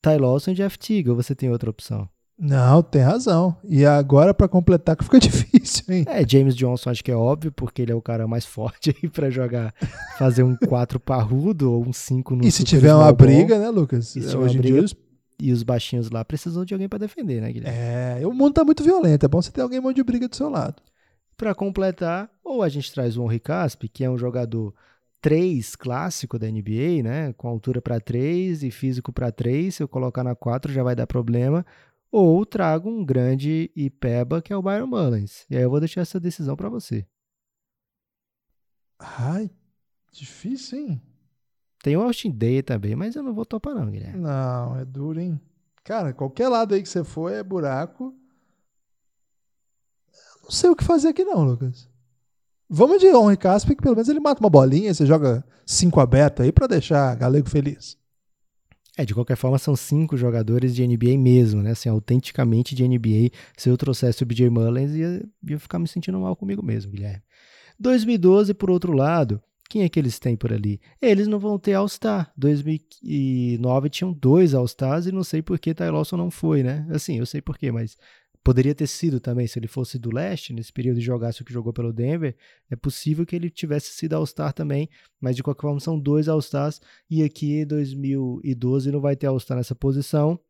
Ty 0.00 0.16
Lawson 0.16 0.52
e 0.52 0.54
Jeff 0.54 0.78
Teague, 0.78 1.10
ou 1.10 1.16
você 1.16 1.34
tem 1.34 1.50
outra 1.50 1.68
opção? 1.68 2.08
Não, 2.38 2.82
tem 2.82 3.02
razão. 3.02 3.54
E 3.62 3.84
agora 3.84 4.32
para 4.32 4.48
completar 4.48 4.96
que 4.96 5.04
fica 5.04 5.20
difícil, 5.20 5.84
hein? 5.90 6.04
É, 6.08 6.26
James 6.26 6.56
Johnson 6.56 6.88
acho 6.88 7.04
que 7.04 7.10
é 7.10 7.16
óbvio, 7.16 7.52
porque 7.52 7.82
ele 7.82 7.92
é 7.92 7.94
o 7.94 8.00
cara 8.00 8.26
mais 8.26 8.46
forte 8.46 8.96
aí 8.96 9.10
para 9.10 9.28
jogar, 9.28 9.74
fazer 10.16 10.42
um 10.42 10.56
4 10.56 10.98
parrudo 10.98 11.70
ou 11.70 11.86
um 11.86 11.92
5 11.92 12.34
no 12.34 12.46
E 12.46 12.50
se 12.50 12.64
tiver 12.64 12.94
uma 12.94 13.12
briga, 13.12 13.58
né, 13.58 13.68
Lucas? 13.68 14.16
E 14.16 14.22
se 14.22 14.34
Hoje 14.34 14.56
em 14.56 14.60
dia 14.62 14.84
e 15.40 15.52
os 15.52 15.62
baixinhos 15.62 16.10
lá 16.10 16.24
precisam 16.24 16.64
de 16.64 16.74
alguém 16.74 16.88
para 16.88 16.98
defender, 16.98 17.40
né, 17.40 17.52
Guilherme? 17.52 17.78
É, 17.78 18.26
o 18.26 18.32
mundo 18.32 18.54
tá 18.54 18.64
muito 18.64 18.82
violento, 18.82 19.24
é 19.24 19.28
bom 19.28 19.40
você 19.40 19.50
ter 19.50 19.60
alguém 19.60 19.80
muito 19.80 19.96
de 19.96 20.02
briga 20.02 20.28
do 20.28 20.36
seu 20.36 20.48
lado. 20.48 20.82
Para 21.36 21.54
completar, 21.54 22.30
ou 22.44 22.62
a 22.62 22.68
gente 22.68 22.92
traz 22.92 23.16
o 23.16 23.24
Henri 23.24 23.40
Caspi, 23.40 23.88
que 23.88 24.04
é 24.04 24.10
um 24.10 24.18
jogador 24.18 24.74
3 25.20 25.76
clássico 25.76 26.38
da 26.38 26.46
NBA, 26.46 27.02
né? 27.02 27.32
Com 27.34 27.48
altura 27.48 27.80
para 27.80 28.00
3 28.00 28.62
e 28.62 28.70
físico 28.70 29.12
para 29.12 29.30
3. 29.30 29.74
Se 29.74 29.82
eu 29.82 29.88
colocar 29.88 30.24
na 30.24 30.34
4 30.34 30.72
já 30.72 30.82
vai 30.82 30.94
dar 30.94 31.06
problema. 31.06 31.64
Ou 32.10 32.44
trago 32.44 32.90
um 32.90 33.04
grande 33.04 33.70
e 33.76 33.88
peba 33.88 34.42
que 34.42 34.52
é 34.52 34.56
o 34.56 34.62
Byron 34.62 34.86
Mullins. 34.86 35.46
E 35.48 35.56
aí 35.56 35.62
eu 35.62 35.70
vou 35.70 35.78
deixar 35.78 36.00
essa 36.00 36.18
decisão 36.18 36.56
para 36.56 36.68
você. 36.68 37.06
Ai, 38.98 39.50
difícil, 40.12 40.78
hein? 40.78 41.02
Tem 41.82 41.96
o 41.96 42.02
Austin 42.02 42.30
Day 42.30 42.62
também, 42.62 42.94
mas 42.94 43.16
eu 43.16 43.22
não 43.22 43.32
vou 43.32 43.46
topar 43.46 43.74
não, 43.74 43.90
Guilherme. 43.90 44.20
Não, 44.20 44.76
é 44.78 44.84
duro, 44.84 45.20
hein? 45.20 45.40
Cara, 45.82 46.12
qualquer 46.12 46.48
lado 46.48 46.74
aí 46.74 46.82
que 46.82 46.88
você 46.88 47.02
for 47.02 47.32
é 47.32 47.42
buraco. 47.42 48.14
Eu 50.36 50.42
não 50.44 50.50
sei 50.50 50.68
o 50.70 50.76
que 50.76 50.84
fazer 50.84 51.08
aqui 51.08 51.24
não, 51.24 51.42
Lucas. 51.42 51.88
Vamos 52.68 53.00
de 53.00 53.06
Henri 53.06 53.36
Casper, 53.36 53.74
que 53.74 53.82
pelo 53.82 53.96
menos 53.96 54.08
ele 54.08 54.20
mata 54.20 54.40
uma 54.40 54.50
bolinha, 54.50 54.92
você 54.92 55.04
joga 55.04 55.44
cinco 55.66 56.00
aberto 56.00 56.42
aí 56.42 56.52
para 56.52 56.66
deixar 56.66 57.16
Galego 57.16 57.48
feliz. 57.48 57.98
É, 58.96 59.04
de 59.04 59.14
qualquer 59.14 59.36
forma, 59.36 59.58
são 59.58 59.74
cinco 59.74 60.16
jogadores 60.16 60.74
de 60.74 60.86
NBA 60.86 61.16
mesmo, 61.18 61.62
né? 61.62 61.70
Assim, 61.70 61.88
autenticamente 61.88 62.74
de 62.74 62.86
NBA. 62.86 63.30
Se 63.56 63.70
eu 63.70 63.76
trouxesse 63.76 64.22
o 64.22 64.26
BJ 64.26 64.50
Mullins, 64.50 64.92
ia, 64.92 65.24
ia 65.48 65.58
ficar 65.58 65.78
me 65.78 65.88
sentindo 65.88 66.20
mal 66.20 66.36
comigo 66.36 66.62
mesmo, 66.62 66.92
Guilherme. 66.92 67.22
2012, 67.78 68.52
por 68.52 68.70
outro 68.70 68.92
lado, 68.92 69.42
quem 69.70 69.84
é 69.84 69.88
que 69.88 69.98
eles 69.98 70.18
têm 70.18 70.36
por 70.36 70.52
ali? 70.52 70.80
Eles 71.00 71.28
não 71.28 71.38
vão 71.38 71.58
ter 71.58 71.72
All-Star. 71.72 72.30
2009 72.36 73.88
tinham 73.88 74.12
dois 74.12 74.52
All-Stars 74.52 75.06
e 75.06 75.12
não 75.12 75.24
sei 75.24 75.40
por 75.40 75.58
que 75.58 75.72
Ty 75.72 75.84
Lawson 75.84 76.16
não 76.16 76.30
foi, 76.30 76.62
né? 76.62 76.86
Assim, 76.90 77.18
eu 77.18 77.24
sei 77.24 77.40
por 77.40 77.56
quê, 77.56 77.70
mas 77.70 77.96
Poderia 78.42 78.74
ter 78.74 78.86
sido 78.86 79.20
também, 79.20 79.46
se 79.46 79.58
ele 79.58 79.68
fosse 79.68 79.98
do 79.98 80.12
leste, 80.12 80.54
nesse 80.54 80.72
período 80.72 80.98
de 80.98 81.04
jogasse 81.04 81.42
o 81.42 81.44
que 81.44 81.52
jogou 81.52 81.74
pelo 81.74 81.92
Denver, 81.92 82.34
é 82.70 82.76
possível 82.76 83.26
que 83.26 83.36
ele 83.36 83.50
tivesse 83.50 83.90
sido 83.92 84.14
All-Star 84.14 84.54
também, 84.54 84.88
mas 85.20 85.36
de 85.36 85.42
qualquer 85.42 85.60
forma 85.60 85.78
são 85.78 85.98
dois 86.00 86.26
All-Stars, 86.26 86.80
e 87.08 87.22
aqui 87.22 87.60
em 87.60 87.66
2012 87.66 88.90
não 88.90 89.00
vai 89.00 89.14
ter 89.14 89.26
All-Star 89.26 89.58
nessa 89.58 89.74
posição, 89.74 90.40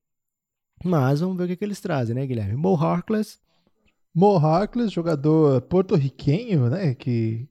mas 0.85 1.19
vamos 1.19 1.37
ver 1.37 1.45
o 1.45 1.47
que, 1.49 1.57
que 1.57 1.65
eles 1.65 1.81
trazem, 1.81 2.15
né, 2.15 2.25
Guilherme? 2.25 2.55
Mo 2.55 2.77
Harkless. 2.77 3.41
Mo 4.15 4.37
Harkless, 4.37 4.95
jogador 4.95 5.61
porto-riquenho, 5.63 6.71
né, 6.71 6.95
que 6.95 7.49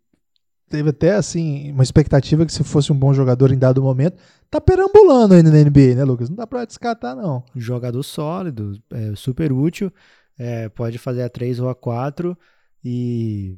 teve 0.69 0.89
até, 0.89 1.15
assim, 1.15 1.71
uma 1.71 1.83
expectativa 1.83 2.45
que 2.45 2.53
se 2.53 2.63
fosse 2.63 2.91
um 2.91 2.95
bom 2.95 3.13
jogador 3.13 3.51
em 3.51 3.57
dado 3.57 3.81
momento, 3.81 4.17
tá 4.49 4.61
perambulando 4.61 5.33
ainda 5.33 5.51
na 5.51 5.57
NBA, 5.57 5.95
né, 5.95 6.03
Lucas? 6.03 6.29
Não 6.29 6.35
dá 6.35 6.47
pra 6.47 6.65
descartar, 6.65 7.15
não. 7.15 7.43
Jogador 7.55 8.03
sólido, 8.03 8.79
é, 8.91 9.15
super 9.15 9.51
útil, 9.51 9.91
é, 10.37 10.69
pode 10.69 10.97
fazer 10.97 11.23
a 11.23 11.29
3 11.29 11.59
ou 11.59 11.69
a 11.69 11.75
4 11.75 12.37
e 12.83 13.57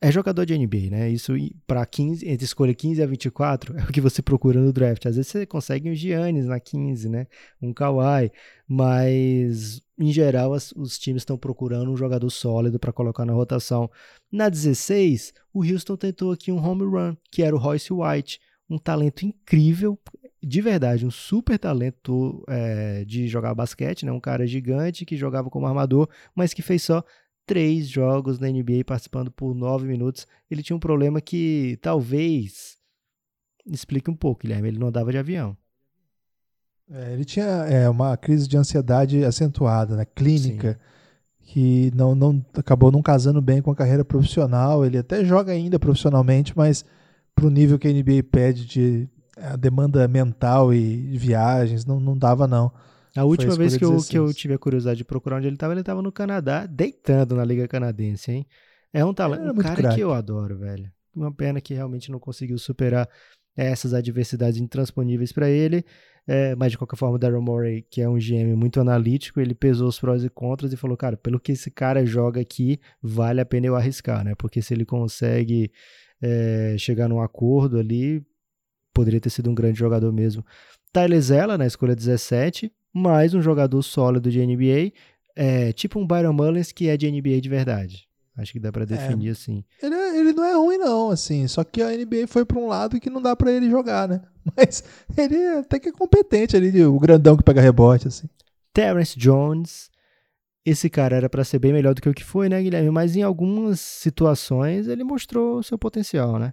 é 0.00 0.10
jogador 0.10 0.46
de 0.46 0.56
NBA, 0.56 0.90
né? 0.90 1.10
Isso 1.10 1.32
para 1.66 1.84
15, 1.84 2.26
entre 2.26 2.44
escolha 2.44 2.74
15 2.74 3.02
a 3.02 3.06
24 3.06 3.78
é 3.78 3.82
o 3.84 3.88
que 3.88 4.00
você 4.00 4.22
procura 4.22 4.58
no 4.58 4.72
draft. 4.72 5.04
Às 5.04 5.16
vezes 5.16 5.30
você 5.30 5.44
consegue 5.44 5.90
um 5.90 5.94
Giannis 5.94 6.46
na 6.46 6.58
15, 6.58 7.08
né? 7.08 7.26
Um 7.60 7.72
Kawhi, 7.72 8.32
mas 8.66 9.82
em 9.98 10.10
geral 10.10 10.54
as, 10.54 10.72
os 10.72 10.98
times 10.98 11.20
estão 11.20 11.36
procurando 11.36 11.90
um 11.90 11.96
jogador 11.96 12.30
sólido 12.30 12.78
para 12.78 12.92
colocar 12.92 13.26
na 13.26 13.34
rotação. 13.34 13.90
Na 14.32 14.48
16, 14.48 15.34
o 15.52 15.62
Houston 15.62 15.96
tentou 15.96 16.32
aqui 16.32 16.50
um 16.50 16.64
home 16.64 16.84
run, 16.84 17.14
que 17.30 17.42
era 17.42 17.54
o 17.54 17.58
Royce 17.58 17.92
White, 17.92 18.40
um 18.70 18.78
talento 18.78 19.26
incrível, 19.26 19.98
de 20.42 20.62
verdade, 20.62 21.04
um 21.04 21.10
super 21.10 21.58
talento 21.58 22.42
é, 22.48 23.04
de 23.04 23.28
jogar 23.28 23.54
basquete, 23.54 24.06
né? 24.06 24.12
Um 24.12 24.20
cara 24.20 24.46
gigante 24.46 25.04
que 25.04 25.16
jogava 25.16 25.50
como 25.50 25.66
armador, 25.66 26.08
mas 26.34 26.54
que 26.54 26.62
fez 26.62 26.82
só 26.82 27.04
três 27.50 27.88
jogos 27.88 28.38
na 28.38 28.48
NBA 28.48 28.84
participando 28.86 29.28
por 29.28 29.56
nove 29.56 29.88
minutos. 29.88 30.24
Ele 30.48 30.62
tinha 30.62 30.76
um 30.76 30.80
problema 30.80 31.20
que 31.20 31.76
talvez 31.82 32.76
explique 33.66 34.08
um 34.08 34.14
pouco, 34.14 34.42
Guilherme. 34.42 34.68
Ele 34.68 34.78
não 34.78 34.86
andava 34.86 35.10
de 35.10 35.18
avião. 35.18 35.56
É, 36.88 37.12
ele 37.12 37.24
tinha 37.24 37.44
é, 37.44 37.88
uma 37.88 38.16
crise 38.16 38.46
de 38.46 38.56
ansiedade 38.56 39.24
acentuada, 39.24 39.96
né? 39.96 40.04
Clínica. 40.04 40.74
Sim 40.74 40.90
que 41.52 41.90
não, 41.96 42.14
não 42.14 42.44
acabou 42.54 42.92
não 42.92 43.02
casando 43.02 43.42
bem 43.42 43.60
com 43.60 43.72
a 43.72 43.74
carreira 43.74 44.04
profissional. 44.04 44.86
Ele 44.86 44.98
até 44.98 45.24
joga 45.24 45.50
ainda 45.50 45.80
profissionalmente, 45.80 46.56
mas 46.56 46.84
para 47.34 47.44
o 47.44 47.50
nível 47.50 47.76
que 47.76 47.88
a 47.88 47.92
NBA 47.92 48.22
pede 48.30 48.64
de 48.64 49.08
a 49.36 49.56
demanda 49.56 50.06
mental 50.06 50.72
e 50.72 51.18
viagens, 51.18 51.84
não, 51.84 51.98
não 51.98 52.16
dava, 52.16 52.46
não. 52.46 52.70
A 53.16 53.24
última 53.24 53.54
a 53.54 53.56
vez 53.56 53.76
que 53.76 53.84
eu, 53.84 53.96
que 53.98 54.18
eu 54.18 54.32
tive 54.32 54.54
a 54.54 54.58
curiosidade 54.58 54.98
de 54.98 55.04
procurar 55.04 55.36
onde 55.36 55.46
ele 55.46 55.56
estava, 55.56 55.72
ele 55.72 55.80
estava 55.80 56.02
no 56.02 56.12
Canadá, 56.12 56.66
deitando 56.66 57.34
na 57.34 57.44
Liga 57.44 57.66
Canadense, 57.66 58.30
hein? 58.30 58.46
É 58.92 59.04
um 59.04 59.14
talento, 59.14 59.52
um 59.52 59.56
cara 59.56 59.76
craque. 59.76 59.96
que 59.96 60.00
eu 60.00 60.12
adoro, 60.12 60.58
velho. 60.58 60.90
Uma 61.14 61.32
pena 61.32 61.60
que 61.60 61.74
realmente 61.74 62.10
não 62.10 62.18
conseguiu 62.18 62.58
superar 62.58 63.08
essas 63.56 63.94
adversidades 63.94 64.60
intransponíveis 64.60 65.32
para 65.32 65.48
ele. 65.48 65.84
É, 66.26 66.54
mas 66.54 66.72
de 66.72 66.78
qualquer 66.78 66.96
forma, 66.96 67.16
o 67.16 67.18
Daryl 67.18 67.42
Morey, 67.42 67.82
que 67.90 68.00
é 68.00 68.08
um 68.08 68.18
GM 68.18 68.54
muito 68.54 68.80
analítico, 68.80 69.40
ele 69.40 69.54
pesou 69.54 69.88
os 69.88 69.98
prós 69.98 70.22
e 70.22 70.28
contras 70.28 70.72
e 70.72 70.76
falou: 70.76 70.96
cara, 70.96 71.16
pelo 71.16 71.40
que 71.40 71.52
esse 71.52 71.70
cara 71.70 72.04
joga 72.04 72.40
aqui, 72.40 72.78
vale 73.02 73.40
a 73.40 73.46
pena 73.46 73.66
eu 73.66 73.74
arriscar, 73.74 74.24
né? 74.24 74.34
Porque 74.36 74.62
se 74.62 74.74
ele 74.74 74.84
consegue 74.84 75.72
é, 76.22 76.76
chegar 76.78 77.08
num 77.08 77.20
acordo 77.20 77.78
ali, 77.78 78.24
poderia 78.94 79.20
ter 79.20 79.30
sido 79.30 79.50
um 79.50 79.54
grande 79.54 79.78
jogador 79.78 80.12
mesmo. 80.12 80.44
Tyler 80.92 81.20
Zella, 81.20 81.56
na 81.56 81.66
escolha 81.66 81.96
17, 81.96 82.72
mais 82.92 83.34
um 83.34 83.42
jogador 83.42 83.82
sólido 83.82 84.30
de 84.30 84.44
NBA, 84.44 84.92
é, 85.36 85.72
tipo 85.72 85.98
um 85.98 86.06
Byron 86.06 86.32
Mullins 86.32 86.72
que 86.72 86.88
é 86.88 86.96
de 86.96 87.10
NBA 87.10 87.40
de 87.40 87.48
verdade. 87.48 88.08
Acho 88.36 88.52
que 88.52 88.60
dá 88.60 88.72
para 88.72 88.84
é. 88.84 88.86
definir 88.86 89.28
é, 89.28 89.32
assim. 89.32 89.64
Ele, 89.82 89.94
ele, 89.94 90.32
não 90.32 90.44
é 90.44 90.54
ruim, 90.54 90.78
não, 90.78 91.10
assim. 91.10 91.46
Só 91.46 91.62
que 91.62 91.82
a 91.82 91.90
NBA 91.90 92.26
foi 92.26 92.44
para 92.44 92.58
um 92.58 92.66
lado 92.66 92.98
que 92.98 93.10
não 93.10 93.20
dá 93.20 93.36
para 93.36 93.52
ele 93.52 93.68
jogar, 93.68 94.08
né? 94.08 94.22
Mas 94.56 94.82
ele 95.16 95.58
até 95.58 95.78
que 95.78 95.90
é 95.90 95.92
competente 95.92 96.56
ali, 96.56 96.84
o 96.84 96.98
grandão 96.98 97.36
que 97.36 97.42
pega 97.42 97.60
rebote, 97.60 98.08
assim. 98.08 98.28
Terrence 98.72 99.18
Jones. 99.18 99.90
Esse 100.64 100.90
cara 100.90 101.16
era 101.16 101.28
para 101.28 101.42
ser 101.42 101.58
bem 101.58 101.72
melhor 101.72 101.94
do 101.94 102.02
que 102.02 102.08
o 102.08 102.14
que 102.14 102.24
foi, 102.24 102.48
né, 102.48 102.62
Guilherme? 102.62 102.90
Mas 102.90 103.16
em 103.16 103.22
algumas 103.22 103.80
situações 103.80 104.88
ele 104.88 105.02
mostrou 105.02 105.62
seu 105.62 105.78
potencial, 105.78 106.38
né? 106.38 106.52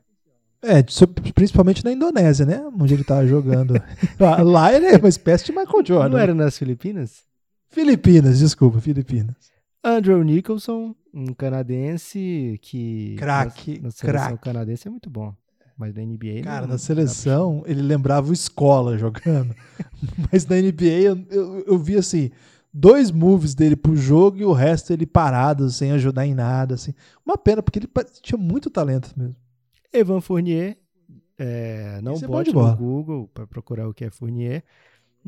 É, 0.62 0.84
principalmente 1.34 1.84
na 1.86 1.92
Indonésia, 1.92 2.46
né? 2.46 2.64
Onde 2.80 2.94
ele 2.94 3.04
tava 3.04 3.26
jogando. 3.28 3.74
Lá 4.44 4.74
ele 4.74 4.88
é 4.88 4.98
uma 4.98 5.10
espécie 5.10 5.46
de 5.46 5.52
Michael 5.52 5.86
Jordan. 5.86 6.10
Não 6.10 6.18
era 6.18 6.34
nas 6.34 6.58
Filipinas? 6.58 7.24
Filipinas, 7.70 8.40
desculpa, 8.40 8.80
Filipinas. 8.82 9.36
Andrew 9.84 10.24
Nicholson, 10.24 10.96
um 11.14 11.28
canadense 11.34 12.60
que. 12.62 13.16
Craque, 13.18 13.78
na, 13.78 13.84
na 13.86 13.92
seleção 13.92 14.38
canadense 14.38 14.88
é 14.88 14.92
muito 14.92 15.10
bom. 15.10 15.34
Mas 15.78 15.94
na 15.94 16.02
NBA. 16.02 16.42
Cara, 16.44 16.62
não, 16.62 16.74
na 16.74 16.78
seleção 16.80 17.64
ele 17.68 17.84
lembrava 17.84 18.30
o 18.30 18.34
escola 18.34 18.98
jogando. 18.98 19.56
mas 20.32 20.46
na 20.48 20.56
NBA 20.56 21.02
eu, 21.04 21.26
eu, 21.30 21.64
eu 21.68 21.78
vi 21.78 21.96
assim 21.96 22.32
dois 22.74 23.10
moves 23.12 23.56
dele 23.56 23.76
pro 23.76 23.96
jogo 23.96 24.38
e 24.38 24.46
o 24.46 24.54
resto 24.54 24.94
ele 24.94 25.06
parado, 25.06 25.70
sem 25.70 25.92
ajudar 25.92 26.26
em 26.26 26.36
nada, 26.36 26.76
assim. 26.76 26.94
Uma 27.26 27.38
pena, 27.38 27.64
porque 27.64 27.80
ele 27.80 27.90
tinha 28.22 28.38
muito 28.38 28.70
talento 28.70 29.12
mesmo. 29.18 29.36
Evan 29.98 30.22
Fournier, 30.22 30.78
é, 31.38 32.00
não 32.02 32.14
Esse 32.14 32.26
é 32.26 32.28
bote 32.28 32.52
bola. 32.52 32.72
no 32.72 32.78
Google 32.78 33.28
para 33.34 33.46
procurar 33.48 33.88
o 33.88 33.94
que 33.94 34.06
é 34.06 34.10
Fournier, 34.10 34.64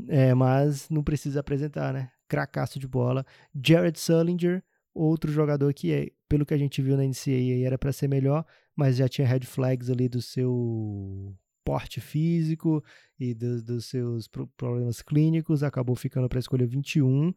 é, 0.08 0.34
mas 0.34 0.90
não 0.90 1.04
precisa 1.04 1.40
apresentar, 1.40 1.94
né? 1.94 2.12
Cracaço 2.28 2.80
de 2.80 2.88
bola. 2.88 3.26
Jared 3.54 4.00
Sullinger, 4.00 4.64
outro 4.94 5.32
jogador 5.32 5.74
que, 5.74 5.92
é, 5.92 6.08
pelo 6.28 6.46
que 6.46 6.54
a 6.54 6.58
gente 6.58 6.82
viu 6.82 6.96
na 6.98 7.04
NCAA, 7.04 7.66
era 7.66 7.78
para 7.78 7.92
ser 7.92 8.08
melhor, 8.08 8.46
mas 8.76 8.96
já 8.98 9.08
tinha 9.08 9.28
red 9.28 9.42
flags 9.42 9.90
ali 9.90 10.08
do 10.08 10.22
seu 10.22 11.36
porte 11.64 12.00
físico 12.02 12.84
e 13.20 13.34
do- 13.34 13.62
dos 13.62 13.86
seus 13.86 14.28
pro- 14.28 14.48
problemas 14.58 15.02
clínicos, 15.02 15.62
acabou 15.64 15.96
ficando 15.96 16.28
para 16.30 16.40
a 16.40 16.42
escolha 16.42 16.66
21. 16.66 17.34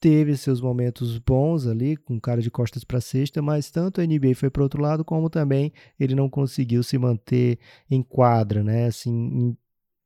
Teve 0.00 0.36
seus 0.36 0.60
momentos 0.60 1.18
bons 1.18 1.66
ali, 1.66 1.96
com 1.96 2.20
cara 2.20 2.40
de 2.40 2.50
costas 2.50 2.84
para 2.84 3.00
cesta, 3.00 3.42
mas 3.42 3.70
tanto 3.70 4.00
a 4.00 4.06
NBA 4.06 4.34
foi 4.36 4.48
para 4.48 4.62
outro 4.62 4.80
lado, 4.80 5.04
como 5.04 5.28
também 5.28 5.72
ele 5.98 6.14
não 6.14 6.30
conseguiu 6.30 6.82
se 6.84 6.96
manter 6.96 7.58
em 7.90 8.00
quadra, 8.02 8.62
né? 8.62 8.86
Assim, 8.86 9.10
em 9.10 9.56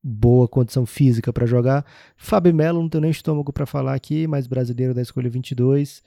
boa 0.03 0.49
condição 0.49 0.85
física 0.87 1.33
para 1.33 1.47
jogar. 1.47 1.85
Fábio 2.17 2.55
Melo, 2.55 2.81
não 2.81 2.89
tenho 2.89 3.03
nem 3.03 3.11
estômago 3.11 3.53
para 3.53 3.67
falar 3.67 3.95
aqui, 3.95 4.27
mas 4.27 4.47
brasileiro 4.47 4.95
da 4.95 5.03
escolha 5.03 5.31
22. 5.31 6.03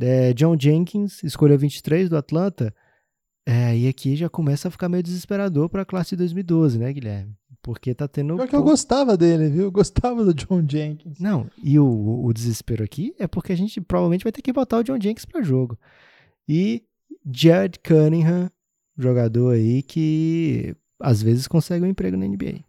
É, 0.00 0.32
John 0.32 0.56
Jenkins, 0.58 1.22
escolha 1.22 1.56
23 1.56 2.08
do 2.08 2.16
Atlanta. 2.16 2.74
É, 3.46 3.76
e 3.76 3.86
aqui 3.86 4.16
já 4.16 4.28
começa 4.28 4.66
a 4.68 4.70
ficar 4.70 4.88
meio 4.88 5.02
desesperador 5.02 5.68
para 5.68 5.82
a 5.82 5.84
classe 5.86 6.10
de 6.10 6.16
2012, 6.16 6.78
né, 6.78 6.92
Guilherme? 6.92 7.36
Porque 7.66 7.92
tá 7.92 8.06
tendo. 8.06 8.36
Pior 8.36 8.46
que 8.46 8.54
eu 8.54 8.62
gostava 8.62 9.16
dele, 9.16 9.48
viu? 9.48 9.64
Eu 9.64 9.72
gostava 9.72 10.24
do 10.24 10.32
John 10.32 10.64
Jenkins. 10.70 11.18
Não, 11.18 11.50
e 11.60 11.76
o, 11.80 12.24
o 12.24 12.32
desespero 12.32 12.84
aqui 12.84 13.12
é 13.18 13.26
porque 13.26 13.52
a 13.52 13.56
gente 13.56 13.80
provavelmente 13.80 14.22
vai 14.22 14.30
ter 14.30 14.40
que 14.40 14.52
botar 14.52 14.78
o 14.78 14.84
John 14.84 15.00
Jenkins 15.00 15.24
para 15.24 15.42
jogo. 15.42 15.76
E 16.48 16.84
Jared 17.28 17.80
Cunningham, 17.80 18.48
jogador 18.96 19.54
aí 19.54 19.82
que 19.82 20.76
às 21.00 21.20
vezes 21.20 21.48
consegue 21.48 21.84
um 21.84 21.88
emprego 21.88 22.16
na 22.16 22.24
NBA. 22.24 22.60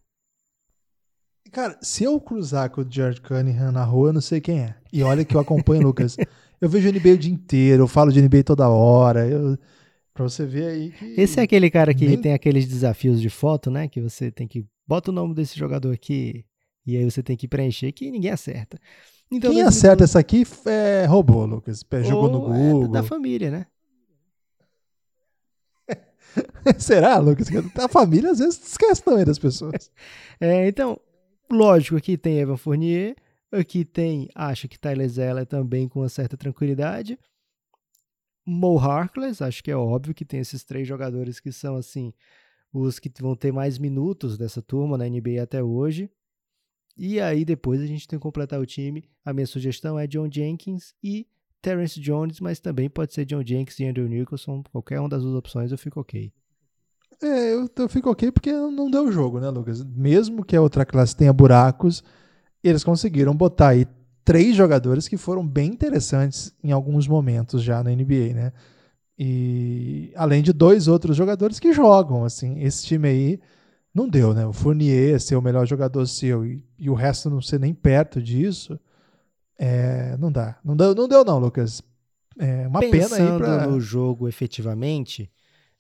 Cara, 1.52 1.78
se 1.80 2.04
eu 2.04 2.20
cruzar 2.20 2.72
com 2.72 2.82
o 2.82 2.86
George 2.90 3.22
Cunningham 3.22 3.72
na 3.72 3.84
rua, 3.84 4.10
eu 4.10 4.14
não 4.14 4.22
sei 4.22 4.42
quem 4.42 4.62
é. 4.62 4.76
E 4.92 5.04
olha 5.04 5.24
que 5.24 5.36
eu 5.36 5.40
acompanho 5.40 5.84
o 5.84 5.86
Lucas. 5.86 6.18
Eu 6.60 6.68
vejo 6.68 6.92
NBA 6.92 7.10
o 7.10 7.18
dia 7.20 7.32
inteiro, 7.32 7.84
eu 7.84 7.88
falo 7.88 8.12
de 8.12 8.20
NBA 8.20 8.44
toda 8.44 8.68
hora. 8.68 9.28
Eu... 9.28 9.60
Pra 10.12 10.24
você 10.24 10.44
ver 10.44 10.66
aí 10.66 10.92
que. 10.92 11.06
Esse 11.16 11.40
é 11.40 11.44
aquele 11.44 11.70
cara 11.70 11.94
que 11.94 12.08
Nem- 12.08 12.20
tem 12.20 12.34
aqueles 12.34 12.66
desafios 12.68 13.22
de 13.22 13.30
foto, 13.30 13.70
né? 13.70 13.88
Que 13.88 14.02
você 14.02 14.32
tem 14.32 14.48
que. 14.48 14.66
Bota 14.88 15.12
o 15.12 15.14
nome 15.14 15.34
desse 15.34 15.58
jogador 15.58 15.94
aqui. 15.94 16.46
E 16.86 16.96
aí 16.96 17.04
você 17.04 17.22
tem 17.22 17.36
que 17.36 17.48
preencher 17.48 17.92
que 17.92 18.10
ninguém 18.10 18.32
acerta. 18.32 18.80
Então, 19.30 19.52
Quem 19.52 19.62
2012 19.62 19.68
acerta 19.68 20.04
essa 20.06 20.20
aqui 20.20 20.44
é 20.66 21.06
robô, 21.06 21.46
Lucas. 21.46 21.84
Jogou 22.04 22.30
no 22.30 22.42
ou 22.44 22.54
é 22.54 22.58
Google. 22.58 22.88
da 22.88 23.04
família, 23.04 23.52
né? 23.52 23.66
Será, 26.80 27.18
Lucas? 27.18 27.48
A 27.76 27.88
família 27.90 28.32
às 28.32 28.40
vezes 28.40 28.72
esquece 28.72 29.04
também 29.04 29.26
das 29.26 29.40
pessoas. 29.40 29.92
É, 30.40 30.68
então, 30.68 31.00
lógico, 31.52 31.98
aqui 31.98 32.16
tem 32.16 32.38
Evan 32.38 32.58
Fournier, 32.58 33.16
aqui 33.52 33.84
tem, 33.84 34.30
acho 34.36 34.68
que 34.68 34.78
Tyler 34.78 35.10
Zeller 35.10 35.48
também 35.48 35.88
com 35.88 36.02
uma 36.02 36.10
certa 36.10 36.38
tranquilidade. 36.38 37.18
Mo 38.46 38.78
Harkless, 38.78 39.44
acho 39.44 39.64
que 39.64 39.72
é 39.72 39.76
óbvio 39.76 40.14
que 40.14 40.24
tem 40.24 40.40
esses 40.40 40.64
três 40.64 40.88
jogadores 40.88 41.40
que 41.40 41.52
são, 41.52 41.76
assim, 41.76 42.14
os 42.74 43.00
que 43.00 43.12
vão 43.20 43.36
ter 43.36 43.52
mais 43.52 43.78
minutos 43.78 44.38
dessa 44.38 44.62
turma 44.62 44.98
na 44.98 45.08
NBA 45.08 45.42
até 45.42 45.64
hoje. 45.64 46.10
E 46.96 47.20
aí 47.20 47.46
depois 47.46 47.82
a 47.82 47.86
gente 47.86 48.08
tem 48.08 48.18
que 48.18 48.24
completar 48.24 48.60
o 48.60 48.66
time. 48.66 49.08
A 49.24 49.34
minha 49.34 49.46
sugestão 49.46 50.00
é 50.00 50.08
John 50.08 50.30
Jenkins 50.32 50.94
e 51.04 51.28
Terrence 51.62 52.00
Jones, 52.00 52.40
mas 52.40 52.60
também 52.60 52.90
pode 52.90 53.14
ser 53.14 53.26
John 53.26 53.44
Jenkins 53.46 53.80
e 53.80 53.86
Andrew 53.86 54.08
Nicholson. 54.08 54.64
Qualquer 54.72 55.00
uma 55.00 55.10
das 55.10 55.22
duas 55.22 55.36
opções 55.36 55.72
eu 55.72 55.78
fico 55.78 56.00
ok. 56.00 56.32
É, 57.22 57.54
eu, 57.54 57.70
eu 57.76 57.90
fico 57.90 58.10
ok 58.10 58.32
porque 58.32 58.52
não 58.52 58.90
deu 58.90 59.12
jogo, 59.12 59.40
né, 59.40 59.50
Lucas? 59.50 59.84
Mesmo 59.84 60.44
que 60.44 60.56
a 60.56 60.62
outra 60.62 60.86
classe 60.86 61.16
tenha 61.16 61.34
buracos, 61.34 62.04
eles 62.64 62.84
conseguiram 62.84 63.36
botar 63.36 63.70
aí 63.70 63.88
três 64.24 64.56
jogadores 64.56 65.08
que 65.08 65.18
foram 65.18 65.46
bem 65.48 65.72
interessantes 65.72 66.54
em 66.64 66.72
alguns 66.72 67.08
momentos 67.08 67.64
já 67.64 67.84
na 67.84 67.92
NBA, 67.92 68.34
né? 68.34 68.54
E 69.18 70.12
além 70.16 70.44
de 70.44 70.54
dois 70.54 70.88
outros 70.88 71.18
jogadores 71.18 71.60
que 71.60 71.74
jogam, 71.74 72.24
assim, 72.24 72.62
esse 72.62 72.86
time 72.86 73.08
aí 73.08 73.40
não 73.94 74.08
deu, 74.08 74.34
né? 74.34 74.46
O 74.46 74.54
Fournier 74.54 75.20
ser 75.20 75.36
o 75.36 75.42
melhor 75.42 75.66
jogador 75.66 76.06
seu 76.06 76.46
e, 76.46 76.64
e 76.78 76.90
o 76.90 76.94
resto 76.94 77.30
não 77.30 77.42
ser 77.42 77.60
nem 77.60 77.74
perto 77.74 78.22
disso, 78.22 78.80
é, 79.58 80.16
não 80.18 80.32
dá. 80.32 80.60
Não 80.64 80.76
deu, 80.76 80.94
não 80.94 81.08
deu 81.08 81.26
não, 81.26 81.40
Lucas. 81.40 81.82
É 82.38 82.68
uma 82.68 82.80
pena 82.80 82.94
aí 82.94 83.00
Pensando 83.02 83.38
pra... 83.40 83.66
no 83.66 83.80
jogo 83.80 84.28
efetivamente, 84.28 85.32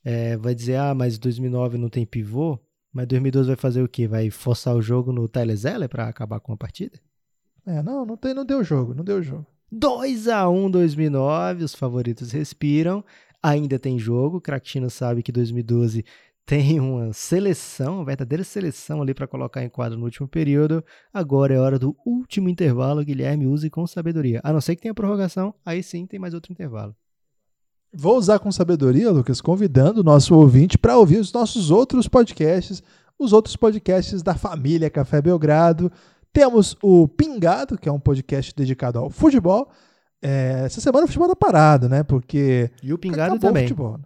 é, 0.03 0.35
vai 0.38 0.55
dizer, 0.55 0.77
ah, 0.77 0.95
mas 0.95 1.19
2009 1.19 1.77
não 1.77 1.89
tem 1.89 2.05
pivô, 2.05 2.59
mas 2.91 3.05
2012 3.05 3.47
vai 3.47 3.55
fazer 3.55 3.83
o 3.83 3.88
quê? 3.88 4.07
Vai 4.07 4.31
forçar 4.31 4.75
o 4.75 4.81
jogo 4.81 5.11
no 5.11 5.27
Tyler 5.27 5.55
Zeller 5.55 5.88
para 5.88 6.07
acabar 6.07 6.39
com 6.39 6.51
a 6.51 6.57
partida? 6.57 6.99
É, 7.67 7.83
não, 7.83 8.03
não, 8.03 8.17
tem, 8.17 8.33
não 8.33 8.45
deu 8.45 8.63
jogo, 8.63 8.95
não 8.95 9.03
deu 9.03 9.21
jogo. 9.21 9.45
2 9.71 10.29
a 10.29 10.49
1 10.49 10.71
2009, 10.71 11.63
os 11.63 11.75
favoritos 11.75 12.31
respiram. 12.31 13.03
Ainda 13.41 13.77
tem 13.77 13.99
jogo, 13.99 14.41
Crackchino 14.41 14.89
sabe 14.89 15.21
que 15.21 15.31
2012 15.31 16.03
tem 16.47 16.79
uma 16.79 17.11
seleção, 17.11 17.97
uma 17.97 18.05
verdadeira 18.05 18.43
seleção 18.43 19.01
ali 19.01 19.13
para 19.13 19.27
colocar 19.27 19.61
em 19.63 19.69
quadro 19.69 19.97
no 19.97 20.05
último 20.05 20.29
período. 20.29 20.83
Agora 21.13 21.53
é 21.53 21.59
hora 21.59 21.77
do 21.77 21.93
último 22.05 22.47
intervalo, 22.47 23.03
Guilherme 23.03 23.45
use 23.45 23.69
com 23.69 23.85
sabedoria. 23.85 24.39
A 24.45 24.53
não 24.53 24.61
ser 24.61 24.77
que 24.77 24.81
tenha 24.81 24.93
prorrogação, 24.93 25.53
aí 25.65 25.83
sim 25.83 26.05
tem 26.05 26.17
mais 26.17 26.33
outro 26.33 26.53
intervalo. 26.53 26.95
Vou 27.93 28.17
usar 28.17 28.39
com 28.39 28.51
sabedoria, 28.51 29.11
Lucas, 29.11 29.41
convidando 29.41 29.99
o 29.99 30.03
nosso 30.03 30.35
ouvinte 30.35 30.77
para 30.77 30.97
ouvir 30.97 31.17
os 31.17 31.33
nossos 31.33 31.69
outros 31.69 32.07
podcasts, 32.07 32.81
os 33.19 33.33
outros 33.33 33.57
podcasts 33.57 34.23
da 34.23 34.35
família 34.35 34.89
Café 34.89 35.21
Belgrado. 35.21 35.91
Temos 36.31 36.77
o 36.81 37.09
Pingado, 37.09 37.77
que 37.77 37.89
é 37.89 37.91
um 37.91 37.99
podcast 37.99 38.55
dedicado 38.55 38.99
ao 38.99 39.09
futebol. 39.09 39.69
É, 40.22 40.63
essa 40.65 40.82
semana 40.82 41.05
o 41.05 41.07
futebol 41.07 41.28
tá 41.28 41.36
parado, 41.36 41.88
né? 41.88 42.03
Porque 42.03 42.72
E 42.82 42.91
o 42.93 42.97
Pingado 42.97 43.34
acabou 43.34 43.39
também. 43.39 43.65
o 43.65 43.68
futebol. 43.68 43.97
né? 43.97 44.03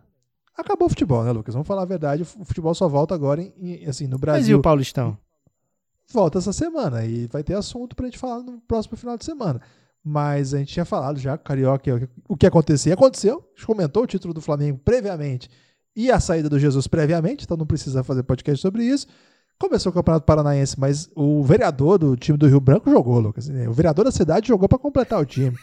Acabou 0.58 0.86
o 0.86 0.90
futebol, 0.90 1.24
né, 1.24 1.32
Lucas? 1.32 1.54
Vamos 1.54 1.68
falar 1.68 1.84
a 1.84 1.86
verdade, 1.86 2.24
o 2.24 2.46
futebol 2.46 2.74
só 2.76 2.88
volta 2.88 3.16
agora 3.16 3.42
em, 3.42 3.86
assim, 3.88 4.06
no 4.06 4.12
Mas 4.12 4.20
e 4.20 4.22
Brasil. 4.22 4.58
o 4.60 4.62
Paulistão? 4.62 5.18
volta 6.14 6.40
essa 6.40 6.52
semana 6.52 7.06
e 7.06 7.26
vai 7.28 7.42
ter 7.42 7.54
assunto 7.54 7.96
pra 7.96 8.06
gente 8.06 8.18
falar 8.18 8.44
no 8.44 8.60
próximo 8.68 8.98
final 8.98 9.18
de 9.18 9.24
semana. 9.24 9.62
Mas 10.04 10.54
a 10.54 10.58
gente 10.58 10.74
tinha 10.74 10.84
falado 10.84 11.18
já 11.18 11.38
com 11.38 11.44
o 11.44 11.46
Carioca 11.46 12.10
o 12.28 12.36
que 12.36 12.46
acontecia. 12.46 12.94
Aconteceu, 12.94 13.38
a 13.38 13.58
gente 13.58 13.66
comentou 13.66 14.04
o 14.04 14.08
título 14.08 14.34
do 14.34 14.42
Flamengo 14.42 14.78
previamente 14.84 15.50
e 15.96 16.12
a 16.12 16.20
saída 16.20 16.50
do 16.50 16.60
Jesus 16.60 16.86
previamente, 16.86 17.46
então 17.46 17.56
não 17.56 17.66
precisa 17.66 18.04
fazer 18.04 18.24
podcast 18.24 18.62
sobre 18.62 18.84
isso. 18.84 19.08
Começou 19.58 19.90
o 19.92 19.94
Campeonato 19.96 20.26
Paranaense, 20.26 20.78
mas 20.78 21.10
o 21.16 21.42
vereador 21.44 21.98
do 21.98 22.18
time 22.18 22.38
do 22.38 22.48
Rio 22.48 22.60
Branco 22.60 22.90
jogou, 22.92 23.18
Lucas. 23.20 23.48
O 23.70 23.72
vereador 23.74 24.04
da 24.04 24.12
cidade 24.12 24.50
jogou 24.50 24.68
pra 24.68 24.78
completar 24.80 25.22
o 25.22 25.26
time. 25.26 25.56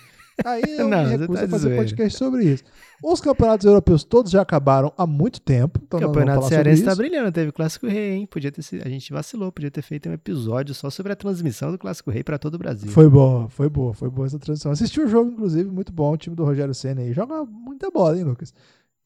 Aí 0.45 0.63
eu 0.79 0.89
Não, 0.89 1.05
me 1.05 1.17
recuso 1.17 1.39
tá 1.39 1.45
a 1.45 1.49
fazer 1.49 1.63
zoeira. 1.69 1.83
podcast 1.83 2.19
sobre 2.19 2.45
isso. 2.45 2.65
Os 3.03 3.21
campeonatos 3.21 3.67
europeus 3.67 4.05
todos 4.05 4.31
já 4.31 4.43
acabaram 4.43 4.93
há 4.97 5.07
muito 5.07 5.41
tempo. 5.41 5.81
Então 5.85 5.99
O 5.99 6.03
Campeonato 6.03 6.47
Cearense 6.49 6.83
tá 6.83 6.91
isso. 6.93 6.99
brilhando, 6.99 7.31
teve 7.33 7.53
Clássico 7.53 7.87
Rei, 7.87 8.13
hein? 8.17 8.27
Podia 8.27 8.51
ter 8.53 8.63
a 8.85 8.89
gente 8.89 9.13
vacilou, 9.13 9.51
podia 9.53 9.71
ter 9.71 9.83
feito 9.83 10.09
um 10.09 10.13
episódio 10.13 10.75
só 10.75 10.91
sobre 10.91 11.13
a 11.13 11.17
transmissão 11.17 11.71
do 11.71 11.79
Clássico 11.79 12.11
Rei 12.11 12.23
para 12.25 12.39
todo 12.39 12.55
o 12.55 12.59
Brasil. 12.59 12.91
Foi 12.91 13.09
boa, 13.09 13.49
foi 13.49 13.69
boa, 13.69 13.95
foi 13.95 14.11
boa 14.11 14.27
essa 14.27 14.39
transição. 14.39 14.73
Assisti 14.73 15.01
o 15.01 15.09
jogo, 15.09 15.31
inclusive, 15.31 15.71
muito 15.71 15.93
bom, 15.93 16.13
o 16.13 16.17
time 16.17 16.35
do 16.35 16.45
Rogério 16.45 16.75
Senna 16.75 17.03
aí. 17.03 17.13
Joga 17.13 17.45
muita 17.45 17.91
bola, 17.91 18.17
hein, 18.17 18.25
Lucas? 18.25 18.53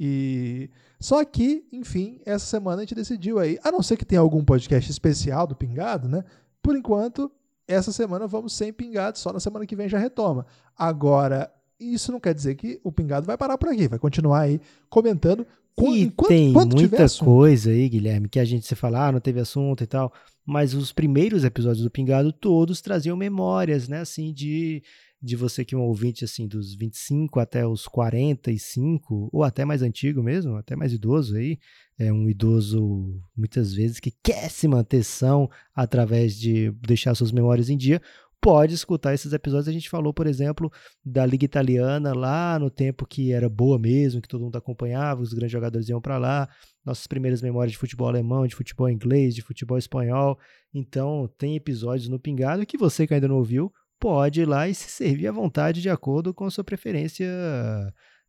E 0.01 0.69
só 0.99 1.25
que, 1.25 1.65
enfim, 1.73 2.21
essa 2.27 2.45
semana 2.47 2.79
a 2.79 2.81
gente 2.81 2.95
decidiu 2.95 3.39
aí, 3.39 3.59
a 3.63 3.71
não 3.71 3.83
ser 3.83 3.97
que 3.97 4.05
tenha 4.05 4.21
algum 4.21 4.45
podcast 4.45 4.91
especial 4.91 5.47
do 5.47 5.55
Pingado, 5.55 6.09
né? 6.09 6.25
Por 6.63 6.77
enquanto, 6.77 7.31
essa 7.73 7.93
semana 7.93 8.27
vamos 8.27 8.53
sem 8.53 8.73
Pingado, 8.73 9.19
só 9.19 9.33
na 9.33 9.41
semana 9.41 9.67
que 9.67 9.77
vem 9.77 9.89
já 9.89 9.99
retoma. 9.99 10.47
Agora, 10.77 11.51
isso 11.81 12.13
não 12.13 12.21
quer 12.21 12.35
dizer 12.35 12.55
que 12.55 12.81
o 12.85 12.93
Pingado 12.93 13.27
vai 13.27 13.37
parar 13.37 13.57
por 13.59 13.69
aqui, 13.69 13.89
vai 13.89 13.99
continuar 13.99 14.41
aí 14.41 14.61
comentando. 14.89 15.47
Qu- 15.75 15.95
E 15.97 16.03
enquanto- 16.03 16.29
tem 16.29 16.53
muita 16.81 16.97
coisa 17.25 17.71
aí, 17.71 17.89
Guilherme, 17.89 18.29
que 18.29 18.39
a 18.39 18.45
gente 18.45 18.67
se 18.67 18.75
fala, 18.75 19.07
ah, 19.09 19.13
não 19.13 19.21
teve 19.21 19.41
assunto 19.41 19.83
e 19.83 19.87
tal, 19.87 20.13
mas 20.45 20.75
os 20.75 20.93
primeiros 20.93 21.45
episódios 21.45 21.83
do 21.83 21.91
Pingado 21.91 22.31
todos 22.33 22.81
traziam 22.83 23.17
memórias, 23.17 23.89
né, 23.89 24.01
assim, 24.01 24.33
de, 24.33 24.83
de 25.23 25.37
você 25.37 25.65
que 25.65 25.75
é 25.75 25.79
um 25.79 25.83
ouvinte, 25.83 26.25
assim, 26.25 26.49
dos 26.49 26.75
25 26.75 27.39
até 27.39 27.65
os 27.65 27.87
45, 27.87 29.31
ou 29.33 29.45
até 29.45 29.65
mais 29.65 29.81
antigo 29.81 30.21
mesmo, 30.21 30.57
até 30.57 30.75
mais 30.75 30.93
idoso 30.93 31.37
aí, 31.37 31.59
é 31.97 32.13
um 32.13 32.29
idoso, 32.29 33.23
muitas 33.37 33.73
vezes, 33.73 34.01
que 34.01 34.11
quer 34.11 34.51
se 34.51 34.67
manter 34.67 35.05
são 35.05 35.49
através 35.73 36.37
de 36.37 36.73
deixar 36.73 37.15
suas 37.15 37.31
memórias 37.31 37.71
em 37.71 37.77
dia, 37.77 38.03
pode 38.41 38.75
escutar 38.75 39.15
esses 39.15 39.33
episódios. 39.33 39.69
A 39.69 39.73
gente 39.73 39.89
falou, 39.89 40.13
por 40.13 40.27
exemplo, 40.27 40.71
da 41.05 41.25
Liga 41.25 41.45
Italiana 41.45 42.13
lá 42.13 42.59
no 42.59 42.69
tempo 42.69 43.07
que 43.07 43.33
era 43.33 43.49
boa 43.49 43.79
mesmo, 43.79 44.21
que 44.21 44.27
todo 44.27 44.43
mundo 44.43 44.57
acompanhava, 44.57 45.23
os 45.23 45.33
grandes 45.33 45.53
jogadores 45.53 45.89
iam 45.89 46.01
para 46.01 46.19
lá. 46.19 46.49
Nossas 46.85 47.07
primeiras 47.07 47.41
memórias 47.41 47.71
de 47.71 47.79
futebol 47.79 48.09
alemão, 48.09 48.45
de 48.45 48.57
futebol 48.57 48.91
inglês, 48.91 49.37
de 49.37 49.43
futebol 49.43 49.79
espanhol. 49.79 50.37
Então, 50.75 51.31
tem 51.39 51.55
episódios 51.55 52.09
no 52.09 52.19
Pingado 52.19 52.67
que 52.67 52.77
você 52.77 53.07
que 53.07 53.15
ainda 53.15 53.29
não 53.29 53.37
ouviu 53.37 53.73
pode 54.03 54.41
ir 54.41 54.47
lá 54.47 54.69
e 54.69 54.75
se 54.75 54.91
servir 54.91 55.29
à 55.29 55.33
vontade 55.33 55.81
de 55.81 55.89
acordo 55.89 56.35
com 56.35 56.45
a 56.45 56.51
sua 56.51 56.65
preferência 56.65 57.25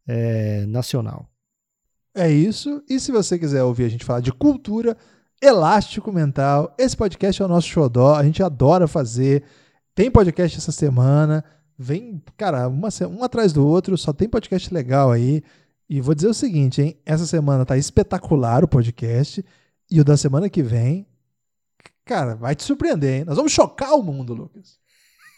é, 0.07 0.67
nacional. 0.67 1.27
É 2.13 2.29
isso. 2.31 2.83
E 2.87 2.99
se 2.99 3.11
você 3.11 3.39
quiser 3.39 3.63
ouvir 3.63 3.85
a 3.85 3.89
gente 3.89 4.05
falar 4.05 4.19
de 4.19 4.31
cultura, 4.31 4.95
elástico 5.41 6.13
mental, 6.13 6.75
esse 6.77 6.95
podcast 6.95 7.41
é 7.41 7.45
o 7.45 7.47
nosso 7.47 7.67
xodó. 7.69 8.13
A 8.13 8.23
gente 8.23 8.43
adora 8.43 8.87
fazer. 8.87 9.43
Tem 9.95 10.11
podcast 10.11 10.59
essa 10.59 10.71
semana. 10.71 11.43
Vem, 11.75 12.21
cara, 12.37 12.67
uma, 12.67 12.89
um 13.09 13.23
atrás 13.23 13.51
do 13.51 13.65
outro. 13.65 13.97
Só 13.97 14.13
tem 14.13 14.29
podcast 14.29 14.71
legal 14.71 15.11
aí. 15.11 15.41
E 15.89 15.99
vou 15.99 16.13
dizer 16.13 16.27
o 16.27 16.35
seguinte, 16.35 16.83
hein? 16.83 17.01
Essa 17.03 17.25
semana 17.25 17.65
tá 17.65 17.75
espetacular 17.75 18.63
o 18.63 18.67
podcast. 18.67 19.43
E 19.89 19.99
o 19.99 20.03
da 20.05 20.15
semana 20.15 20.51
que 20.51 20.61
vem, 20.61 21.07
cara, 22.05 22.35
vai 22.35 22.55
te 22.55 22.61
surpreender, 22.61 23.21
hein? 23.21 23.25
Nós 23.25 23.37
vamos 23.37 23.51
chocar 23.51 23.95
o 23.95 24.03
mundo, 24.03 24.35
Lucas. 24.35 24.82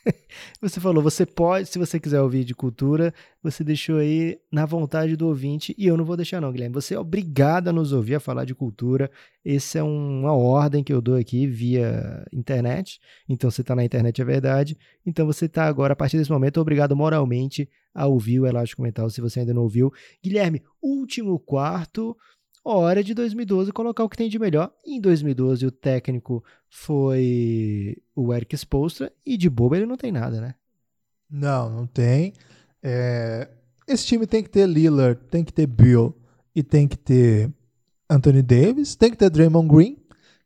Você 0.61 0.79
falou, 0.79 1.01
você 1.01 1.25
pode, 1.25 1.67
se 1.67 1.79
você 1.79 1.99
quiser 1.99 2.21
ouvir 2.21 2.43
de 2.43 2.53
cultura, 2.53 3.13
você 3.41 3.63
deixou 3.63 3.97
aí 3.97 4.37
na 4.51 4.65
vontade 4.65 5.15
do 5.15 5.27
ouvinte 5.27 5.73
e 5.77 5.87
eu 5.87 5.97
não 5.97 6.05
vou 6.05 6.15
deixar 6.15 6.39
não, 6.41 6.51
Guilherme. 6.51 6.73
Você 6.73 6.93
é 6.93 6.99
obrigado 6.99 7.67
a 7.67 7.73
nos 7.73 7.91
ouvir 7.91 8.15
a 8.15 8.19
falar 8.19 8.45
de 8.45 8.53
cultura. 8.53 9.09
Essa 9.43 9.79
é 9.79 9.83
uma 9.83 10.33
ordem 10.33 10.83
que 10.83 10.93
eu 10.93 11.01
dou 11.01 11.15
aqui 11.15 11.47
via 11.47 12.25
internet. 12.31 12.99
Então 13.27 13.49
você 13.49 13.61
está 13.61 13.75
na 13.75 13.83
internet 13.83 14.21
é 14.21 14.25
verdade. 14.25 14.77
Então 15.05 15.25
você 15.25 15.45
está 15.45 15.65
agora, 15.65 15.93
a 15.93 15.95
partir 15.95 16.17
desse 16.17 16.31
momento, 16.31 16.59
obrigado 16.59 16.95
moralmente 16.95 17.69
a 17.93 18.07
ouvir 18.07 18.39
o 18.39 18.45
Elástico 18.45 18.81
Mental, 18.81 19.09
se 19.09 19.21
você 19.21 19.39
ainda 19.39 19.53
não 19.53 19.63
ouviu. 19.63 19.91
Guilherme, 20.23 20.61
último 20.81 21.39
quarto 21.39 22.15
hora 22.73 23.03
de 23.03 23.13
2012 23.13 23.71
colocar 23.71 24.03
o 24.03 24.09
que 24.09 24.17
tem 24.17 24.29
de 24.29 24.39
melhor. 24.39 24.71
Em 24.85 24.99
2012 24.99 25.65
o 25.65 25.71
técnico 25.71 26.43
foi 26.69 27.97
o 28.15 28.33
Eric 28.33 28.55
Spolstra 28.55 29.11
e 29.25 29.37
de 29.37 29.49
boba 29.49 29.77
ele 29.77 29.85
não 29.85 29.97
tem 29.97 30.11
nada, 30.11 30.41
né? 30.41 30.55
Não, 31.29 31.69
não 31.69 31.85
tem. 31.85 32.33
É... 32.81 33.47
Esse 33.87 34.05
time 34.05 34.25
tem 34.25 34.41
que 34.41 34.49
ter 34.49 34.67
Lillard, 34.67 35.19
tem 35.29 35.43
que 35.43 35.53
ter 35.53 35.67
Bill 35.67 36.15
e 36.55 36.63
tem 36.63 36.87
que 36.87 36.97
ter 36.97 37.51
Anthony 38.09 38.41
Davis, 38.41 38.95
tem 38.95 39.11
que 39.11 39.17
ter 39.17 39.29
Draymond 39.29 39.67
Green. 39.67 39.97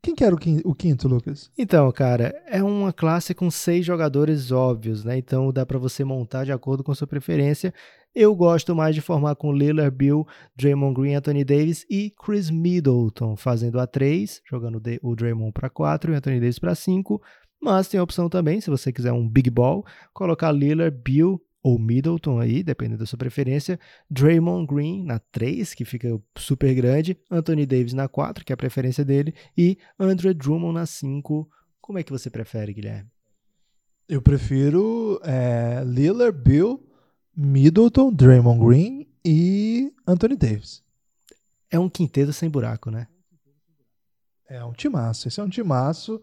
Quem 0.02 0.16
que 0.16 0.24
era 0.24 0.34
o 0.34 0.74
quinto, 0.76 1.10
Lucas? 1.10 1.52
Então, 1.58 1.92
cara, 1.92 2.34
é 2.48 2.64
uma 2.64 2.94
classe 2.94 3.34
com 3.34 3.52
seis 3.52 3.86
jogadores 3.86 4.50
óbvios, 4.50 5.04
né? 5.04 5.18
Então 5.18 5.52
dá 5.52 5.66
para 5.66 5.78
você 5.78 6.06
montar 6.06 6.46
de 6.46 6.54
acordo 6.54 6.86
com 6.86 6.96
sua 6.96 7.06
preferência. 7.06 7.74
Eu 8.14 8.36
gosto 8.36 8.76
mais 8.76 8.96
de 8.96 9.02
formar 9.02 9.36
com 9.36 9.54
Lillard, 9.54 9.96
Bill, 9.96 10.26
Draymond 10.56 11.00
Green, 11.00 11.14
Anthony 11.14 11.44
Davis 11.44 11.86
e 11.90 12.12
Chris 12.12 12.50
Middleton, 12.50 13.36
fazendo 13.36 13.80
a 13.80 13.86
3, 13.86 14.42
jogando 14.50 14.82
o 15.04 15.16
Draymond 15.16 15.52
para 15.52 15.70
4 15.70 16.12
e 16.12 16.14
o 16.14 16.18
Anthony 16.18 16.40
Davis 16.40 16.58
para 16.58 16.74
5. 16.74 17.22
Mas 17.62 17.88
tem 17.88 18.00
a 18.00 18.04
opção 18.04 18.28
também, 18.28 18.60
se 18.62 18.70
você 18.70 18.92
quiser 18.92 19.12
um 19.12 19.28
big 19.28 19.50
ball, 19.50 19.86
colocar 20.12 20.52
Lillard, 20.52 20.98
Bill 21.04 21.40
ou 21.62 21.78
Middleton 21.78 22.40
aí, 22.40 22.64
dependendo 22.64 23.00
da 23.00 23.06
sua 23.06 23.20
preferência, 23.20 23.80
Draymond 24.10 24.66
Green 24.66 25.04
na 25.04 25.20
3, 25.20 25.74
que 25.74 25.86
fica 25.86 26.20
super 26.36 26.74
grande, 26.74 27.18
Anthony 27.30 27.66
Davis 27.66 27.94
na 27.94 28.08
4, 28.08 28.44
que 28.44 28.52
é 28.52 28.56
a 28.56 28.58
preferência 28.58 29.06
dele, 29.06 29.36
e 29.58 29.78
Andre 30.00 30.34
Drummond 30.34 30.74
na 30.74 30.86
5. 30.86 31.48
Como 31.82 32.00
é 32.00 32.04
que 32.04 32.12
você 32.12 32.30
prefere, 32.30 32.74
Guilherme? 32.74 33.10
Eu 34.08 34.22
prefiro 34.22 35.20
é, 35.24 35.84
Lillard, 35.86 36.36
Bill, 36.42 36.89
Middleton, 37.36 38.12
Draymond 38.14 38.66
Green 38.66 39.08
e 39.24 39.94
Anthony 40.06 40.36
Davis. 40.36 40.84
É 41.72 41.78
um 41.80 41.90
quinteto 41.90 42.34
sem 42.34 42.50
buraco, 42.50 42.90
né? 42.90 43.08
É 44.50 44.64
um 44.66 44.74
timaço. 44.74 45.28
Esse 45.28 45.40
é 45.40 45.44
um 45.44 45.50
timaço. 45.50 46.22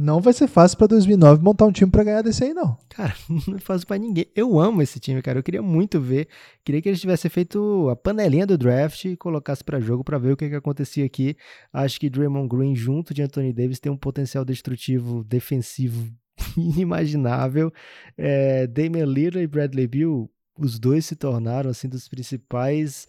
Não 0.00 0.20
vai 0.20 0.32
ser 0.32 0.46
fácil 0.46 0.78
para 0.78 0.86
2009 0.86 1.42
montar 1.42 1.66
um 1.66 1.72
time 1.72 1.90
para 1.90 2.04
ganhar 2.04 2.22
desse 2.22 2.44
aí, 2.44 2.54
não. 2.54 2.78
Cara, 2.88 3.12
não 3.46 3.56
é 3.56 3.58
fácil 3.58 3.86
para 3.86 3.98
ninguém. 3.98 4.26
Eu 4.34 4.58
amo 4.58 4.80
esse 4.80 5.00
time, 5.00 5.20
cara. 5.20 5.40
Eu 5.40 5.42
queria 5.42 5.60
muito 5.60 6.00
ver. 6.00 6.28
Queria 6.64 6.80
que 6.80 6.88
eles 6.88 7.00
tivessem 7.00 7.28
feito 7.28 7.88
a 7.90 7.96
panelinha 7.96 8.46
do 8.46 8.56
draft 8.56 9.04
e 9.04 9.16
colocasse 9.16 9.62
para 9.64 9.80
jogo 9.80 10.04
para 10.04 10.16
ver 10.16 10.32
o 10.32 10.36
que, 10.36 10.48
que 10.48 10.54
acontecia 10.54 11.04
aqui. 11.04 11.36
Acho 11.72 11.98
que 11.98 12.08
Draymond 12.08 12.48
Green 12.48 12.76
junto 12.76 13.12
de 13.12 13.22
Anthony 13.22 13.52
Davis 13.52 13.80
tem 13.80 13.90
um 13.90 13.96
potencial 13.96 14.44
destrutivo 14.44 15.24
defensivo 15.24 16.08
inimaginável. 16.56 17.72
É, 18.16 18.68
Damian 18.68 19.04
Lillard 19.04 19.40
e 19.40 19.46
Bradley 19.48 19.88
Beal 19.88 20.30
os 20.58 20.78
dois 20.78 21.06
se 21.06 21.16
tornaram 21.16 21.70
assim 21.70 21.88
dos 21.88 22.08
principais 22.08 23.06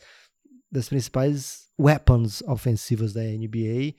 das 0.72 0.88
principais 0.88 1.68
weapons 1.80 2.42
ofensivas 2.44 3.12
da 3.12 3.22
NBA. 3.22 3.96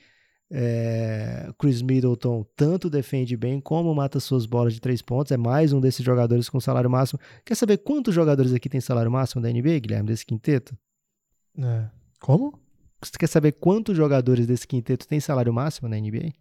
É, 0.52 1.48
Chris 1.58 1.80
Middleton 1.82 2.44
tanto 2.56 2.90
defende 2.90 3.36
bem 3.36 3.60
como 3.60 3.94
mata 3.94 4.18
suas 4.20 4.46
bolas 4.46 4.74
de 4.74 4.80
três 4.80 5.02
pontos. 5.02 5.32
É 5.32 5.36
mais 5.36 5.72
um 5.72 5.80
desses 5.80 6.04
jogadores 6.04 6.48
com 6.48 6.60
salário 6.60 6.88
máximo. 6.88 7.20
Quer 7.44 7.56
saber 7.56 7.78
quantos 7.78 8.14
jogadores 8.14 8.52
aqui 8.52 8.68
tem 8.68 8.80
salário 8.80 9.10
máximo 9.10 9.42
da 9.42 9.50
NBA, 9.50 9.80
Guilherme, 9.80 10.08
desse 10.08 10.24
quinteto? 10.24 10.76
É. 11.58 11.88
Como? 12.20 12.58
Você 13.02 13.12
quer 13.18 13.28
saber 13.28 13.52
quantos 13.52 13.96
jogadores 13.96 14.46
desse 14.46 14.66
quinteto 14.66 15.08
tem 15.08 15.18
salário 15.18 15.52
máximo 15.52 15.88
na 15.88 15.96
NBA? 15.96 16.32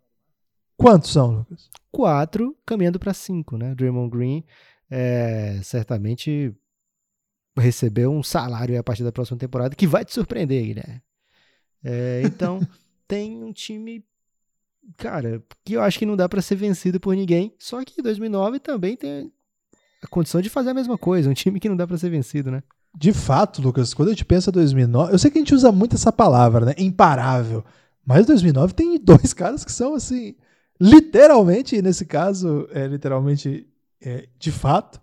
Quantos 0.77 1.11
são, 1.11 1.37
Lucas? 1.37 1.69
Quatro, 1.91 2.55
caminhando 2.65 2.99
para 2.99 3.13
cinco, 3.13 3.57
né? 3.57 3.73
Draymond 3.75 4.09
Green 4.09 4.43
é, 4.89 5.59
certamente 5.63 6.53
receber 7.59 8.07
um 8.07 8.23
salário 8.23 8.79
a 8.79 8.83
partir 8.83 9.03
da 9.03 9.11
próxima 9.11 9.37
temporada 9.37 9.75
que 9.75 9.87
vai 9.87 10.03
te 10.03 10.13
surpreender, 10.13 10.63
Guilherme. 10.63 11.01
É, 11.83 12.21
então, 12.25 12.59
tem 13.07 13.43
um 13.43 13.51
time, 13.51 14.03
cara, 14.97 15.43
que 15.63 15.73
eu 15.73 15.81
acho 15.81 15.99
que 15.99 16.05
não 16.05 16.15
dá 16.15 16.27
para 16.27 16.41
ser 16.41 16.55
vencido 16.55 16.99
por 16.99 17.15
ninguém. 17.15 17.53
Só 17.59 17.83
que 17.83 18.01
2009 18.01 18.59
também 18.59 18.95
tem 18.95 19.31
a 20.01 20.07
condição 20.07 20.41
de 20.41 20.49
fazer 20.49 20.69
a 20.69 20.73
mesma 20.73 20.97
coisa. 20.97 21.29
Um 21.29 21.33
time 21.33 21.59
que 21.59 21.69
não 21.69 21.75
dá 21.75 21.85
para 21.85 21.97
ser 21.97 22.09
vencido, 22.09 22.49
né? 22.51 22.63
De 22.97 23.13
fato, 23.13 23.61
Lucas, 23.61 23.93
quando 23.93 24.09
a 24.09 24.11
gente 24.11 24.25
pensa 24.25 24.51
2009, 24.51 25.13
eu 25.13 25.19
sei 25.19 25.29
que 25.29 25.37
a 25.37 25.41
gente 25.41 25.53
usa 25.53 25.71
muito 25.71 25.95
essa 25.95 26.11
palavra, 26.11 26.65
né? 26.65 26.73
Imparável. 26.77 27.63
Mas 28.05 28.25
2009 28.25 28.73
tem 28.73 28.97
dois 28.99 29.33
caras 29.33 29.63
que 29.63 29.71
são 29.71 29.93
assim, 29.93 30.35
literalmente, 30.79 31.81
nesse 31.81 32.05
caso, 32.05 32.67
é 32.71 32.87
literalmente, 32.87 33.67
é, 34.01 34.27
de 34.39 34.51
fato, 34.51 34.99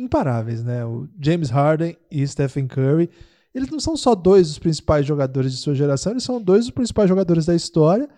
imparáveis, 0.00 0.62
né? 0.64 0.84
O 0.84 1.08
James 1.20 1.50
Harden 1.50 1.96
e 2.10 2.26
Stephen 2.26 2.66
Curry. 2.66 3.10
Eles 3.54 3.70
não 3.70 3.80
são 3.80 3.96
só 3.96 4.14
dois 4.14 4.48
dos 4.48 4.58
principais 4.58 5.04
jogadores 5.04 5.52
de 5.52 5.58
sua 5.58 5.74
geração, 5.74 6.12
eles 6.12 6.24
são 6.24 6.40
dois 6.40 6.66
dos 6.66 6.70
principais 6.70 7.08
jogadores 7.08 7.46
da 7.46 7.54
história. 7.54 8.08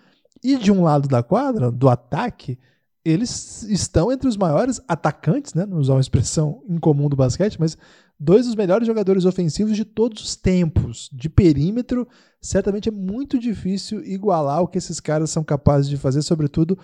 E 0.42 0.56
de 0.56 0.72
um 0.72 0.82
lado 0.82 1.08
da 1.08 1.22
quadra, 1.22 1.70
do 1.70 1.88
ataque, 1.88 2.58
eles 3.04 3.62
estão 3.64 4.10
entre 4.12 4.28
os 4.28 4.36
maiores 4.36 4.80
atacantes, 4.86 5.54
né? 5.54 5.66
Não 5.66 5.78
usar 5.78 5.94
uma 5.94 6.00
expressão 6.00 6.62
incomum 6.68 7.08
do 7.08 7.16
basquete, 7.16 7.58
mas 7.58 7.76
dois 8.18 8.46
dos 8.46 8.54
melhores 8.54 8.86
jogadores 8.86 9.24
ofensivos 9.24 9.76
de 9.76 9.84
todos 9.84 10.22
os 10.22 10.36
tempos. 10.36 11.10
De 11.12 11.28
perímetro, 11.28 12.06
certamente 12.40 12.88
é 12.88 12.92
muito 12.92 13.38
difícil 13.38 14.04
igualar 14.04 14.62
o 14.62 14.68
que 14.68 14.78
esses 14.78 15.00
caras 15.00 15.30
são 15.30 15.42
capazes 15.42 15.88
de 15.88 15.96
fazer, 15.96 16.22
sobretudo 16.22 16.78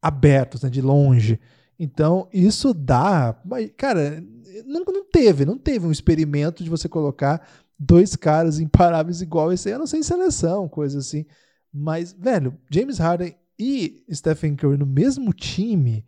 abertos, 0.00 0.62
né? 0.62 0.70
de 0.70 0.80
longe. 0.80 1.40
Então, 1.78 2.28
isso 2.32 2.72
dá. 2.72 3.36
Cara, 3.76 4.22
não, 4.64 4.82
não 4.84 5.04
teve, 5.04 5.44
não 5.44 5.58
teve 5.58 5.86
um 5.86 5.92
experimento 5.92 6.64
de 6.64 6.70
você 6.70 6.88
colocar 6.88 7.46
dois 7.78 8.16
caras 8.16 8.58
imparáveis 8.58 9.20
igual 9.20 9.52
esse 9.52 9.68
aí, 9.68 9.74
a 9.74 9.78
não 9.78 9.86
ser 9.86 9.98
em 9.98 10.02
seleção, 10.02 10.68
coisa 10.68 10.98
assim. 10.98 11.26
Mas, 11.72 12.12
velho, 12.12 12.56
James 12.70 12.98
Harden 12.98 13.36
e 13.58 14.02
Stephen 14.12 14.56
Curry 14.56 14.78
no 14.78 14.86
mesmo 14.86 15.32
time 15.32 16.04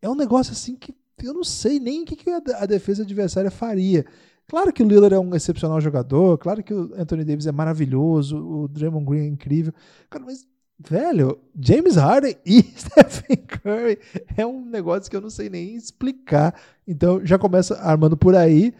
é 0.00 0.08
um 0.08 0.14
negócio 0.14 0.52
assim 0.52 0.76
que 0.76 0.94
eu 1.22 1.34
não 1.34 1.44
sei 1.44 1.80
nem 1.80 2.02
o 2.02 2.04
que, 2.04 2.14
que 2.14 2.30
a 2.30 2.66
defesa 2.66 3.02
adversária 3.02 3.50
faria. 3.50 4.04
Claro 4.46 4.72
que 4.72 4.82
o 4.82 4.88
Lillard 4.88 5.14
é 5.14 5.18
um 5.18 5.34
excepcional 5.34 5.80
jogador, 5.80 6.38
claro 6.38 6.62
que 6.62 6.72
o 6.72 6.94
Anthony 6.94 7.24
Davis 7.24 7.46
é 7.46 7.52
maravilhoso, 7.52 8.38
o 8.38 8.68
Draymond 8.68 9.04
Green 9.04 9.20
é 9.20 9.26
incrível. 9.26 9.74
Cara, 10.08 10.24
mas 10.24 10.46
Velho, 10.80 11.38
James 11.58 11.96
Harden 11.96 12.36
e 12.46 12.62
Stephen 12.78 13.36
Curry 13.36 13.98
é 14.36 14.46
um 14.46 14.64
negócio 14.64 15.10
que 15.10 15.16
eu 15.16 15.20
não 15.20 15.30
sei 15.30 15.50
nem 15.50 15.74
explicar. 15.74 16.54
Então 16.86 17.24
já 17.24 17.36
começa 17.36 17.76
armando 17.80 18.16
por 18.16 18.36
aí. 18.36 18.72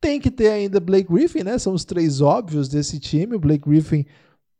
Tem 0.00 0.20
que 0.20 0.30
ter 0.30 0.50
ainda 0.50 0.80
Blake 0.80 1.10
Griffin, 1.10 1.44
né? 1.44 1.56
São 1.58 1.72
os 1.72 1.84
três 1.84 2.20
óbvios 2.20 2.68
desse 2.68 2.98
time. 2.98 3.36
O 3.36 3.38
Blake 3.38 3.68
Griffin, 3.68 4.04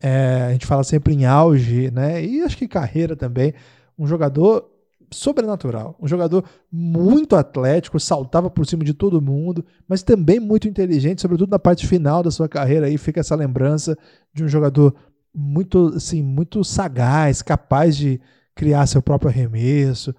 é, 0.00 0.46
a 0.48 0.52
gente 0.52 0.66
fala 0.66 0.84
sempre 0.84 1.12
em 1.14 1.26
auge, 1.26 1.90
né? 1.90 2.24
E 2.24 2.42
acho 2.42 2.56
que 2.56 2.68
carreira 2.68 3.16
também. 3.16 3.52
Um 3.98 4.06
jogador 4.06 4.70
sobrenatural. 5.10 5.96
Um 6.00 6.08
jogador 6.08 6.44
muito 6.70 7.36
atlético, 7.36 7.98
saltava 8.00 8.48
por 8.48 8.66
cima 8.66 8.84
de 8.84 8.94
todo 8.94 9.20
mundo, 9.20 9.64
mas 9.88 10.02
também 10.02 10.40
muito 10.40 10.68
inteligente, 10.68 11.22
sobretudo 11.22 11.50
na 11.50 11.58
parte 11.58 11.86
final 11.86 12.22
da 12.22 12.30
sua 12.30 12.48
carreira 12.48 12.86
aí 12.86 12.96
fica 12.98 13.20
essa 13.20 13.34
lembrança 13.34 13.96
de 14.32 14.44
um 14.44 14.48
jogador 14.48 14.94
muito, 15.34 15.92
assim, 15.96 16.22
muito 16.22 16.62
sagaz, 16.62 17.42
capaz 17.42 17.96
de 17.96 18.20
criar 18.54 18.86
seu 18.86 19.02
próprio 19.02 19.30
arremesso. 19.30 20.14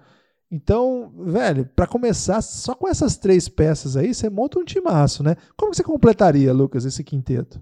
Então, 0.50 1.12
velho, 1.24 1.66
para 1.74 1.86
começar, 1.86 2.40
só 2.40 2.74
com 2.74 2.86
essas 2.88 3.16
três 3.16 3.48
peças 3.48 3.96
aí, 3.96 4.14
você 4.14 4.30
monta 4.30 4.58
um 4.58 4.64
timaço, 4.64 5.22
né? 5.22 5.36
Como 5.56 5.74
você 5.74 5.82
completaria, 5.82 6.52
Lucas, 6.52 6.84
esse 6.84 7.02
quinteto? 7.02 7.60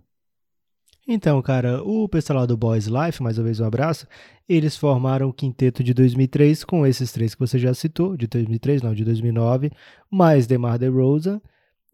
Então, 1.06 1.40
cara, 1.42 1.82
o 1.82 2.08
pessoal 2.08 2.40
lá 2.40 2.46
do 2.46 2.56
Boys 2.56 2.86
Life, 2.86 3.22
mais 3.22 3.36
uma 3.36 3.44
vez 3.44 3.60
um 3.60 3.66
abraço, 3.66 4.06
eles 4.48 4.76
formaram 4.76 5.28
o 5.28 5.32
quinteto 5.34 5.84
de 5.84 5.92
2003 5.92 6.64
com 6.64 6.86
esses 6.86 7.12
três 7.12 7.34
que 7.34 7.40
você 7.40 7.58
já 7.58 7.74
citou, 7.74 8.16
de 8.16 8.26
2003, 8.26 8.82
não, 8.82 8.94
de 8.94 9.04
2009, 9.04 9.70
mais 10.10 10.46
DeMar 10.46 10.78
DeRozan, 10.78 11.40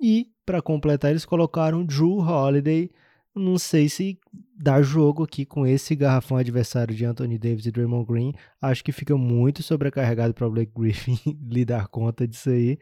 e 0.00 0.28
para 0.46 0.62
completar 0.62 1.10
eles 1.10 1.24
colocaram 1.24 1.84
Drew 1.84 2.18
Holiday, 2.18 2.90
não 3.34 3.58
sei 3.58 3.88
se 3.88 4.18
dá 4.56 4.82
jogo 4.82 5.24
aqui 5.24 5.44
com 5.44 5.66
esse 5.66 5.94
garrafão 5.94 6.36
adversário 6.36 6.94
de 6.94 7.04
Anthony 7.04 7.38
Davis 7.38 7.66
e 7.66 7.70
Draymond 7.70 8.06
Green, 8.06 8.32
acho 8.60 8.84
que 8.84 8.92
fica 8.92 9.16
muito 9.16 9.62
sobrecarregado 9.62 10.34
para 10.34 10.46
o 10.46 10.50
Blake 10.50 10.72
Griffin 10.76 11.18
lidar 11.48 11.88
conta 11.88 12.26
disso 12.26 12.50
aí, 12.50 12.78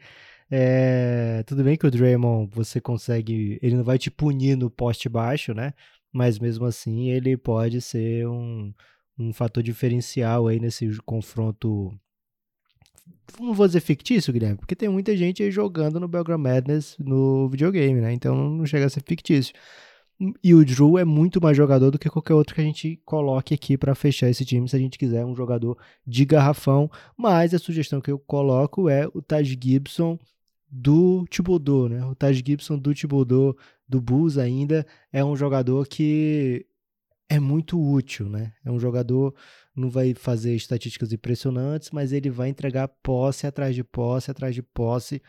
é, 0.51 1.43
tudo 1.45 1.63
bem 1.63 1.77
que 1.77 1.85
o 1.85 1.91
Draymond 1.91 2.49
você 2.53 2.81
consegue, 2.81 3.59
ele 3.61 3.75
não 3.75 3.83
vai 3.83 3.97
te 3.97 4.09
punir 4.09 4.57
no 4.57 4.69
poste 4.69 5.07
baixo, 5.07 5.53
né? 5.53 5.73
mas 6.11 6.39
mesmo 6.39 6.65
assim 6.65 7.09
ele 7.09 7.37
pode 7.37 7.81
ser 7.81 8.27
um, 8.27 8.73
um 9.17 9.33
fator 9.33 9.61
diferencial 9.63 10.47
aí 10.47 10.59
nesse 10.59 10.89
confronto. 11.05 11.93
Não 13.39 13.53
vou 13.53 13.67
dizer 13.67 13.79
fictício, 13.81 14.33
Guilherme, 14.33 14.57
porque 14.57 14.75
tem 14.75 14.89
muita 14.89 15.15
gente 15.15 15.43
aí 15.43 15.51
jogando 15.51 15.99
no 15.99 16.07
Belgram 16.07 16.37
Madness 16.37 16.95
no 16.99 17.47
videogame, 17.49 18.01
né? 18.01 18.11
Então 18.11 18.35
não 18.35 18.65
chega 18.65 18.85
a 18.85 18.89
ser 18.89 19.03
fictício. 19.05 19.53
E 20.43 20.53
o 20.53 20.65
Drew 20.65 20.97
é 20.97 21.05
muito 21.05 21.41
mais 21.41 21.55
jogador 21.55 21.91
do 21.91 21.97
que 21.97 22.09
qualquer 22.09 22.33
outro 22.33 22.53
que 22.53 22.59
a 22.59 22.63
gente 22.63 23.01
coloque 23.05 23.53
aqui 23.53 23.77
para 23.77 23.95
fechar 23.95 24.29
esse 24.29 24.43
time, 24.43 24.67
se 24.67 24.75
a 24.75 24.79
gente 24.79 24.97
quiser 24.97 25.25
um 25.25 25.33
jogador 25.33 25.77
de 26.05 26.25
garrafão. 26.25 26.91
Mas 27.17 27.53
a 27.53 27.59
sugestão 27.59 28.01
que 28.01 28.11
eu 28.11 28.19
coloco 28.19 28.89
é 28.89 29.07
o 29.13 29.21
Taj 29.21 29.57
Gibson 29.61 30.19
do 30.69 31.25
Thibodeau, 31.29 31.87
né? 31.87 32.05
O 32.05 32.13
Taj 32.13 32.43
Gibson 32.45 32.77
do 32.77 32.93
Thibodeau 32.93 33.55
do 33.87 34.01
Bulls 34.01 34.37
ainda 34.37 34.85
é 35.11 35.23
um 35.23 35.35
jogador 35.35 35.87
que 35.87 36.65
é 37.29 37.39
muito 37.39 37.79
útil, 37.79 38.27
né? 38.27 38.53
É 38.65 38.71
um 38.71 38.79
jogador 38.79 39.33
não 39.75 39.89
vai 39.89 40.13
fazer 40.13 40.53
estatísticas 40.55 41.13
impressionantes, 41.13 41.91
mas 41.91 42.11
ele 42.11 42.29
vai 42.29 42.49
entregar 42.49 42.87
posse 42.87 43.47
atrás 43.47 43.73
de 43.73 43.83
posse 43.83 44.29
atrás 44.29 44.53
de 44.53 44.61
posse, 44.61 45.21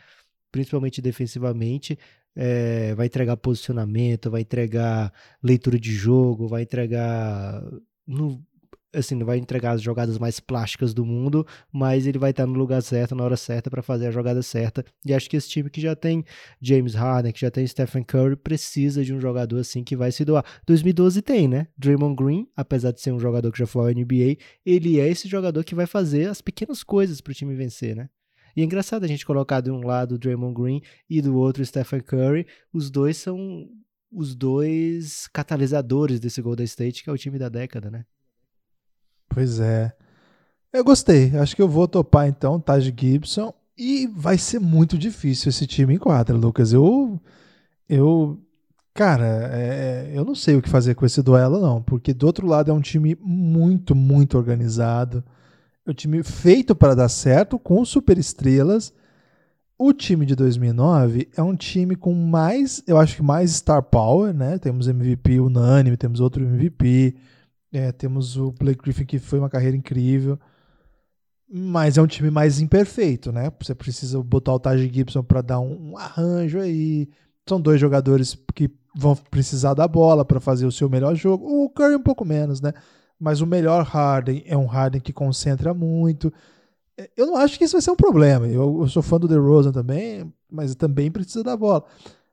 principalmente 0.51 1.01
defensivamente. 1.01 1.97
É, 2.35 2.95
vai 2.95 3.07
entregar 3.07 3.35
posicionamento, 3.37 4.31
vai 4.31 4.41
entregar 4.41 5.13
leitura 5.43 5.79
de 5.79 5.91
jogo, 5.91 6.47
vai 6.47 6.63
entregar. 6.63 7.61
Não, 8.07 8.41
assim, 8.93 9.15
não 9.15 9.25
vai 9.25 9.37
entregar 9.37 9.71
as 9.71 9.81
jogadas 9.81 10.17
mais 10.17 10.39
plásticas 10.39 10.93
do 10.93 11.05
mundo, 11.05 11.45
mas 11.71 12.05
ele 12.05 12.17
vai 12.17 12.31
estar 12.31 12.45
no 12.45 12.53
lugar 12.53 12.81
certo, 12.81 13.15
na 13.15 13.23
hora 13.23 13.37
certa 13.37 13.69
para 13.69 13.81
fazer 13.81 14.07
a 14.07 14.11
jogada 14.11 14.41
certa. 14.41 14.83
E 15.05 15.13
acho 15.13 15.29
que 15.29 15.37
esse 15.37 15.49
time 15.49 15.69
que 15.69 15.81
já 15.81 15.95
tem 15.95 16.23
James 16.61 16.93
Harden, 16.93 17.31
que 17.31 17.41
já 17.41 17.51
tem 17.51 17.65
Stephen 17.65 18.03
Curry, 18.03 18.35
precisa 18.35 19.03
de 19.03 19.13
um 19.13 19.19
jogador 19.19 19.59
assim 19.59 19.83
que 19.83 19.95
vai 19.95 20.11
se 20.11 20.25
doar. 20.25 20.45
2012 20.65 21.21
tem, 21.21 21.47
né? 21.47 21.67
Draymond 21.77 22.15
Green, 22.15 22.47
apesar 22.55 22.91
de 22.91 23.01
ser 23.01 23.11
um 23.11 23.19
jogador 23.19 23.51
que 23.51 23.59
já 23.59 23.67
foi 23.67 23.81
ao 23.81 23.95
NBA, 23.95 24.37
ele 24.65 24.99
é 24.99 25.07
esse 25.07 25.27
jogador 25.27 25.63
que 25.63 25.75
vai 25.75 25.85
fazer 25.85 26.29
as 26.29 26.41
pequenas 26.41 26.83
coisas 26.83 27.21
para 27.21 27.31
o 27.31 27.35
time 27.35 27.55
vencer, 27.55 27.95
né? 27.95 28.09
E 28.55 28.61
é 28.61 28.63
engraçado 28.63 29.03
a 29.03 29.07
gente 29.07 29.25
colocar 29.25 29.61
de 29.61 29.71
um 29.71 29.85
lado 29.85 30.15
o 30.15 30.17
Draymond 30.17 30.53
Green 30.53 30.81
e 31.09 31.21
do 31.21 31.35
outro 31.35 31.63
o 31.63 31.65
Stephen 31.65 32.01
Curry. 32.01 32.47
Os 32.73 32.89
dois 32.89 33.17
são 33.17 33.67
os 34.11 34.35
dois 34.35 35.27
catalisadores 35.27 36.19
desse 36.19 36.41
Golden 36.41 36.65
State, 36.65 37.03
que 37.03 37.09
é 37.09 37.13
o 37.13 37.17
time 37.17 37.39
da 37.39 37.47
década, 37.47 37.89
né? 37.89 38.05
Pois 39.29 39.59
é. 39.59 39.93
Eu 40.73 40.83
gostei. 40.83 41.35
Acho 41.37 41.55
que 41.55 41.61
eu 41.61 41.69
vou 41.69 41.87
topar 41.87 42.27
então, 42.27 42.59
Taj 42.59 42.93
Gibson. 42.97 43.53
E 43.77 44.07
vai 44.07 44.37
ser 44.37 44.59
muito 44.59 44.97
difícil 44.97 45.49
esse 45.49 45.65
time 45.65 45.95
em 45.95 45.97
quadra, 45.97 46.35
Lucas. 46.35 46.73
Eu. 46.73 47.19
Eu. 47.87 48.39
Cara, 48.93 49.49
é, 49.53 50.11
eu 50.13 50.25
não 50.25 50.35
sei 50.35 50.55
o 50.55 50.61
que 50.61 50.69
fazer 50.69 50.95
com 50.95 51.05
esse 51.05 51.21
duelo, 51.21 51.61
não. 51.61 51.81
Porque 51.81 52.13
do 52.13 52.25
outro 52.25 52.45
lado 52.45 52.69
é 52.69 52.73
um 52.73 52.81
time 52.81 53.17
muito, 53.21 53.95
muito 53.95 54.37
organizado. 54.37 55.23
Um 55.87 55.93
time 55.93 56.23
feito 56.23 56.75
para 56.75 56.95
dar 56.95 57.09
certo, 57.09 57.57
com 57.57 57.83
super 57.83 58.17
estrelas. 58.17 58.93
O 59.77 59.93
time 59.93 60.27
de 60.27 60.35
2009 60.35 61.29
é 61.35 61.41
um 61.41 61.55
time 61.55 61.95
com 61.95 62.13
mais, 62.13 62.83
eu 62.85 62.99
acho 62.99 63.15
que 63.15 63.23
mais 63.23 63.49
star 63.51 63.81
power, 63.81 64.31
né? 64.31 64.59
Temos 64.59 64.87
MVP 64.87 65.39
unânime, 65.39 65.97
temos 65.97 66.19
outro 66.19 66.43
MVP. 66.43 67.15
É, 67.73 67.91
temos 67.91 68.37
o 68.37 68.51
Blake 68.51 68.81
Griffin, 68.83 69.05
que 69.05 69.17
foi 69.17 69.39
uma 69.39 69.49
carreira 69.49 69.75
incrível. 69.75 70.37
Mas 71.51 71.97
é 71.97 72.01
um 72.01 72.07
time 72.07 72.29
mais 72.29 72.59
imperfeito, 72.59 73.31
né? 73.31 73.51
Você 73.59 73.73
precisa 73.73 74.21
botar 74.21 74.53
o 74.53 74.59
Taj 74.59 74.87
Gibson 74.87 75.23
para 75.23 75.41
dar 75.41 75.59
um, 75.59 75.97
arranjo 75.97 76.59
aí. 76.59 77.09
São 77.49 77.59
dois 77.59 77.81
jogadores 77.81 78.37
que 78.53 78.69
vão 78.95 79.15
precisar 79.15 79.73
da 79.73 79.87
bola 79.87 80.23
para 80.23 80.39
fazer 80.39 80.67
o 80.67 80.71
seu 80.71 80.89
melhor 80.89 81.15
jogo. 81.15 81.45
O 81.45 81.69
Curry 81.71 81.95
um 81.95 82.03
pouco 82.03 82.23
menos, 82.23 82.61
né? 82.61 82.71
Mas 83.21 83.39
o 83.39 83.45
melhor 83.45 83.83
Harden 83.83 84.41
é 84.47 84.57
um 84.57 84.65
Harden 84.65 84.99
que 84.99 85.13
concentra 85.13 85.75
muito. 85.75 86.33
É, 86.97 87.07
eu 87.15 87.27
não 87.27 87.37
acho 87.37 87.55
que 87.55 87.63
isso 87.63 87.73
vai 87.73 87.81
ser 87.81 87.91
um 87.91 87.95
problema. 87.95 88.47
Eu, 88.47 88.81
eu 88.81 88.87
sou 88.87 89.03
fã 89.03 89.19
do 89.19 89.27
DeRozan 89.27 89.71
também, 89.71 90.33
mas 90.49 90.73
também 90.73 91.11
precisa 91.11 91.43
da 91.43 91.55
bola. 91.55 91.85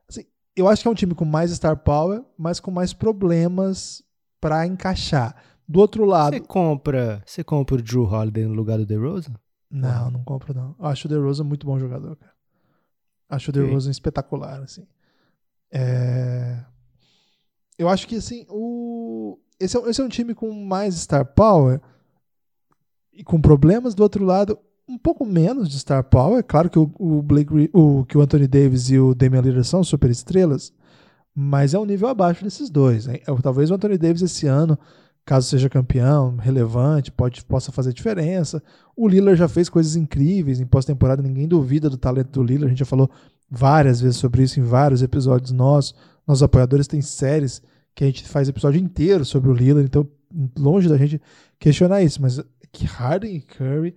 Assim, 0.09 0.25
eu 0.57 0.67
acho 0.67 0.81
que 0.81 0.89
é 0.89 0.91
um 0.91 0.95
time 0.95 1.15
com 1.15 1.27
mais 1.27 1.51
star 1.51 1.77
power, 1.77 2.25
mas 2.39 2.59
com 2.59 2.71
mais 2.71 2.95
problemas 2.95 4.03
para 4.41 4.67
encaixar. 4.67 5.37
Do 5.69 5.79
outro 5.79 6.07
lado. 6.07 6.33
Você 6.33 6.41
compra, 6.41 7.23
você 7.27 7.45
compra 7.45 7.75
o 7.75 7.83
Drew 7.83 8.05
Holiday 8.05 8.47
no 8.47 8.55
lugar 8.55 8.79
do 8.79 8.87
DeRozan? 8.87 9.35
Não, 9.71 10.11
não 10.11 10.25
compro 10.25 10.55
não. 10.55 10.75
Acho 10.79 11.07
o 11.07 11.11
DeRozan 11.11 11.45
muito 11.45 11.67
bom 11.67 11.79
jogador, 11.79 12.17
cara. 12.17 12.33
Acho 13.29 13.51
o 13.51 13.53
DeRozan 13.53 13.91
espetacular, 13.91 14.63
assim. 14.63 14.87
É... 15.71 16.65
Eu 17.77 17.91
acho 17.91 18.09
que, 18.09 18.17
assim, 18.17 18.47
o... 18.49 19.39
esse, 19.61 19.77
é, 19.77 19.91
esse 19.91 20.01
é 20.01 20.05
um 20.05 20.09
time 20.09 20.35
com 20.35 20.53
mais 20.53 20.95
star 20.95 21.25
power 21.25 21.81
e 23.13 23.25
com 23.25 23.41
problemas. 23.41 23.95
Do 23.95 24.03
outro 24.03 24.25
lado, 24.25 24.59
um 24.89 24.97
pouco 24.97 25.25
menos 25.25 25.69
de 25.69 25.79
star 25.79 26.05
power. 26.05 26.43
Claro 26.43 26.71
que 26.71 26.79
o, 26.79 26.91
o, 26.99 27.23
Blake, 27.23 27.71
o, 27.73 28.05
que 28.05 28.17
o 28.17 28.21
Anthony 28.21 28.47
Davis 28.47 28.91
e 28.91 28.99
o 28.99 29.15
Damian 29.15 29.43
Lillard 29.43 29.67
são 29.67 29.85
super 29.85 30.11
estrelas, 30.11 30.73
mas 31.35 31.75
é 31.75 31.79
um 31.79 31.85
nível 31.85 32.09
abaixo 32.09 32.45
desses 32.45 32.71
dois. 32.71 33.07
Hein? 33.07 33.21
Talvez 33.43 33.71
o 33.71 33.75
Anthony 33.75 33.99
Davis 33.99 34.23
esse 34.23 34.47
ano, 34.47 34.79
caso 35.25 35.49
seja 35.49 35.69
campeão, 35.69 36.37
relevante, 36.37 37.13
pode, 37.13 37.45
possa 37.45 37.71
fazer 37.71 37.93
diferença. 37.93 38.63
O 38.97 39.07
Lillard 39.07 39.39
já 39.39 39.49
fez 39.49 39.69
coisas 39.69 39.95
incríveis 39.95 40.61
em 40.61 40.67
pós-temporada, 40.67 41.23
ninguém 41.23 41.47
duvida 41.47 41.91
do 41.91 41.99
talento 41.99 42.31
do 42.31 42.43
Lillard, 42.43 42.67
a 42.67 42.69
gente 42.71 42.79
já 42.79 42.87
falou 42.87 43.11
várias 43.51 44.01
vezes 44.01 44.17
sobre 44.17 44.43
isso 44.43 44.59
em 44.59 44.63
vários 44.63 45.03
episódios 45.03 45.53
nossos. 45.53 45.95
Nossos 46.27 46.43
apoiadores 46.43 46.87
têm 46.87 47.03
séries 47.03 47.63
que 47.99 48.05
a 48.05 48.07
gente 48.07 48.23
faz 48.29 48.49
episódio 48.49 48.81
inteiro 48.81 49.25
sobre 49.25 49.51
o 49.51 49.53
Lillard, 49.53 49.85
então 49.85 50.09
longe 50.57 50.89
da 50.89 50.97
gente 50.97 51.21
questionar 51.59 52.01
isso, 52.01 52.23
mas 52.23 52.41
que 52.71 52.87
Harden 52.87 53.35
e 53.35 53.41
Curry. 53.41 53.97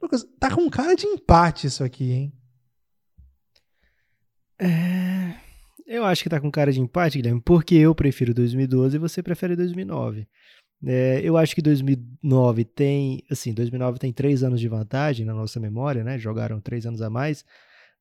Lucas, 0.00 0.24
tá 0.38 0.54
com 0.54 0.70
cara 0.70 0.94
de 0.94 1.04
empate 1.04 1.66
isso 1.66 1.82
aqui, 1.82 2.12
hein? 2.12 2.32
É. 4.56 5.34
Eu 5.84 6.04
acho 6.04 6.22
que 6.22 6.28
tá 6.28 6.40
com 6.40 6.48
cara 6.48 6.70
de 6.70 6.80
empate, 6.80 7.18
Guilherme, 7.18 7.42
porque 7.44 7.74
eu 7.74 7.92
prefiro 7.92 8.32
2012 8.32 8.94
e 8.94 9.00
você 9.00 9.20
prefere 9.20 9.56
2009. 9.56 10.28
É, 10.86 11.20
eu 11.24 11.36
acho 11.36 11.52
que 11.52 11.60
2009 11.60 12.64
tem, 12.64 13.24
assim, 13.28 13.52
2009 13.52 13.98
tem 13.98 14.12
três 14.12 14.44
anos 14.44 14.60
de 14.60 14.68
vantagem 14.68 15.26
na 15.26 15.34
nossa 15.34 15.58
memória, 15.58 16.04
né? 16.04 16.16
Jogaram 16.16 16.60
três 16.60 16.86
anos 16.86 17.02
a 17.02 17.10
mais, 17.10 17.44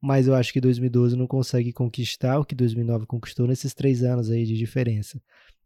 mas 0.01 0.27
eu 0.27 0.35
acho 0.35 0.53
que 0.53 0.61
2012 0.61 1.15
não 1.15 1.27
consegue 1.27 1.73
conquistar 1.73 2.39
o 2.39 2.45
que 2.45 2.55
2009 2.55 3.05
conquistou 3.05 3.47
nesses 3.47 3.73
três 3.73 4.03
anos 4.03 4.29
aí 4.29 4.45
de 4.45 4.57
diferença. 4.57 5.21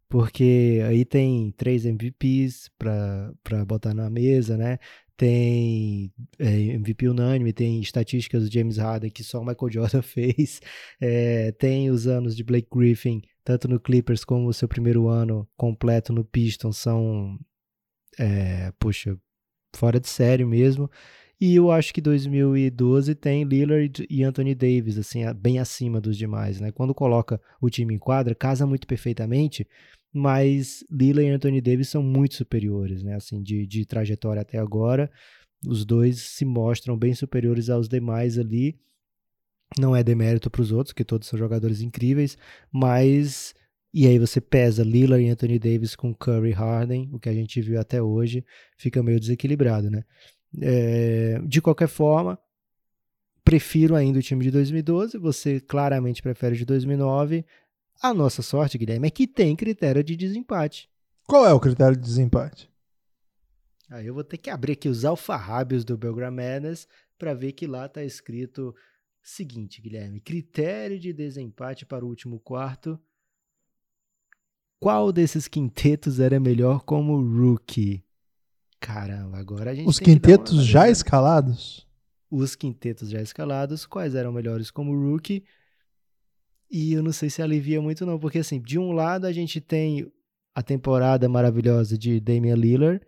Porque 0.08 0.80
aí 0.86 1.04
tem 1.04 1.52
três 1.56 1.84
MVPs 1.84 2.70
para 2.78 3.64
botar 3.66 3.94
na 3.94 4.08
mesa, 4.10 4.56
né? 4.56 4.78
tem 5.16 6.12
é, 6.38 6.74
MVP 6.74 7.08
unânime, 7.08 7.52
tem 7.52 7.80
estatísticas 7.80 8.44
do 8.44 8.52
James 8.52 8.78
Harden 8.78 9.10
que 9.10 9.22
só 9.22 9.40
o 9.40 9.44
Michael 9.44 9.70
Jordan 9.70 10.02
fez, 10.02 10.60
é, 11.00 11.52
tem 11.52 11.90
os 11.90 12.06
anos 12.06 12.36
de 12.36 12.42
Blake 12.42 12.68
Griffin, 12.72 13.22
tanto 13.44 13.68
no 13.68 13.78
Clippers 13.78 14.24
como 14.24 14.48
o 14.48 14.52
seu 14.52 14.68
primeiro 14.68 15.08
ano 15.08 15.48
completo 15.56 16.12
no 16.12 16.24
Pistons, 16.24 16.76
são, 16.78 17.38
é, 18.18 18.72
puxa, 18.78 19.16
fora 19.74 20.00
de 20.00 20.08
série 20.08 20.44
mesmo. 20.44 20.90
E 21.40 21.56
eu 21.56 21.70
acho 21.70 21.92
que 21.92 22.00
2012 22.00 23.14
tem 23.14 23.44
Lillard 23.44 24.06
e 24.08 24.22
Anthony 24.22 24.54
Davis, 24.54 24.96
assim, 24.98 25.20
bem 25.34 25.58
acima 25.58 26.00
dos 26.00 26.16
demais, 26.16 26.60
né? 26.60 26.70
Quando 26.70 26.94
coloca 26.94 27.40
o 27.60 27.68
time 27.68 27.94
em 27.94 27.98
quadra, 27.98 28.34
casa 28.34 28.66
muito 28.66 28.86
perfeitamente, 28.86 29.66
mas 30.12 30.84
Lillard 30.90 31.28
e 31.28 31.32
Anthony 31.32 31.60
Davis 31.60 31.88
são 31.88 32.02
muito 32.02 32.34
superiores, 32.34 33.02
né? 33.02 33.14
Assim, 33.16 33.42
de, 33.42 33.66
de 33.66 33.84
trajetória 33.84 34.42
até 34.42 34.58
agora, 34.58 35.10
os 35.66 35.84
dois 35.84 36.20
se 36.20 36.44
mostram 36.44 36.96
bem 36.96 37.14
superiores 37.14 37.68
aos 37.68 37.88
demais 37.88 38.38
ali. 38.38 38.78
Não 39.78 39.96
é 39.96 40.04
demérito 40.04 40.48
para 40.48 40.62
os 40.62 40.70
outros, 40.70 40.92
que 40.92 41.04
todos 41.04 41.26
são 41.26 41.38
jogadores 41.38 41.80
incríveis, 41.80 42.38
mas 42.72 43.54
e 43.96 44.08
aí 44.08 44.18
você 44.18 44.40
pesa 44.40 44.82
Lillard 44.82 45.24
e 45.24 45.28
Anthony 45.28 45.56
Davis 45.56 45.94
com 45.94 46.12
Curry 46.12 46.50
Harden, 46.50 47.08
o 47.12 47.18
que 47.20 47.28
a 47.28 47.32
gente 47.32 47.60
viu 47.60 47.78
até 47.78 48.02
hoje, 48.02 48.44
fica 48.76 49.00
meio 49.04 49.20
desequilibrado, 49.20 49.88
né? 49.88 50.02
É, 50.60 51.40
de 51.44 51.60
qualquer 51.60 51.88
forma, 51.88 52.38
prefiro 53.44 53.94
ainda 53.94 54.18
o 54.18 54.22
time 54.22 54.44
de 54.44 54.50
2012, 54.50 55.18
você 55.18 55.60
claramente 55.60 56.22
prefere 56.22 56.56
de 56.56 56.64
2009, 56.64 57.44
A 58.02 58.12
nossa 58.12 58.42
sorte, 58.42 58.76
Guilherme, 58.76 59.06
é 59.06 59.10
que 59.10 59.26
tem 59.26 59.54
critério 59.54 60.02
de 60.02 60.16
desempate. 60.16 60.90
Qual 61.26 61.46
é 61.46 61.52
o 61.52 61.60
critério 61.60 61.96
de 61.96 62.02
desempate? 62.02 62.68
Aí 63.88 64.06
eu 64.06 64.14
vou 64.14 64.24
ter 64.24 64.36
que 64.36 64.50
abrir 64.50 64.72
aqui 64.72 64.88
os 64.88 65.04
alfarrábios 65.04 65.84
do 65.84 65.96
Belgram 65.96 66.30
Madness 66.30 66.88
para 67.18 67.34
ver 67.34 67.52
que 67.52 67.66
lá 67.66 67.86
está 67.86 68.02
escrito 68.02 68.74
seguinte, 69.22 69.80
Guilherme: 69.80 70.20
critério 70.20 70.98
de 70.98 71.12
desempate 71.12 71.86
para 71.86 72.04
o 72.04 72.08
último 72.08 72.38
quarto. 72.40 73.00
Qual 74.78 75.10
desses 75.12 75.48
quintetos 75.48 76.20
era 76.20 76.38
melhor 76.38 76.82
como 76.82 77.16
rookie? 77.16 78.03
Caramba, 78.84 79.38
agora 79.38 79.70
a 79.70 79.74
gente 79.74 79.88
Os 79.88 79.98
dar 79.98 80.04
uma 80.04 80.12
quintetos 80.12 80.62
já 80.66 80.90
escalados? 80.90 81.86
Os 82.30 82.54
quintetos 82.54 83.08
já 83.08 83.22
escalados, 83.22 83.86
quais 83.86 84.14
eram 84.14 84.30
melhores 84.30 84.70
como 84.70 84.94
rookie? 84.94 85.42
E 86.70 86.92
eu 86.92 87.02
não 87.02 87.10
sei 87.10 87.30
se 87.30 87.40
alivia 87.40 87.80
muito 87.80 88.04
não, 88.04 88.18
porque 88.18 88.40
assim, 88.40 88.60
de 88.60 88.78
um 88.78 88.92
lado 88.92 89.26
a 89.26 89.32
gente 89.32 89.58
tem 89.58 90.12
a 90.54 90.62
temporada 90.62 91.26
maravilhosa 91.30 91.96
de 91.96 92.20
Damian 92.20 92.56
Lillard 92.56 93.00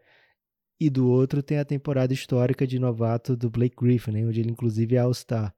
e 0.81 0.89
do 0.89 1.09
outro 1.09 1.43
tem 1.43 1.59
a 1.59 1.65
temporada 1.65 2.15
histórica 2.15 2.67
de 2.67 2.79
novato 2.79 3.37
do 3.37 3.51
Blake 3.51 3.77
Griffin, 3.77 4.13
né, 4.13 4.27
onde 4.27 4.41
ele 4.41 4.51
inclusive 4.51 4.97
é 4.97 5.01
All-Star. 5.01 5.55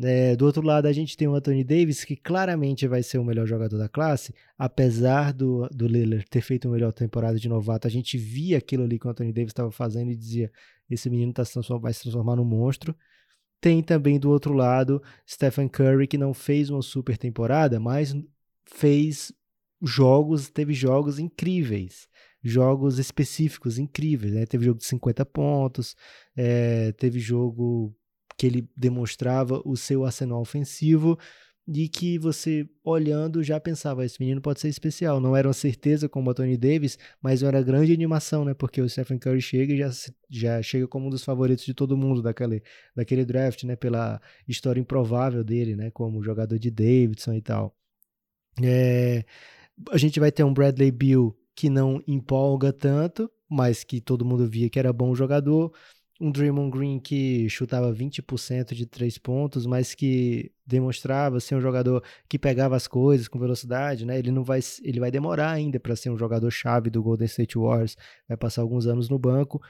É, 0.00 0.36
do 0.36 0.44
outro 0.44 0.62
lado, 0.62 0.86
a 0.86 0.92
gente 0.92 1.16
tem 1.16 1.26
o 1.26 1.34
Anthony 1.34 1.64
Davis, 1.64 2.04
que 2.04 2.14
claramente 2.14 2.86
vai 2.86 3.02
ser 3.02 3.18
o 3.18 3.24
melhor 3.24 3.46
jogador 3.46 3.76
da 3.76 3.88
classe, 3.88 4.32
apesar 4.56 5.32
do, 5.32 5.68
do 5.72 5.88
Lillard 5.88 6.24
ter 6.30 6.40
feito 6.40 6.68
uma 6.68 6.74
melhor 6.74 6.92
temporada 6.92 7.38
de 7.38 7.48
novato. 7.48 7.86
A 7.86 7.90
gente 7.90 8.16
via 8.16 8.58
aquilo 8.58 8.84
ali 8.84 8.98
que 8.98 9.06
o 9.06 9.10
Anthony 9.10 9.32
Davis 9.32 9.50
estava 9.50 9.72
fazendo 9.72 10.10
e 10.12 10.16
dizia: 10.16 10.52
esse 10.88 11.10
menino 11.10 11.32
tá 11.32 11.44
se 11.44 11.58
vai 11.80 11.92
se 11.92 12.02
transformar 12.02 12.36
num 12.36 12.44
monstro. 12.44 12.94
Tem 13.60 13.82
também 13.82 14.20
do 14.20 14.30
outro 14.30 14.52
lado 14.54 15.02
Stephen 15.28 15.68
Curry, 15.68 16.06
que 16.06 16.16
não 16.16 16.32
fez 16.32 16.70
uma 16.70 16.80
super 16.80 17.18
temporada, 17.18 17.80
mas 17.80 18.14
fez 18.64 19.32
jogos, 19.82 20.48
teve 20.48 20.74
jogos 20.74 21.18
incríveis, 21.18 22.08
jogos 22.42 23.00
específicos 23.00 23.78
incríveis. 23.78 24.32
Né? 24.32 24.46
Teve 24.46 24.64
jogo 24.66 24.78
de 24.78 24.86
50 24.86 25.26
pontos, 25.26 25.96
é, 26.36 26.92
teve 26.92 27.18
jogo 27.18 27.97
que 28.38 28.46
ele 28.46 28.70
demonstrava 28.76 29.60
o 29.64 29.76
seu 29.76 30.04
arsenal 30.04 30.40
ofensivo 30.40 31.18
e 31.66 31.86
que 31.86 32.18
você 32.18 32.66
olhando 32.82 33.42
já 33.42 33.60
pensava 33.60 34.04
esse 34.04 34.18
menino 34.18 34.40
pode 34.40 34.60
ser 34.60 34.68
especial. 34.68 35.20
Não 35.20 35.36
era 35.36 35.46
uma 35.46 35.52
certeza 35.52 36.08
como 36.08 36.30
o 36.30 36.34
Tony 36.34 36.56
Davis, 36.56 36.98
mas 37.20 37.42
era 37.42 37.60
grande 37.60 37.92
animação, 37.92 38.44
né? 38.44 38.54
Porque 38.54 38.80
o 38.80 38.88
Stephen 38.88 39.18
Curry 39.18 39.42
chega 39.42 39.74
e 39.74 39.78
já, 39.78 39.90
já 40.30 40.62
chega 40.62 40.88
como 40.88 41.08
um 41.08 41.10
dos 41.10 41.22
favoritos 41.22 41.66
de 41.66 41.74
todo 41.74 41.96
mundo 41.96 42.22
daquele, 42.22 42.62
daquele 42.96 43.24
draft, 43.24 43.64
né? 43.64 43.76
Pela 43.76 44.20
história 44.46 44.80
improvável 44.80 45.44
dele, 45.44 45.76
né? 45.76 45.90
Como 45.90 46.22
jogador 46.22 46.58
de 46.58 46.70
Davidson 46.70 47.34
e 47.34 47.42
tal. 47.42 47.76
É, 48.62 49.24
a 49.90 49.98
gente 49.98 50.18
vai 50.18 50.32
ter 50.32 50.44
um 50.44 50.54
Bradley 50.54 50.90
Bill 50.90 51.36
que 51.54 51.68
não 51.68 52.02
empolga 52.06 52.72
tanto, 52.72 53.30
mas 53.48 53.84
que 53.84 54.00
todo 54.00 54.24
mundo 54.24 54.48
via 54.48 54.70
que 54.70 54.78
era 54.78 54.92
bom 54.92 55.14
jogador. 55.14 55.72
Um 56.20 56.32
Draymond 56.32 56.70
Green 56.70 56.98
que 56.98 57.48
chutava 57.48 57.92
20% 57.94 58.74
de 58.74 58.86
três 58.86 59.18
pontos, 59.18 59.66
mas 59.66 59.94
que 59.94 60.50
demonstrava 60.66 61.38
ser 61.38 61.54
um 61.54 61.60
jogador 61.60 62.02
que 62.28 62.38
pegava 62.38 62.74
as 62.74 62.88
coisas 62.88 63.28
com 63.28 63.38
velocidade, 63.38 64.04
né? 64.04 64.18
Ele 64.18 64.32
não 64.32 64.42
vai, 64.42 64.58
ele 64.82 64.98
vai 64.98 65.10
demorar 65.10 65.52
ainda 65.52 65.78
para 65.78 65.94
ser 65.94 66.10
um 66.10 66.18
jogador 66.18 66.50
chave 66.50 66.90
do 66.90 67.02
Golden 67.02 67.26
State 67.26 67.56
Warriors, 67.56 67.96
vai 68.26 68.36
passar 68.36 68.62
alguns 68.62 68.86
anos 68.86 69.08
no 69.08 69.18
banco, 69.18 69.60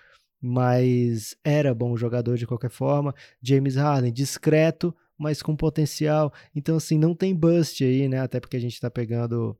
mas 0.40 1.36
era 1.44 1.74
bom 1.74 1.96
jogador 1.96 2.36
de 2.36 2.46
qualquer 2.46 2.70
forma. 2.70 3.14
James 3.42 3.76
Harden 3.76 4.12
discreto, 4.12 4.94
mas 5.18 5.42
com 5.42 5.54
potencial. 5.54 6.32
Então 6.54 6.76
assim, 6.76 6.98
não 6.98 7.14
tem 7.14 7.34
bust 7.34 7.84
aí, 7.84 8.08
né? 8.08 8.20
Até 8.20 8.40
porque 8.40 8.56
a 8.56 8.60
gente 8.60 8.74
está 8.74 8.90
pegando 8.90 9.56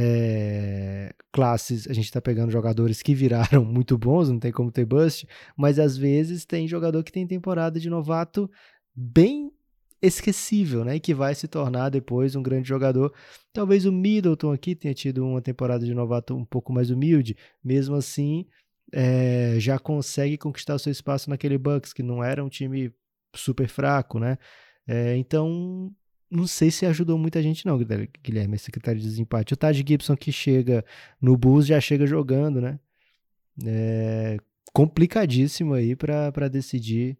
é, 0.00 1.12
classes, 1.32 1.88
a 1.88 1.92
gente 1.92 2.12
tá 2.12 2.20
pegando 2.20 2.52
jogadores 2.52 3.02
que 3.02 3.16
viraram 3.16 3.64
muito 3.66 3.98
bons, 3.98 4.30
não 4.30 4.38
tem 4.38 4.52
como 4.52 4.70
ter 4.70 4.84
bust, 4.84 5.26
mas 5.56 5.76
às 5.76 5.96
vezes 5.96 6.44
tem 6.44 6.68
jogador 6.68 7.02
que 7.02 7.10
tem 7.10 7.26
temporada 7.26 7.80
de 7.80 7.90
novato 7.90 8.48
bem 8.94 9.50
esquecível, 10.00 10.84
né? 10.84 10.94
E 10.94 11.00
que 11.00 11.12
vai 11.12 11.34
se 11.34 11.48
tornar 11.48 11.88
depois 11.88 12.36
um 12.36 12.42
grande 12.42 12.68
jogador. 12.68 13.12
Talvez 13.52 13.84
o 13.86 13.90
Middleton 13.90 14.52
aqui 14.52 14.76
tenha 14.76 14.94
tido 14.94 15.26
uma 15.26 15.42
temporada 15.42 15.84
de 15.84 15.92
novato 15.92 16.36
um 16.36 16.44
pouco 16.44 16.72
mais 16.72 16.90
humilde, 16.90 17.36
mesmo 17.64 17.96
assim 17.96 18.46
é, 18.92 19.56
já 19.58 19.80
consegue 19.80 20.38
conquistar 20.38 20.78
seu 20.78 20.92
espaço 20.92 21.28
naquele 21.28 21.58
Bucks, 21.58 21.92
que 21.92 22.04
não 22.04 22.22
era 22.22 22.44
um 22.44 22.48
time 22.48 22.94
super 23.34 23.68
fraco, 23.68 24.20
né? 24.20 24.38
É, 24.86 25.16
então 25.16 25.92
não 26.30 26.46
sei 26.46 26.70
se 26.70 26.84
ajudou 26.86 27.16
muita 27.18 27.42
gente 27.42 27.64
não, 27.66 27.78
Guilherme, 27.78 28.56
esse 28.56 28.70
critério 28.70 29.00
de 29.00 29.06
desempate. 29.06 29.54
O 29.54 29.56
Taj 29.56 29.82
Gibson 29.86 30.16
que 30.16 30.30
chega 30.30 30.84
no 31.20 31.36
Bulls 31.36 31.66
já 31.66 31.80
chega 31.80 32.06
jogando, 32.06 32.60
né? 32.60 32.78
É 33.64 34.36
complicadíssimo 34.72 35.74
aí 35.74 35.96
para 35.96 36.48
decidir. 36.48 37.16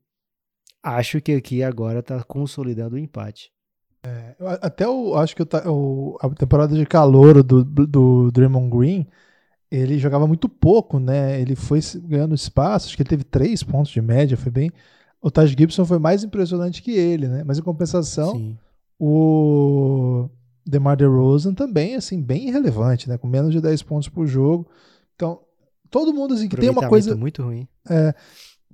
Acho 0.82 1.20
que 1.20 1.32
aqui 1.32 1.62
agora 1.62 2.02
tá 2.02 2.22
consolidando 2.22 2.96
o 2.96 2.98
empate. 2.98 3.50
É, 4.02 4.36
até 4.62 4.86
o, 4.86 5.16
acho 5.16 5.34
que 5.34 5.42
o 5.42 6.16
a 6.20 6.28
temporada 6.30 6.74
de 6.74 6.86
calor 6.86 7.42
do, 7.42 7.64
do 7.64 8.30
Draymond 8.30 8.70
Green, 8.70 9.06
ele 9.70 9.98
jogava 9.98 10.26
muito 10.26 10.48
pouco, 10.48 11.00
né? 11.00 11.40
Ele 11.40 11.56
foi 11.56 11.80
ganhando 12.04 12.34
espaço, 12.34 12.86
acho 12.86 12.96
que 12.96 13.02
ele 13.02 13.10
teve 13.10 13.24
três 13.24 13.62
pontos 13.62 13.90
de 13.90 14.00
média, 14.00 14.36
foi 14.36 14.52
bem. 14.52 14.70
O 15.20 15.30
Taj 15.30 15.52
Gibson 15.58 15.84
foi 15.84 15.98
mais 15.98 16.22
impressionante 16.22 16.80
que 16.80 16.92
ele, 16.92 17.26
né? 17.26 17.42
Mas 17.44 17.58
em 17.58 17.62
compensação, 17.62 18.32
Sim. 18.32 18.56
O 18.98 20.28
DeMar 20.66 20.96
DeRozan 20.96 21.54
também, 21.54 21.94
assim, 21.94 22.20
bem 22.22 22.48
irrelevante, 22.48 23.08
né? 23.08 23.16
Com 23.18 23.26
menos 23.28 23.52
de 23.52 23.60
10 23.60 23.82
pontos 23.82 24.08
por 24.08 24.26
jogo. 24.26 24.66
Então, 25.14 25.40
todo 25.90 26.12
mundo, 26.12 26.34
assim, 26.34 26.48
que 26.48 26.56
tem 26.56 26.70
uma 26.70 26.88
coisa... 26.88 27.14
muito 27.16 27.42
ruim. 27.42 27.66
É, 27.88 28.14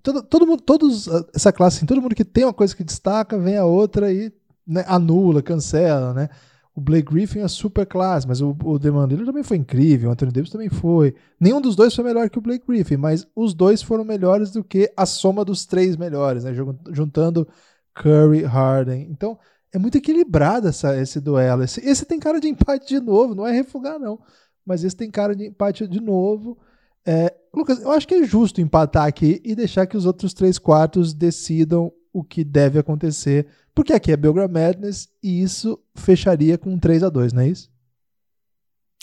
todo, 0.02 0.22
todo 0.22 0.46
mundo, 0.46 0.62
todos, 0.62 1.08
ah, 1.08 1.24
essa 1.34 1.52
classe, 1.52 1.78
assim, 1.78 1.86
todo 1.86 2.02
mundo 2.02 2.14
que 2.14 2.24
tem 2.24 2.44
uma 2.44 2.52
coisa 2.54 2.74
que 2.76 2.84
destaca, 2.84 3.38
vem 3.38 3.56
a 3.56 3.64
outra 3.64 4.12
e 4.12 4.32
né, 4.66 4.84
anula, 4.86 5.42
cancela, 5.42 6.12
né? 6.14 6.28
O 6.74 6.80
Blake 6.80 7.12
Griffin 7.12 7.38
é 7.38 7.46
super 7.48 7.86
classe, 7.86 8.26
mas 8.26 8.40
o, 8.40 8.56
o 8.64 8.78
Demon 8.80 9.06
Lillard 9.06 9.26
também 9.26 9.44
foi 9.44 9.56
incrível, 9.56 10.08
o 10.08 10.12
Anthony 10.12 10.32
Davis 10.32 10.50
também 10.50 10.68
foi. 10.68 11.14
Nenhum 11.38 11.60
dos 11.60 11.76
dois 11.76 11.94
foi 11.94 12.02
melhor 12.02 12.28
que 12.28 12.38
o 12.38 12.40
Blake 12.40 12.64
Griffin, 12.66 12.96
mas 12.96 13.26
os 13.36 13.54
dois 13.54 13.80
foram 13.80 14.04
melhores 14.04 14.50
do 14.50 14.64
que 14.64 14.92
a 14.96 15.06
soma 15.06 15.44
dos 15.44 15.64
três 15.66 15.96
melhores, 15.96 16.42
né? 16.42 16.52
Jun- 16.52 16.76
Juntando 16.90 17.46
Curry, 17.94 18.42
Harden. 18.42 19.06
Então, 19.08 19.38
é 19.74 19.78
muito 19.78 19.98
equilibrado 19.98 20.68
essa, 20.68 20.96
esse 20.96 21.20
duelo. 21.20 21.64
Esse, 21.64 21.84
esse 21.84 22.06
tem 22.06 22.20
cara 22.20 22.40
de 22.40 22.46
empate 22.46 22.86
de 22.86 23.00
novo, 23.00 23.34
não 23.34 23.44
é 23.44 23.50
refugar, 23.50 23.98
não. 23.98 24.20
Mas 24.64 24.84
esse 24.84 24.94
tem 24.94 25.10
cara 25.10 25.34
de 25.34 25.48
empate 25.48 25.88
de 25.88 26.00
novo. 26.00 26.56
É, 27.04 27.34
Lucas, 27.52 27.80
eu 27.80 27.90
acho 27.90 28.06
que 28.06 28.14
é 28.14 28.22
justo 28.22 28.60
empatar 28.60 29.04
aqui 29.04 29.42
e 29.44 29.52
deixar 29.56 29.86
que 29.86 29.96
os 29.96 30.06
outros 30.06 30.32
três 30.32 30.60
quartos 30.60 31.12
decidam 31.12 31.92
o 32.12 32.22
que 32.22 32.44
deve 32.44 32.78
acontecer, 32.78 33.48
porque 33.74 33.92
aqui 33.92 34.12
é 34.12 34.16
Belgram 34.16 34.46
Madness 34.46 35.08
e 35.20 35.42
isso 35.42 35.76
fecharia 35.96 36.56
com 36.56 36.70
um 36.70 36.78
3 36.78 37.02
a 37.02 37.10
2 37.10 37.32
não 37.32 37.42
é 37.42 37.48
isso? 37.48 37.68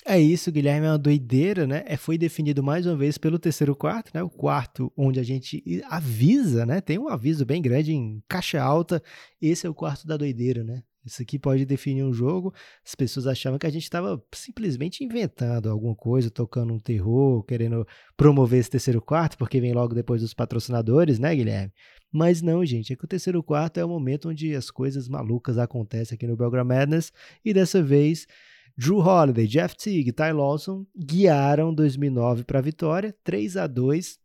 É 0.06 0.20
isso, 0.20 0.52
Guilherme, 0.52 0.88
é 0.88 0.90
uma 0.90 0.98
doideira, 0.98 1.68
né? 1.68 1.84
É, 1.86 1.96
foi 1.96 2.18
definido 2.18 2.64
mais 2.64 2.88
uma 2.88 2.96
vez 2.96 3.20
pelo 3.20 3.38
terceiro 3.38 3.76
quarto, 3.76 4.12
né? 4.14 4.24
O 4.24 4.30
quarto 4.30 4.92
onde 4.98 5.20
a 5.20 5.24
gente 5.24 5.64
avisa, 5.88 6.66
né? 6.66 6.82
Tem 6.82 6.98
um 6.98 7.08
aviso 7.08 7.46
bem 7.46 7.62
grande 7.62 7.94
em 7.94 8.22
caixa 8.28 8.60
alta. 8.62 9.02
Esse 9.40 9.68
é 9.68 9.70
o 9.70 9.76
quarto 9.76 10.08
da 10.08 10.18
doideira, 10.18 10.64
né? 10.64 10.82
Isso 11.06 11.22
aqui 11.22 11.38
pode 11.38 11.66
definir 11.66 12.04
um 12.04 12.14
jogo. 12.14 12.54
As 12.86 12.96
pessoas 12.96 13.28
achavam 13.28 13.60
que 13.60 13.66
a 13.66 13.72
gente 13.72 13.84
estava 13.84 14.24
simplesmente 14.34 15.04
inventando 15.04 15.70
alguma 15.70 15.96
coisa, 15.96 16.30
tocando 16.30 16.74
um 16.74 16.80
terror, 16.80 17.44
querendo 17.44 17.88
promover 18.16 18.60
esse 18.60 18.70
terceiro 18.70 19.02
quarto, 19.02 19.38
porque 19.38 19.60
vem 19.60 19.74
logo 19.74 19.94
depois 19.94 20.22
dos 20.22 20.34
patrocinadores, 20.34 21.20
né, 21.20 21.36
Guilherme? 21.36 21.72
Mas 22.12 22.42
não, 22.42 22.64
gente, 22.66 22.92
é 22.92 22.96
que 22.96 23.06
o 23.06 23.08
terceiro 23.08 23.42
quarto 23.42 23.80
é 23.80 23.86
o 23.86 23.90
momento 23.90 24.30
onde 24.30 24.54
as 24.54 24.70
coisas 24.70 25.08
malucas 25.08 25.58
acontecem 25.58 26.16
aqui 26.16 26.28
no 26.28 26.36
Belgram 26.36 26.66
Madness. 26.66 27.12
E 27.44 27.54
dessa 27.54 27.82
vez, 27.82 28.28
Drew 28.78 29.00
Holiday, 29.00 29.48
Jeff 29.48 29.76
Teague 29.76 30.12
Ty 30.12 30.32
Lawson 30.34 30.86
guiaram 30.98 31.74
2009 31.74 32.44
para 32.44 32.60
a 32.60 32.62
vitória, 32.62 33.16
3 33.24 33.58
a 33.58 33.68
2 33.68 34.20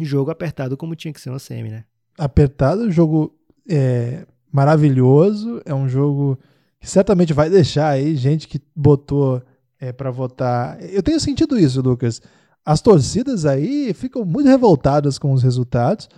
jogo 0.00 0.30
apertado 0.30 0.76
como 0.76 0.94
tinha 0.94 1.12
que 1.12 1.20
ser 1.20 1.30
uma 1.30 1.38
semi, 1.38 1.70
né? 1.70 1.84
Apertado, 2.18 2.90
jogo 2.90 3.34
é, 3.68 4.26
maravilhoso, 4.52 5.60
é 5.64 5.74
um 5.74 5.88
jogo 5.88 6.38
que 6.78 6.88
certamente 6.88 7.32
vai 7.32 7.50
deixar 7.50 7.88
aí 7.88 8.14
gente 8.16 8.46
que 8.46 8.60
botou 8.74 9.42
é, 9.78 9.92
para 9.92 10.10
votar. 10.10 10.78
Eu 10.92 11.02
tenho 11.02 11.18
sentido 11.20 11.58
isso, 11.58 11.80
Lucas. 11.80 12.20
As 12.64 12.80
torcidas 12.80 13.46
aí 13.46 13.92
ficam 13.94 14.24
muito 14.24 14.48
revoltadas 14.48 15.18
com 15.18 15.32
os 15.32 15.42
resultados, 15.42 16.08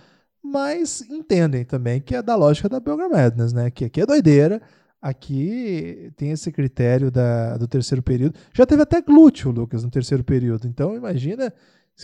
mas 0.43 1.01
entendem 1.09 1.63
também 1.63 2.01
que 2.01 2.15
é 2.15 2.21
da 2.21 2.35
lógica 2.35 2.67
da 2.67 2.79
Belgram 2.79 3.09
Madness, 3.09 3.53
né? 3.53 3.71
Que 3.71 3.85
aqui 3.85 4.01
é 4.01 4.05
doideira, 4.05 4.61
aqui 5.03 6.09
tem 6.15 6.31
esse 6.31 6.49
critério 6.49 7.11
da, 7.11 7.57
do 7.57 7.67
terceiro 7.67 8.01
período. 8.01 8.39
Já 8.53 8.65
teve 8.65 8.81
até 8.81 9.01
glúteo, 9.01 9.51
Lucas, 9.51 9.83
no 9.83 9.91
terceiro 9.91 10.23
período. 10.23 10.65
Então 10.65 10.95
imagina 10.95 11.53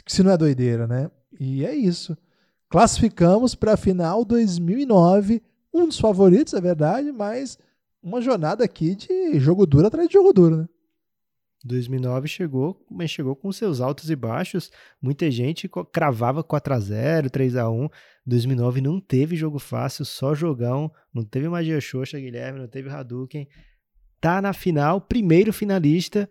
se 0.05 0.21
não 0.21 0.31
é 0.31 0.37
doideira, 0.37 0.85
né? 0.85 1.09
E 1.39 1.65
é 1.65 1.73
isso. 1.73 2.17
Classificamos 2.67 3.55
para 3.55 3.73
a 3.73 3.77
final 3.77 4.25
2009, 4.25 5.41
um 5.73 5.87
dos 5.87 5.97
favoritos, 5.97 6.53
é 6.53 6.59
verdade, 6.59 7.11
mas 7.11 7.57
uma 8.03 8.21
jornada 8.21 8.65
aqui 8.65 8.95
de 8.95 9.39
jogo 9.39 9.65
duro 9.65 9.87
atrás 9.87 10.07
de 10.07 10.13
jogo 10.13 10.33
duro, 10.33 10.57
né? 10.57 10.69
2009 11.63 12.27
chegou, 12.27 12.85
mas 12.89 13.11
chegou 13.11 13.35
com 13.35 13.51
seus 13.51 13.81
altos 13.81 14.09
e 14.09 14.15
baixos. 14.15 14.71
Muita 15.01 15.29
gente 15.29 15.69
cravava 15.91 16.43
4 16.43 16.73
a 16.73 16.79
0 16.79 17.29
3 17.29 17.55
a 17.57 17.69
1 17.69 17.89
2009 18.25 18.81
não 18.81 18.99
teve 18.99 19.35
jogo 19.35 19.59
fácil, 19.59 20.05
só 20.05 20.33
jogão. 20.33 20.91
Não 21.13 21.23
teve 21.23 21.49
magia 21.49 21.81
xoxa, 21.81 22.19
Guilherme, 22.19 22.59
não 22.59 22.67
teve 22.67 22.89
Hadouken. 22.89 23.47
Tá 24.21 24.41
na 24.41 24.53
final, 24.53 25.01
primeiro 25.01 25.51
finalista. 25.51 26.29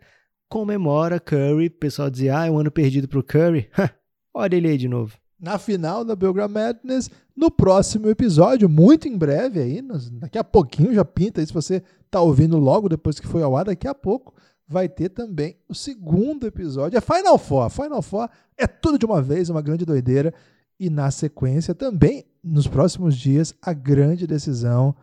Comemora 0.49 1.21
Curry. 1.21 1.67
O 1.67 1.71
pessoal 1.73 2.09
dizia, 2.09 2.39
ah, 2.39 2.47
é 2.47 2.51
um 2.51 2.59
ano 2.59 2.71
perdido 2.71 3.09
pro 3.09 3.23
Curry. 3.23 3.69
Olha 4.33 4.57
ele 4.57 4.69
aí 4.69 4.79
de 4.79 4.89
novo. 4.89 5.19
Na 5.39 5.59
final 5.59 6.05
da 6.05 6.17
Belgrade 6.17 6.53
Madness, 6.53 7.11
no 7.37 7.51
próximo 7.51 8.09
episódio, 8.09 8.69
muito 8.69 9.07
em 9.07 9.17
breve 9.17 9.61
aí, 9.61 9.83
daqui 10.13 10.37
a 10.37 10.43
pouquinho 10.43 10.93
já 10.93 11.05
pinta 11.05 11.41
aí, 11.41 11.47
se 11.47 11.53
você 11.53 11.81
tá 12.11 12.21
ouvindo 12.21 12.59
logo 12.59 12.89
depois 12.89 13.21
que 13.21 13.27
foi 13.27 13.43
ao 13.43 13.57
ar, 13.57 13.67
daqui 13.67 13.87
a 13.87 13.95
pouco 13.95 14.35
vai 14.69 14.89
ter 14.89 15.09
também 15.09 15.57
o 15.69 15.75
segundo 15.75 16.47
episódio. 16.47 16.99
É 16.99 17.01
Final 17.01 17.39
Four. 17.39 17.71
Final 17.71 18.03
Four 18.03 18.29
é 18.57 18.67
tudo 18.67 18.99
de 18.99 19.07
uma 19.07 19.23
vez, 19.23 19.49
uma 19.49 19.63
grande 19.63 19.87
doideira. 19.87 20.35
E 20.79 20.91
na 20.91 21.11
sequência 21.11 21.75
também, 21.75 22.25
nos 22.45 22.69
próximos 22.69 23.17
dias, 23.17 23.55
a 23.63 23.73
grande 23.73 24.27
decisão. 24.27 24.95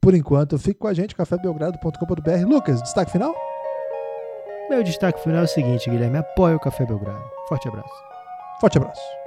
Por 0.00 0.14
enquanto, 0.14 0.58
fique 0.58 0.80
com 0.80 0.88
a 0.88 0.94
gente, 0.94 1.14
cafébelgrado.com.br. 1.14 2.48
Lucas, 2.48 2.82
destaque 2.82 3.12
final? 3.12 3.34
Meu 4.70 4.82
destaque 4.82 5.20
final 5.20 5.42
é 5.42 5.44
o 5.44 5.48
seguinte, 5.48 5.90
Guilherme. 5.90 6.18
Apoie 6.18 6.54
o 6.54 6.60
Café 6.60 6.86
Belgrado. 6.86 7.24
Forte 7.48 7.68
abraço. 7.68 7.94
Forte 8.60 8.78
abraço. 8.78 9.19